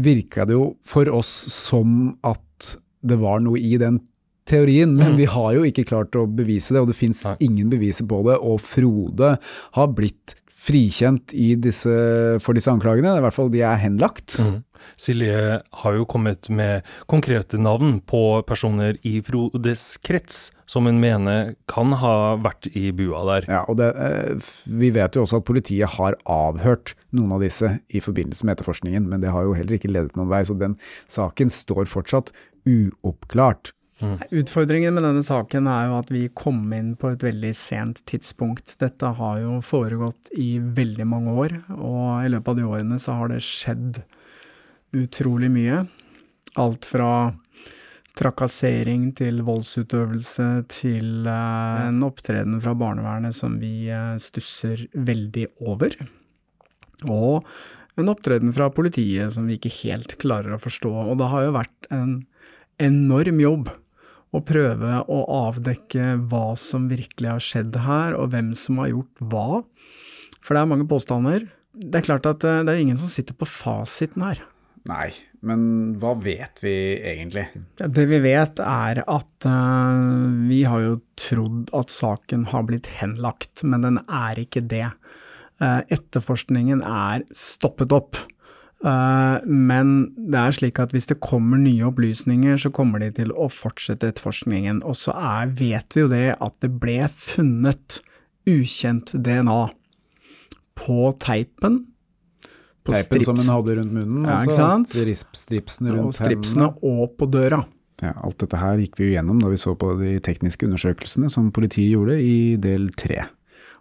virka 0.00 0.44
det 0.46 0.54
jo 0.54 0.66
for 0.86 1.08
oss 1.12 1.30
som 1.50 2.12
at 2.22 2.76
det 3.00 3.16
var 3.20 3.40
noe 3.42 3.58
i 3.58 3.74
den 3.80 3.98
teorien, 4.50 4.92
men 4.96 5.14
mm. 5.14 5.18
vi 5.18 5.26
har 5.30 5.54
jo 5.56 5.64
ikke 5.66 5.86
klart 5.88 6.16
å 6.18 6.26
bevise 6.26 6.74
det, 6.74 6.82
og 6.82 6.90
det 6.90 6.98
fins 6.98 7.22
ingen 7.40 7.70
beviser 7.72 8.06
på 8.08 8.20
det. 8.26 8.36
Og 8.40 8.60
Frode 8.62 9.34
har 9.76 9.92
blitt 9.96 10.36
frikjent 10.60 11.32
disse, 11.62 11.92
for 12.44 12.56
disse 12.56 12.72
anklagene, 12.72 13.16
i 13.16 13.24
hvert 13.24 13.36
fall 13.36 13.52
de 13.52 13.62
er 13.64 13.80
henlagt. 13.80 14.36
Mm. 14.40 14.58
Silje 15.00 15.60
har 15.82 15.96
jo 15.96 16.06
kommet 16.08 16.50
med 16.52 16.86
konkrete 17.10 17.60
navn 17.60 17.98
på 18.00 18.42
personer 18.48 18.98
i 19.06 19.18
Frodes 19.24 19.96
krets 20.04 20.50
som 20.70 20.86
hun 20.86 21.00
mener 21.02 21.54
kan 21.70 21.96
ha 21.98 22.36
vært 22.38 22.68
i 22.78 22.90
bua 22.94 23.24
der. 23.32 23.48
Ja, 23.50 23.64
og 23.66 23.80
det, 23.80 23.90
eh, 23.96 24.38
Vi 24.66 24.90
vet 24.90 25.16
jo 25.16 25.24
også 25.24 25.40
at 25.40 25.48
politiet 25.48 25.96
har 25.96 26.14
avhørt 26.26 26.94
noen 27.12 27.32
av 27.32 27.40
disse 27.40 27.80
i 27.88 28.00
forbindelse 28.00 28.44
med 28.44 28.56
etterforskningen, 28.56 29.08
men 29.08 29.20
det 29.20 29.30
har 29.30 29.42
jo 29.42 29.54
heller 29.54 29.78
ikke 29.78 29.90
ledet 29.90 30.16
noen 30.16 30.30
vei, 30.30 30.42
så 30.44 30.56
den 30.58 30.78
saken 31.08 31.50
står 31.50 31.86
fortsatt 31.90 32.30
uoppklart. 32.66 33.72
Mm. 34.00 34.16
Utfordringen 34.30 34.94
med 34.94 35.04
denne 35.04 35.22
saken 35.24 35.66
er 35.68 35.88
jo 35.90 35.98
at 35.98 36.10
vi 36.12 36.22
kom 36.32 36.62
inn 36.72 36.94
på 36.96 37.10
et 37.12 37.24
veldig 37.24 37.52
sent 37.56 38.00
tidspunkt. 38.08 38.78
Dette 38.80 39.12
har 39.18 39.40
jo 39.42 39.58
foregått 39.60 40.30
i 40.32 40.54
veldig 40.58 41.06
mange 41.08 41.34
år, 41.34 41.56
og 41.76 42.24
i 42.24 42.30
løpet 42.32 42.48
av 42.48 42.56
de 42.56 42.68
årene 42.68 43.00
så 43.02 43.18
har 43.18 43.32
det 43.32 43.42
skjedd 43.44 44.00
utrolig 44.96 45.50
mye. 45.52 45.84
Alt 46.60 46.88
fra 46.88 47.10
trakassering 48.18 49.10
til 49.16 49.40
voldsutøvelse 49.46 50.48
til 50.72 51.28
eh, 51.30 51.82
en 51.86 52.00
opptreden 52.04 52.58
fra 52.62 52.74
barnevernet 52.76 53.36
som 53.36 53.58
vi 53.62 53.88
eh, 53.92 54.16
stusser 54.20 54.86
veldig 54.94 55.46
over. 55.62 55.94
Og 57.08 57.46
en 58.00 58.10
opptreden 58.12 58.52
fra 58.56 58.68
politiet 58.74 59.32
som 59.34 59.46
vi 59.48 59.56
ikke 59.58 59.72
helt 59.82 60.16
klarer 60.20 60.56
å 60.56 60.62
forstå. 60.62 60.90
Og 60.90 61.20
det 61.20 61.30
har 61.32 61.46
jo 61.46 61.56
vært 61.56 61.88
en 61.94 62.18
enorm 62.80 63.40
jobb 63.42 63.70
å 64.30 64.42
prøve 64.46 65.00
å 65.10 65.22
avdekke 65.40 66.12
hva 66.30 66.52
som 66.60 66.86
virkelig 66.90 67.32
har 67.32 67.42
skjedd 67.42 67.80
her, 67.86 68.14
og 68.14 68.30
hvem 68.34 68.52
som 68.58 68.78
har 68.82 68.92
gjort 68.92 69.24
hva. 69.32 69.62
For 70.40 70.54
det 70.54 70.62
er 70.62 70.70
mange 70.70 70.86
påstander. 70.90 71.48
Det 71.74 72.00
er 72.00 72.06
klart 72.06 72.28
at 72.28 72.44
eh, 72.46 72.62
det 72.66 72.74
er 72.74 72.84
ingen 72.84 73.00
som 73.00 73.10
sitter 73.10 73.36
på 73.38 73.48
fasiten 73.48 74.24
her. 74.26 74.42
Nei, 74.88 75.10
men 75.44 75.62
hva 76.00 76.14
vet 76.22 76.62
vi 76.64 76.72
egentlig? 76.96 77.44
Det 77.76 78.06
vi 78.08 78.20
vet 78.24 78.62
er 78.64 79.02
at 79.04 79.46
uh, 79.46 80.30
vi 80.48 80.62
har 80.64 80.84
jo 80.84 80.94
trodd 81.20 81.72
at 81.76 81.92
saken 81.92 82.46
har 82.54 82.64
blitt 82.68 82.88
henlagt, 83.00 83.60
men 83.62 83.84
den 83.84 84.00
er 84.06 84.40
ikke 84.40 84.64
det. 84.64 84.88
Uh, 85.60 85.82
etterforskningen 85.92 86.80
er 86.80 87.26
stoppet 87.36 87.92
opp. 87.92 88.22
Uh, 88.80 89.44
men 89.44 90.14
det 90.16 90.40
er 90.40 90.56
slik 90.56 90.80
at 90.80 90.94
hvis 90.96 91.10
det 91.10 91.20
kommer 91.20 91.60
nye 91.60 91.84
opplysninger, 91.90 92.56
så 92.56 92.72
kommer 92.72 93.04
de 93.04 93.10
til 93.20 93.34
å 93.36 93.50
fortsette 93.52 94.14
etterforskningen. 94.14 94.80
Og 94.88 94.96
så 94.96 95.12
er, 95.12 95.52
vet 95.60 95.92
vi 95.92 96.06
jo 96.06 96.12
det 96.12 96.26
at 96.40 96.56
det 96.64 96.72
ble 96.80 97.02
funnet 97.12 98.00
ukjent 98.48 99.12
DNA 99.12 99.60
på 100.80 101.12
teipen 101.20 101.82
Teipen 102.86 103.24
som 103.26 103.36
hun 103.36 103.50
hadde 103.52 103.76
rundt 103.76 103.92
munnen, 103.92 104.24
ja, 104.24 104.38
altså 104.40 104.68
strip, 104.88 105.36
stripsene 105.36 105.92
rundt 105.92 106.10
og 106.10 106.16
stripsene 106.16 106.70
og 106.80 107.12
på 107.20 107.28
døra. 107.30 107.60
Ja, 108.00 108.14
alt 108.24 108.38
dette 108.40 108.56
her 108.56 108.80
gikk 108.80 108.96
vi 108.96 109.10
jo 109.10 109.16
gjennom 109.18 109.42
da 109.42 109.50
vi 109.52 109.58
så 109.60 109.74
på 109.76 109.92
de 110.00 110.14
tekniske 110.24 110.64
undersøkelsene 110.64 111.28
som 111.32 111.50
politiet 111.52 111.92
gjorde 111.92 112.16
i 112.24 112.56
del 112.60 112.88
tre. 112.96 113.26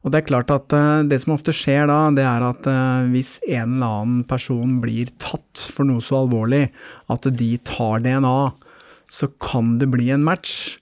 Og 0.04 0.12
det 0.12 0.22
er 0.22 0.28
klart 0.30 0.52
at 0.54 0.76
uh, 0.76 1.02
det 1.08 1.20
som 1.24 1.36
ofte 1.36 1.56
skjer 1.56 1.88
da, 1.90 2.02
det 2.16 2.24
er 2.28 2.44
at 2.48 2.68
uh, 2.72 3.08
hvis 3.12 3.38
en 3.48 3.78
eller 3.78 3.96
annen 4.02 4.22
person 4.28 4.78
blir 4.84 5.12
tatt 5.20 5.64
for 5.72 5.88
noe 5.88 6.04
så 6.04 6.22
alvorlig 6.24 6.68
at 7.12 7.28
de 7.40 7.50
tar 7.68 8.04
DNA, 8.06 8.38
så 9.10 9.32
kan 9.42 9.78
det 9.82 9.90
bli 9.92 10.12
en 10.16 10.24
match. 10.24 10.78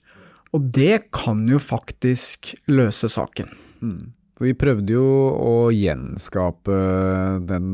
Og 0.54 0.70
det 0.74 1.08
kan 1.14 1.42
jo 1.50 1.58
faktisk 1.60 2.54
løse 2.70 3.10
saken. 3.10 3.50
Mm. 3.82 4.17
Vi 4.38 4.52
prøvde 4.54 4.94
jo 4.94 5.06
å 5.34 5.54
gjenskape 5.74 6.74
den 7.48 7.70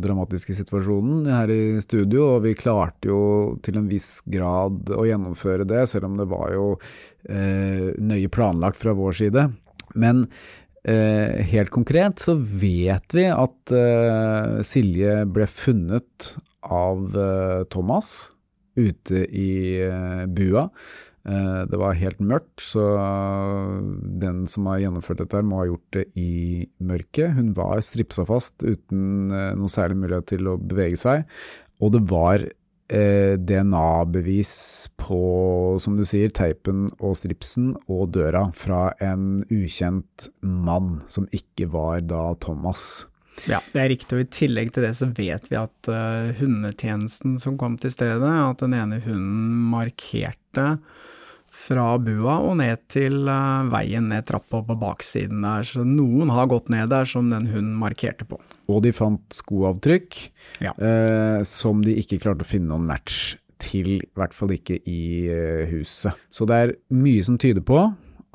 dramatiske 0.00 0.54
situasjonen 0.56 1.26
her 1.28 1.50
i 1.52 1.80
studio, 1.84 2.30
og 2.36 2.46
vi 2.46 2.54
klarte 2.56 3.10
jo 3.10 3.20
til 3.64 3.76
en 3.76 3.90
viss 3.90 4.22
grad 4.24 4.88
å 4.94 5.04
gjennomføre 5.04 5.66
det, 5.68 5.84
selv 5.90 6.08
om 6.08 6.16
det 6.16 6.28
var 6.30 6.54
jo 6.54 6.70
eh, 7.28 7.92
nøye 8.00 8.32
planlagt 8.32 8.80
fra 8.80 8.96
vår 8.96 9.18
side. 9.20 9.44
Men 10.00 10.24
eh, 10.88 11.44
helt 11.52 11.74
konkret 11.76 12.24
så 12.24 12.38
vet 12.38 13.18
vi 13.18 13.28
at 13.28 13.76
eh, 13.76 14.64
Silje 14.64 15.20
ble 15.28 15.50
funnet 15.52 16.32
av 16.64 17.20
eh, 17.20 17.62
Thomas 17.68 18.30
ute 18.78 19.26
i 19.28 19.50
eh, 19.84 20.24
bua. 20.24 20.70
Eh, 21.28 21.62
det 21.68 21.76
var 21.76 21.98
helt 21.98 22.20
mørkt, 22.24 22.62
så 22.62 22.84
den 24.22 24.46
som 24.48 24.68
har 24.70 24.80
gjennomført 24.80 25.20
dette, 25.20 25.42
må 25.44 25.60
ha 25.60 25.66
gjort 25.68 25.96
det 25.98 26.04
i 26.16 26.64
mørket. 26.80 27.34
Hun 27.36 27.52
var 27.56 27.82
stripsa 27.84 28.24
fast 28.28 28.64
uten 28.64 29.34
eh, 29.34 29.50
noe 29.58 29.72
særlig 29.72 29.98
mulighet 30.04 30.30
til 30.32 30.48
å 30.48 30.56
bevege 30.56 31.00
seg, 31.00 31.26
og 31.84 31.92
det 31.94 32.00
var 32.08 32.46
eh, 32.46 33.34
DNA-bevis 33.36 34.54
på, 35.02 35.20
som 35.82 35.98
du 35.98 36.06
sier, 36.08 36.32
teipen 36.32 36.88
og 36.96 37.18
stripsen 37.20 37.74
og 37.90 38.14
døra 38.16 38.46
fra 38.56 38.88
en 39.04 39.44
ukjent 39.52 40.30
mann, 40.40 40.96
som 41.12 41.28
ikke 41.36 41.68
var 41.74 42.00
da 42.08 42.30
Thomas. 42.40 43.04
Ja, 43.46 43.60
det 43.74 43.82
er 43.82 43.92
riktig, 43.92 44.16
og 44.16 44.24
i 44.24 44.32
tillegg 44.32 44.72
til 44.74 44.88
det 44.88 44.94
så 44.98 45.06
vet 45.14 45.44
vi 45.46 45.60
at 45.60 45.92
uh, 45.92 46.32
hundetjenesten 46.40 47.36
som 47.38 47.54
kom 47.60 47.76
til 47.78 47.92
stedet, 47.94 48.18
at 48.24 48.64
den 48.64 48.74
ene 48.74 48.98
hunden 49.04 49.68
markerte 49.70 50.72
fra 51.58 51.96
bua 52.00 52.38
og 52.46 52.56
ned 52.60 52.84
til 52.92 53.26
uh, 53.28 53.66
veien 53.72 54.06
ned 54.12 54.26
trappa 54.28 54.60
på 54.64 54.76
baksiden 54.78 55.42
der, 55.44 55.66
så 55.66 55.82
noen 55.86 56.30
har 56.32 56.48
gått 56.50 56.70
ned 56.72 56.88
der 56.92 57.08
som 57.08 57.28
den 57.32 57.48
hunden 57.50 57.74
markerte 57.80 58.26
på. 58.28 58.38
Og 58.70 58.82
de 58.84 58.92
fant 58.94 59.24
skoavtrykk 59.34 60.18
Ja. 60.64 60.72
eh, 60.78 61.42
som 61.48 61.82
de 61.84 61.96
ikke 61.98 62.20
klarte 62.22 62.44
å 62.46 62.48
finne 62.48 62.70
noen 62.72 62.86
match 62.88 63.36
til, 63.58 63.98
i 64.04 64.10
hvert 64.16 64.36
fall 64.36 64.52
ikke 64.54 64.78
i 64.86 65.00
eh, 65.32 65.64
huset. 65.72 66.14
Så 66.30 66.46
det 66.46 66.58
er 66.62 66.74
mye 66.94 67.24
som 67.26 67.38
tyder 67.40 67.64
på 67.66 67.80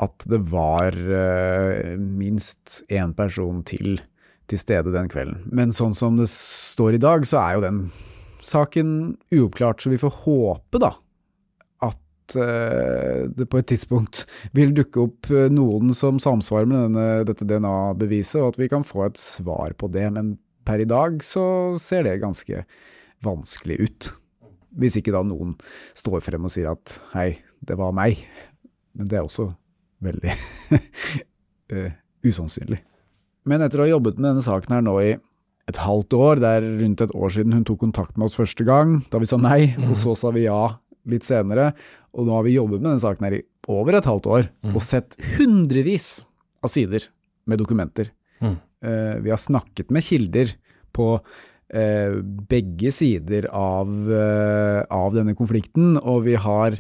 at 0.04 0.26
det 0.28 0.42
var 0.52 0.92
eh, 0.98 1.94
minst 1.98 2.82
én 2.92 3.14
person 3.16 3.62
til 3.64 4.02
til 4.52 4.60
stede 4.60 4.92
den 4.92 5.08
kvelden. 5.08 5.38
Men 5.56 5.72
sånn 5.72 5.94
som 5.96 6.18
det 6.20 6.28
står 6.28 6.98
i 6.98 7.00
dag, 7.00 7.24
så 7.24 7.40
er 7.40 7.54
jo 7.56 7.62
den 7.64 7.78
saken 8.44 8.90
uoppklart, 9.32 9.80
så 9.80 9.94
vi 9.94 10.00
får 10.02 10.18
håpe 10.26 10.82
da 10.84 10.90
eh, 12.40 13.26
det 13.34 13.48
på 13.50 13.60
et 13.60 13.68
tidspunkt 13.72 14.24
vil 14.56 14.74
dukke 14.76 15.06
opp 15.06 15.30
eh, 15.32 15.50
noen 15.54 15.94
som 15.98 16.20
samsvarer 16.22 16.70
med 16.70 16.86
denne, 16.88 17.06
dette 17.30 17.48
DNA-beviset, 17.50 18.42
og 18.42 18.54
at 18.54 18.60
vi 18.62 18.70
kan 18.72 18.86
få 18.88 19.08
et 19.08 19.20
svar 19.22 19.76
på 19.80 19.90
det. 19.94 20.06
Men 20.16 20.36
per 20.68 20.84
i 20.84 20.90
dag 20.90 21.22
så 21.26 21.46
ser 21.82 22.08
det 22.08 22.22
ganske 22.24 22.64
vanskelig 23.24 23.80
ut. 23.82 24.14
Hvis 24.80 24.98
ikke 25.00 25.14
da 25.14 25.22
noen 25.28 25.58
står 25.98 26.24
frem 26.26 26.48
og 26.48 26.54
sier 26.54 26.72
at 26.74 26.98
hei, 27.14 27.44
det 27.62 27.78
var 27.80 27.94
meg. 27.96 28.24
Men 28.98 29.10
det 29.10 29.20
er 29.20 29.28
også 29.28 29.52
veldig 30.04 30.34
eh, 31.74 31.94
usannsynlig. 32.26 32.82
Men 33.50 33.64
etter 33.64 33.82
å 33.82 33.88
ha 33.88 33.94
jobbet 33.96 34.20
med 34.20 34.32
denne 34.32 34.46
saken 34.46 34.78
her 34.78 34.84
nå 34.86 34.98
i 35.04 35.14
et 35.72 35.80
halvt 35.80 36.16
år, 36.18 36.42
det 36.44 36.50
er 36.58 36.66
rundt 36.82 37.02
et 37.06 37.14
år 37.16 37.32
siden 37.32 37.56
hun 37.56 37.66
tok 37.68 37.80
kontakt 37.86 38.18
med 38.18 38.28
oss 38.28 38.36
første 38.36 38.66
gang, 38.68 38.98
da 39.12 39.20
vi 39.22 39.30
sa 39.30 39.40
nei, 39.40 39.76
og 39.88 39.96
så 40.00 40.16
sa 40.20 40.34
vi 40.36 40.44
ja 40.44 40.76
litt 41.10 41.26
senere, 41.28 41.72
og 42.14 42.28
nå 42.28 42.36
har 42.38 42.46
vi 42.46 42.56
jobbet 42.58 42.82
med 42.82 42.92
denne 42.92 43.04
saken 43.04 43.28
her 43.28 43.38
i 43.40 43.46
over 43.72 43.98
et 43.98 44.08
halvt 44.08 44.28
år, 44.28 44.50
og 44.74 44.84
sett 44.84 45.16
hundrevis 45.38 46.10
av 46.64 46.72
sider 46.72 47.08
med 47.50 47.62
dokumenter. 47.62 48.12
Mm. 48.44 48.58
Uh, 48.84 49.16
vi 49.24 49.32
har 49.32 49.40
snakket 49.40 49.92
med 49.94 50.04
kilder 50.04 50.52
på 50.96 51.08
uh, 51.20 52.12
begge 52.50 52.92
sider 52.92 53.48
av, 53.56 53.90
uh, 54.10 54.84
av 54.92 55.16
denne 55.16 55.36
konflikten, 55.40 55.98
og 56.00 56.28
vi 56.30 56.38
har 56.40 56.80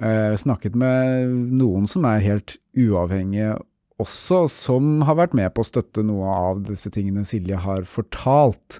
snakket 0.00 0.78
med 0.80 1.28
noen 1.60 1.84
som 1.90 2.06
er 2.08 2.22
helt 2.24 2.54
uavhengige 2.72 3.50
også, 4.00 4.46
som 4.48 5.02
har 5.04 5.18
vært 5.18 5.34
med 5.36 5.50
på 5.52 5.60
å 5.60 5.66
støtte 5.68 6.00
noe 6.08 6.30
av 6.32 6.62
disse 6.64 6.88
tingene 6.94 7.26
Silje 7.28 7.58
har 7.60 7.84
fortalt. 7.84 8.78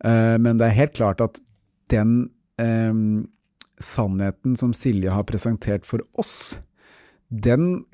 Men 0.00 0.56
det 0.56 0.70
er 0.70 0.78
helt 0.78 0.94
klart 0.96 1.20
at 1.20 1.36
den 1.92 2.30
eh, 2.56 2.94
sannheten 3.82 4.56
som 4.58 4.72
Silje 4.76 5.12
har 5.12 5.26
presentert 5.28 5.86
for 5.86 6.02
oss, 6.18 6.58
den 7.28 7.84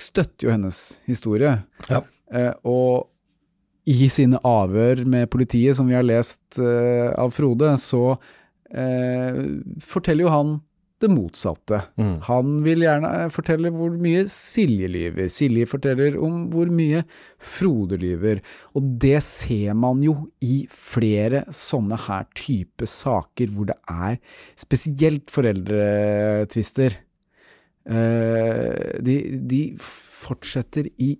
støtter 0.00 0.48
jo 0.48 0.52
hennes 0.54 0.82
historie. 1.08 1.56
Ja. 1.88 2.02
Eh, 2.32 2.52
og 2.64 3.08
i 3.88 4.08
sine 4.12 4.38
avhør 4.46 5.02
med 5.08 5.30
politiet, 5.32 5.76
som 5.76 5.88
vi 5.90 5.96
har 5.96 6.06
lest 6.06 6.60
eh, 6.62 7.10
av 7.18 7.32
Frode, 7.34 7.74
så 7.82 8.14
eh, 8.70 9.40
forteller 9.82 10.26
jo 10.26 10.34
han 10.34 10.52
det 11.02 11.10
motsatte. 11.12 11.78
Mm. 12.00 12.14
Han 12.28 12.52
vil 12.64 12.84
gjerne 12.86 13.10
eh, 13.24 13.30
fortelle 13.34 13.70
hvor 13.74 13.92
mye 14.00 14.24
Silje 14.30 14.88
lyver. 14.90 15.28
Silje 15.32 15.66
forteller 15.68 16.16
om 16.22 16.46
hvor 16.52 16.70
mye 16.72 17.02
Frode 17.42 17.98
lyver. 18.00 18.40
Og 18.78 18.86
det 19.02 19.18
ser 19.26 19.74
man 19.78 20.00
jo 20.06 20.14
i 20.42 20.62
flere 20.72 21.44
sånne 21.52 21.98
her 22.08 22.26
type 22.38 22.86
saker 22.88 23.52
hvor 23.54 23.68
det 23.72 23.78
er 23.90 24.16
spesielt 24.58 25.30
foreldretvister. 25.34 26.98
Eh, 27.82 29.02
de, 29.02 29.16
de 29.50 29.62
fortsetter 29.82 30.90
i 31.02 31.16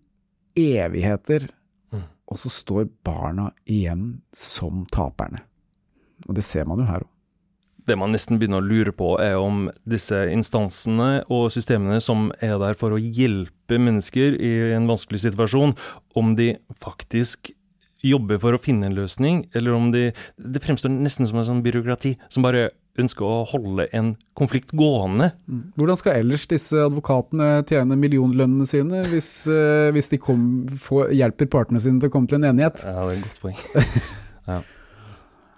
evigheter, 0.58 1.48
Mm. 1.92 2.06
og 2.32 2.38
så 2.40 2.48
står 2.48 2.86
barna 3.04 3.50
igjen 3.68 4.22
som 4.32 4.86
taperne. 4.88 5.42
Og 6.24 6.38
det 6.38 6.44
ser 6.46 6.64
man 6.64 6.80
jo 6.80 6.86
her 6.88 7.02
òg. 7.04 7.08
Det 7.88 7.96
man 7.98 8.14
nesten 8.14 8.38
begynner 8.38 8.62
å 8.62 8.66
lure 8.66 8.92
på, 8.94 9.14
er 9.22 9.38
om 9.40 9.66
disse 9.88 10.18
instansene 10.32 11.24
og 11.32 11.48
systemene 11.54 11.98
som 12.04 12.30
er 12.40 12.58
der 12.62 12.78
for 12.78 12.94
å 12.94 13.00
hjelpe 13.00 13.80
mennesker 13.80 14.36
i 14.38 14.52
en 14.76 14.86
vanskelig 14.90 15.24
situasjon, 15.24 15.74
om 16.18 16.36
de 16.38 16.54
faktisk 16.82 17.52
jobber 18.02 18.40
for 18.42 18.56
å 18.56 18.62
finne 18.62 18.88
en 18.88 18.96
løsning, 18.96 19.46
eller 19.54 19.74
om 19.76 19.90
de 19.94 20.10
Det 20.36 20.62
fremstår 20.62 20.90
nesten 20.90 21.26
som 21.26 21.38
en 21.38 21.48
sånn 21.48 21.62
byråkrati 21.62 22.16
som 22.28 22.42
bare 22.42 22.70
ønsker 23.00 23.24
å 23.24 23.44
holde 23.48 23.86
en 23.96 24.12
konflikt 24.36 24.74
gående. 24.76 25.30
Hvordan 25.78 25.96
skal 25.96 26.18
ellers 26.20 26.44
disse 26.50 26.76
advokatene 26.76 27.62
tjene 27.68 27.96
millionlønnene 27.96 28.68
sine, 28.68 29.04
hvis, 29.08 29.46
eh, 29.48 29.88
hvis 29.96 30.12
de 30.12 30.20
kom, 30.20 30.68
får, 30.68 31.14
hjelper 31.16 31.48
partene 31.48 31.80
sine 31.80 32.02
til 32.02 32.10
å 32.10 32.12
komme 32.12 32.28
til 32.28 32.42
en 32.42 32.50
enighet? 32.50 32.84
Ja, 32.84 33.06
det 33.08 33.14
er 33.14 33.22
et 33.22 33.28
godt 33.30 33.40
poeng. 33.40 33.56
ja. 34.50 34.60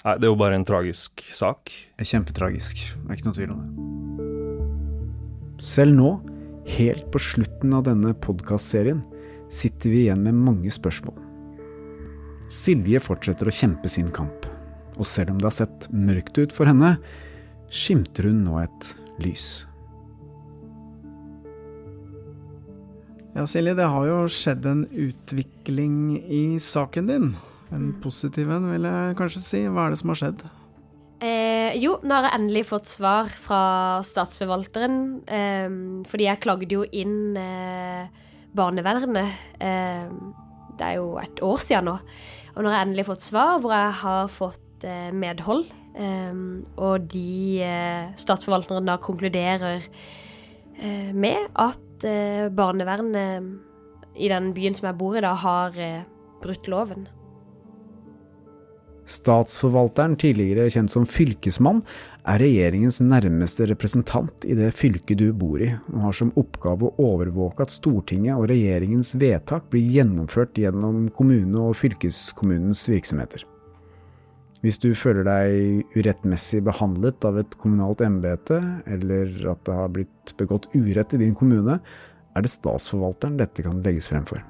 Nei, 0.05 0.18
det 0.20 0.26
er 0.26 0.34
jo 0.34 0.36
bare 0.36 0.59
en 0.59 0.66
tragisk 0.68 1.22
sak. 1.32 1.70
Kjempetragisk, 1.96 2.82
det 2.92 3.09
er 3.09 3.16
ikke 3.16 3.28
noe 3.30 3.36
tvil 3.38 3.52
om 3.55 3.61
det. 3.64 3.70
Selv 5.64 5.96
nå, 5.96 6.11
helt 6.76 7.07
på 7.12 7.20
slutten 7.22 7.72
av 7.72 7.86
denne 7.86 8.12
podkastserien, 8.12 9.00
sitter 9.48 9.88
vi 9.88 10.02
igjen 10.02 10.20
med 10.26 10.36
mange 10.36 10.72
spørsmål. 10.74 11.16
Silje 12.52 13.00
fortsetter 13.00 13.48
å 13.48 13.55
kjempe 13.55 13.88
sin 13.88 14.11
kamp, 14.12 14.44
og 14.98 15.09
selv 15.09 15.32
om 15.32 15.38
det 15.40 15.48
har 15.48 15.57
sett 15.62 15.88
mørkt 15.88 16.36
ut 16.36 16.52
for 16.52 16.68
henne, 16.68 16.98
skimter 17.72 18.28
hun 18.28 18.44
nå 18.44 18.61
et 18.61 18.90
lys. 19.24 19.64
Ja, 23.32 23.48
Silje, 23.48 23.72
det 23.80 23.88
har 23.88 24.05
jo 24.07 24.20
skjedd 24.28 24.68
en 24.68 24.84
utvikling 24.92 26.20
i 26.20 26.44
saken 26.61 27.09
din. 27.09 27.32
En 27.72 27.92
positiv 28.04 28.50
en, 28.52 28.68
vil 28.72 28.86
jeg 28.88 29.16
kanskje 29.18 29.42
si. 29.44 29.62
Hva 29.70 29.86
er 29.86 29.94
det 29.94 30.00
som 30.02 30.12
har 30.12 30.20
skjedd? 30.20 30.44
Eh, 31.24 31.72
jo, 31.80 31.96
nå 32.04 32.12
har 32.12 32.28
jeg 32.28 32.40
endelig 32.40 32.66
fått 32.68 32.90
svar 32.90 33.30
fra 33.40 33.62
statsforvalteren. 34.04 34.98
Eh, 35.24 35.78
fordi 36.10 36.28
jeg 36.28 36.42
klagde 36.44 36.76
jo 36.76 36.84
inn 36.84 37.38
eh, 37.40 38.10
barnevernet. 38.54 39.40
Eh, 39.62 40.10
det 40.74 40.90
er 40.90 40.98
jo 40.98 41.14
et 41.22 41.40
år 41.44 41.62
siden 41.62 41.88
nå. 41.88 41.96
Og 42.54 42.60
nå 42.62 42.70
har 42.70 42.80
jeg 42.80 42.88
endelig 42.90 43.08
fått 43.08 43.24
svar 43.24 43.56
hvor 43.62 43.74
jeg 43.74 43.96
har 44.02 44.30
fått 44.32 44.86
eh, 44.86 45.10
medhold. 45.14 45.66
Eh, 45.94 46.38
og 46.82 47.08
de 47.12 47.62
eh, 47.62 48.12
statsforvalteren 48.18 48.90
da 48.90 48.98
konkluderer 49.02 49.84
eh, 49.84 51.10
med 51.14 51.50
at 51.54 51.80
barnevernet 52.52 54.18
i 54.20 54.26
den 54.28 54.50
byen 54.52 54.74
som 54.76 54.90
jeg 54.90 54.98
bor 54.98 55.14
i, 55.16 55.22
da 55.24 55.30
har 55.40 55.78
brutt 56.42 56.66
loven. 56.68 57.06
Statsforvalteren, 59.05 60.16
tidligere 60.16 60.70
kjent 60.72 60.92
som 60.92 61.05
fylkesmann, 61.05 61.82
er 62.24 62.40
regjeringens 62.40 63.02
nærmeste 63.05 63.66
representant 63.68 64.46
i 64.48 64.57
det 64.57 64.70
fylket 64.72 65.20
du 65.20 65.26
bor 65.36 65.61
i, 65.61 65.74
og 65.92 66.07
har 66.07 66.16
som 66.16 66.32
oppgave 66.40 66.88
å 66.88 67.09
overvåke 67.12 67.66
at 67.66 67.74
Stortinget 67.74 68.38
og 68.38 68.48
regjeringens 68.48 69.12
vedtak 69.20 69.68
blir 69.72 69.90
gjennomført 69.92 70.57
gjennom 70.57 71.11
kommune- 71.16 71.66
og 71.68 71.76
fylkeskommunens 71.82 72.86
virksomheter. 72.88 73.44
Hvis 74.64 74.80
du 74.80 74.94
føler 74.96 75.26
deg 75.28 75.92
urettmessig 75.92 76.62
behandlet 76.64 77.26
av 77.28 77.36
et 77.42 77.59
kommunalt 77.61 78.00
embete, 78.00 78.62
eller 78.88 79.28
at 79.52 79.61
det 79.68 79.76
har 79.76 79.92
blitt 79.92 80.32
begått 80.40 80.70
urett 80.72 81.12
i 81.12 81.20
din 81.20 81.36
kommune, 81.36 81.76
er 82.34 82.42
det 82.42 82.55
statsforvalteren 82.57 83.36
dette 83.36 83.66
kan 83.66 83.84
legges 83.84 84.09
frem 84.09 84.24
for. 84.24 84.40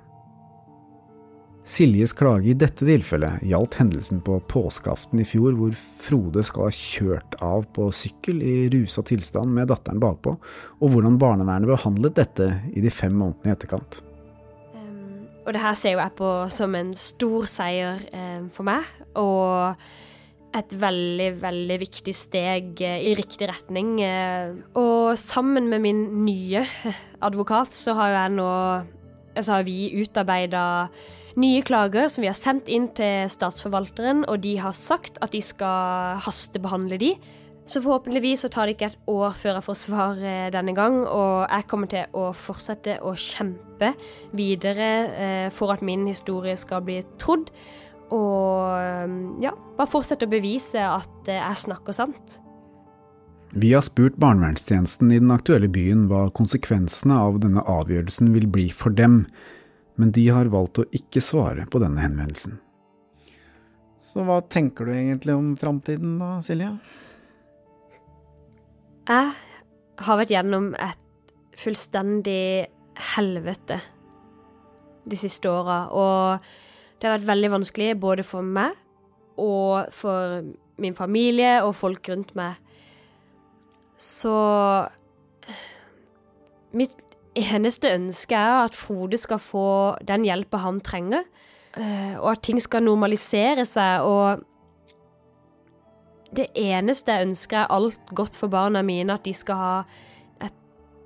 Siljes 1.65 2.13
klage 2.13 2.51
i 2.53 2.55
dette 2.61 2.85
tilfellet 2.85 3.41
gjaldt 3.49 3.79
hendelsen 3.81 4.19
på 4.25 4.37
påskeaften 4.53 5.23
i 5.23 5.25
fjor 5.25 5.55
hvor 5.57 5.77
Frode 6.05 6.43
skal 6.45 6.69
ha 6.69 6.75
kjørt 6.77 7.37
av 7.41 7.65
på 7.73 7.87
sykkel 7.89 8.43
i 8.45 8.57
rusa 8.75 9.01
tilstand 9.07 9.49
med 9.57 9.71
datteren 9.73 10.03
bakpå, 10.03 10.35
og 10.37 10.93
hvordan 10.93 11.17
barnevernet 11.17 11.71
behandlet 11.73 12.19
dette 12.21 12.51
i 12.77 12.85
de 12.85 12.93
fem 12.93 13.17
månedene 13.17 13.55
i 13.55 13.57
etterkant. 13.57 14.03
Og 15.45 15.57
det 15.57 15.65
her 15.65 15.77
ser 15.77 15.97
jeg 15.97 16.17
på 16.21 16.31
som 16.53 16.77
en 16.77 16.93
stor 16.97 17.49
seier 17.49 18.05
um, 18.13 18.51
for 18.53 18.69
meg, 18.69 18.85
og 19.17 19.81
et 20.55 20.77
veldig, 20.85 21.33
veldig 21.43 21.81
viktig 21.81 22.13
steg 22.15 22.85
eh, 22.85 23.09
i 23.09 23.17
riktig 23.19 23.49
retning. 23.51 23.97
Eh. 24.05 24.53
Og 24.79 25.17
sammen 25.19 25.67
med 25.73 25.83
min 25.83 26.05
nye 26.29 26.63
advokat 27.25 27.75
så 27.75 27.97
har 27.99 28.13
jo 28.13 28.21
jeg 28.21 28.35
nå 28.37 28.51
Så 29.35 29.51
har 29.51 29.65
vi 29.67 29.91
utarbeida 29.99 30.63
nye 31.41 31.63
klager 31.67 32.11
som 32.13 32.23
vi 32.23 32.31
har 32.31 32.39
sendt 32.39 32.69
inn 32.73 32.91
til 32.97 33.31
statsforvalteren, 33.33 34.25
og 34.31 34.43
de 34.45 34.57
har 34.63 34.75
sagt 34.77 35.19
at 35.25 35.35
de 35.35 35.41
skal 35.43 36.21
hastebehandle 36.25 36.99
de. 37.01 37.15
Så 37.65 37.81
forhåpentligvis 37.81 38.45
så 38.45 38.51
tar 38.53 38.69
det 38.69 38.77
ikke 38.77 38.91
et 38.91 39.07
år 39.09 39.33
før 39.41 39.57
jeg 39.57 39.65
får 39.65 39.79
svar 39.81 40.19
eh, 40.21 40.51
denne 40.53 40.75
gang, 40.77 40.99
og 41.09 41.47
jeg 41.49 41.67
kommer 41.71 41.89
til 41.89 42.13
å 42.13 42.27
fortsette 42.37 42.99
å 43.01 43.15
kjempe 43.17 43.95
videre 44.37 44.91
eh, 45.09 45.49
for 45.55 45.73
at 45.73 45.85
min 45.85 46.05
historie 46.07 46.59
skal 46.61 46.85
bli 46.85 46.99
trodd. 47.21 47.49
Og 48.13 48.77
eh, 48.77 49.17
ja, 49.47 49.55
bare 49.79 49.91
fortsette 49.91 50.29
å 50.29 50.35
bevise 50.35 50.85
at 50.85 51.31
jeg 51.31 51.63
snakker 51.65 51.97
sant. 51.97 52.39
Vi 53.55 53.71
har 53.73 53.85
spurt 53.87 54.17
barnevernstjenesten 54.21 55.13
i 55.15 55.23
den 55.23 55.33
aktuelle 55.33 55.71
byen 55.73 56.09
hva 56.11 56.27
konsekvensene 56.37 57.17
av 57.17 57.39
denne 57.45 57.63
avgjørelsen 57.65 58.33
vil 58.35 58.49
bli 58.51 58.69
for 58.75 58.93
dem, 58.93 59.23
men 60.01 60.13
de 60.15 60.27
har 60.29 60.51
valgt 60.53 60.83
å 60.83 60.89
ikke 60.95 61.23
svare 61.23 61.67
på 61.71 61.81
denne 61.83 62.03
henvendelsen. 62.03 62.59
Så 64.01 64.25
hva 64.27 64.41
tenker 64.47 64.87
du 64.87 64.95
egentlig 64.95 65.35
om 65.35 65.55
framtiden 65.59 66.19
da, 66.21 66.37
Silje? 66.45 66.71
Jeg 69.09 69.33
har 70.05 70.21
vært 70.21 70.33
gjennom 70.33 70.71
et 70.81 71.33
fullstendig 71.59 72.67
helvete 73.15 73.81
de 75.05 75.19
siste 75.19 75.51
åra, 75.51 75.85
og 75.93 76.45
det 76.99 77.09
har 77.09 77.19
vært 77.19 77.31
veldig 77.33 77.51
vanskelig 77.59 77.95
både 78.01 78.25
for 78.27 78.47
meg 78.47 78.79
og 79.41 79.91
for 79.95 80.45
min 80.81 80.95
familie 80.97 81.59
og 81.63 81.75
folk 81.77 82.09
rundt 82.11 82.33
meg. 82.39 82.57
Så 84.01 84.35
mitt 86.75 87.03
eneste 87.37 87.91
ønske 87.95 88.35
er 88.39 88.65
at 88.65 88.75
Frode 88.75 89.19
skal 89.19 89.41
få 89.43 89.69
den 90.07 90.25
hjelpa 90.27 90.61
han 90.63 90.81
trenger, 90.81 91.25
eh, 91.77 92.19
og 92.19 92.31
at 92.33 92.43
ting 92.43 92.63
skal 92.63 92.83
normalisere 92.83 93.65
seg. 93.65 94.03
og 94.03 94.45
det 96.37 96.47
eneste 96.59 97.13
jeg 97.13 97.29
ønsker, 97.29 97.59
er 97.59 97.71
alt 97.71 98.11
godt 98.15 98.37
for 98.37 98.51
barna 98.51 98.83
mine. 98.83 99.13
At 99.15 99.25
de 99.25 99.33
skal 99.35 99.55
ha 99.55 99.83
et 100.43 100.55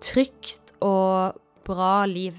trygt 0.00 0.72
og 0.80 1.34
bra 1.64 2.06
liv. 2.06 2.32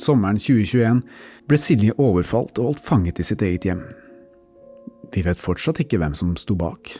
Sommeren 0.00 0.38
2021 0.38 1.02
ble 1.48 1.58
Silje 1.60 1.92
overfalt 1.98 2.58
og 2.58 2.70
holdt 2.70 2.86
fanget 2.86 3.20
i 3.20 3.26
sitt 3.26 3.42
eget 3.44 3.66
hjem. 3.68 3.82
Vi 5.10 5.22
vet 5.26 5.42
fortsatt 5.42 5.80
ikke 5.82 5.98
hvem 5.98 6.14
som 6.14 6.36
sto 6.38 6.54
bak, 6.58 6.92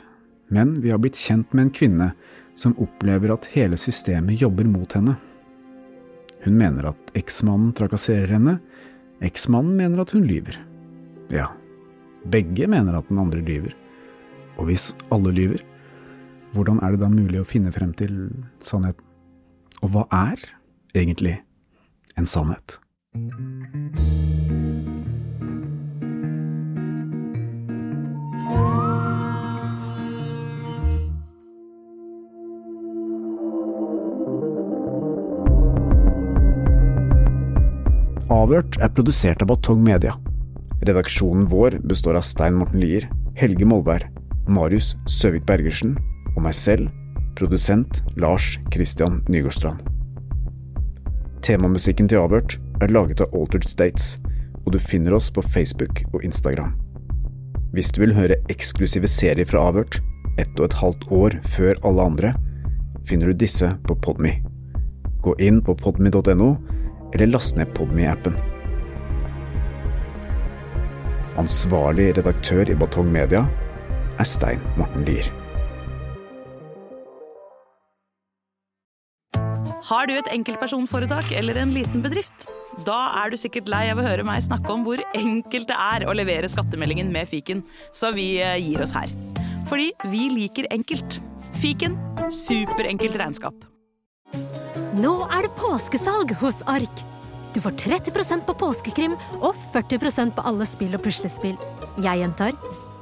men 0.51 0.81
vi 0.83 0.91
har 0.91 0.99
blitt 1.03 1.19
kjent 1.19 1.53
med 1.55 1.69
en 1.69 1.75
kvinne 1.75 2.09
som 2.59 2.75
opplever 2.83 3.33
at 3.35 3.47
hele 3.55 3.79
systemet 3.79 4.41
jobber 4.43 4.67
mot 4.67 4.93
henne. 4.97 5.15
Hun 6.43 6.57
mener 6.59 6.91
at 6.91 7.13
eksmannen 7.19 7.75
trakasserer 7.77 8.33
henne, 8.35 8.59
eksmannen 9.23 9.77
mener 9.79 10.03
at 10.03 10.15
hun 10.17 10.27
lyver. 10.27 10.59
Ja, 11.31 11.53
begge 12.27 12.67
mener 12.71 12.99
at 12.99 13.09
den 13.09 13.21
andre 13.23 13.43
lyver. 13.45 13.77
Og 14.59 14.67
hvis 14.69 14.91
alle 15.15 15.33
lyver, 15.37 15.63
hvordan 16.57 16.81
er 16.83 16.97
det 16.97 17.05
da 17.05 17.13
mulig 17.13 17.41
å 17.41 17.47
finne 17.47 17.71
frem 17.73 17.95
til 17.95 18.17
sannheten? 18.65 19.07
Og 19.81 19.95
hva 19.95 20.09
er 20.13 20.43
egentlig 20.99 21.39
en 22.19 22.27
sannhet? 22.29 22.81
Avhørt 38.31 38.77
er 38.79 38.93
produsert 38.95 39.41
av 39.43 39.49
Batong 39.51 39.81
Media. 39.83 40.13
Redaksjonen 40.87 41.49
vår 41.51 41.81
består 41.91 42.15
av 42.15 42.23
Stein 42.23 42.55
Morten 42.61 42.79
Lier, 42.79 43.09
Helge 43.35 43.67
Molberg, 43.67 44.07
Marius 44.47 44.93
Søvik 45.11 45.49
Bergersen 45.49 45.97
og 46.37 46.45
meg 46.45 46.55
selv, 46.55 46.93
produsent 47.35 48.05
Lars 48.23 48.53
Christian 48.71 49.19
Nygårdstrand. 49.27 49.83
Temamusikken 51.43 52.07
til 52.07 52.23
Avhørt 52.23 52.61
er 52.79 52.95
laget 52.95 53.25
av 53.25 53.35
Altered 53.35 53.67
States, 53.67 54.21
og 54.63 54.77
du 54.77 54.79
finner 54.79 55.19
oss 55.19 55.27
på 55.35 55.43
Facebook 55.43 56.05
og 56.13 56.23
Instagram. 56.23 56.77
Hvis 57.75 57.91
du 57.91 58.05
vil 58.05 58.15
høre 58.15 58.39
eksklusive 58.53 59.11
serier 59.11 59.49
fra 59.49 59.67
Avhørt, 59.73 59.99
ett 60.39 60.55
og 60.61 60.69
et 60.69 60.79
halvt 60.79 61.11
år 61.11 61.41
før 61.57 61.83
alle 61.83 62.11
andre, 62.13 62.37
finner 63.11 63.33
du 63.33 63.43
disse 63.43 63.75
på 63.89 63.99
Podme. 64.07 64.37
Gå 65.21 65.35
inn 65.43 65.59
på 65.67 65.75
podme.no 65.75 66.55
eller 67.15 67.31
last 67.31 67.59
ned 67.59 67.73
Podme-appen. 67.77 68.37
Ansvarlig 71.41 72.11
redaktør 72.19 72.69
i 72.69 72.77
Batong 72.77 73.11
Media 73.13 73.45
er 74.21 74.29
Stein 74.29 74.63
Morten 74.77 75.07
Lier. 75.09 75.31
Har 79.91 80.07
du 80.07 80.15
et 80.15 80.29
enkeltpersonforetak 80.31 81.33
eller 81.35 81.59
en 81.59 81.73
liten 81.75 82.03
bedrift? 82.05 82.47
Da 82.87 82.99
er 83.25 83.33
du 83.33 83.39
sikkert 83.41 83.71
lei 83.73 83.89
av 83.91 83.99
å 83.99 84.05
høre 84.07 84.27
meg 84.27 84.45
snakke 84.45 84.71
om 84.71 84.85
hvor 84.87 85.03
enkelt 85.19 85.67
det 85.71 85.79
er 85.79 86.07
å 86.07 86.15
levere 86.15 86.51
skattemeldingen 86.51 87.11
med 87.11 87.27
fiken, 87.31 87.65
så 87.91 88.13
vi 88.15 88.37
eh, 88.39 88.55
gir 88.63 88.85
oss 88.85 88.95
her. 88.95 89.11
Fordi 89.71 89.91
vi 90.13 90.29
liker 90.37 90.71
enkelt. 90.71 91.19
Fiken 91.59 91.99
superenkelt 92.31 93.19
regnskap. 93.19 93.67
Nå 95.01 95.15
er 95.31 95.47
det 95.47 95.55
påskesalg 95.59 96.35
hos 96.41 96.61
Ark. 96.71 97.03
Du 97.55 97.61
får 97.63 97.75
30% 97.83 98.45
på 98.47 98.55
påskekrim 98.55 99.17
og 99.41 99.57
40% 99.75 100.37
på 100.37 100.45
alle 100.47 100.67
spill 100.69 100.95
og 100.95 101.03
puslespill. 101.05 101.59
Jeg 101.99 102.23
gjentar 102.23 102.55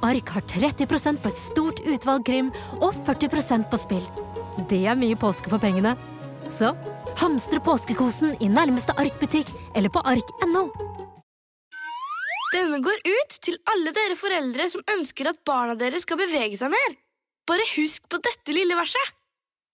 Ark 0.06 0.30
har 0.30 0.44
30% 0.46 1.18
på 1.22 1.32
et 1.32 1.40
stort 1.40 1.80
utvalg 1.82 2.24
krim 2.28 2.52
og 2.78 2.94
40% 3.08 3.66
på 3.70 3.80
spill. 3.80 4.04
Det 4.70 4.84
er 4.86 4.98
mye 4.98 5.18
påske 5.18 5.50
for 5.50 5.60
pengene. 5.62 5.96
Så 6.48 6.72
hamstre 7.18 7.60
påskekosen 7.64 8.36
i 8.40 8.48
nærmeste 8.52 8.94
Ark-butikk 8.96 9.50
eller 9.74 9.92
på 9.92 10.02
ark.no. 10.06 10.68
Denne 12.54 12.80
går 12.80 13.02
ut 13.04 13.36
til 13.44 13.58
alle 13.68 13.92
dere 13.92 14.16
foreldre 14.16 14.70
som 14.72 14.86
ønsker 14.94 15.28
at 15.28 15.42
barna 15.44 15.76
deres 15.76 16.06
skal 16.06 16.20
bevege 16.20 16.56
seg 16.56 16.72
mer. 16.72 16.96
Bare 17.48 17.64
husk 17.74 18.06
på 18.08 18.20
dette 18.24 18.54
lille 18.54 18.76
verset. 18.78 19.17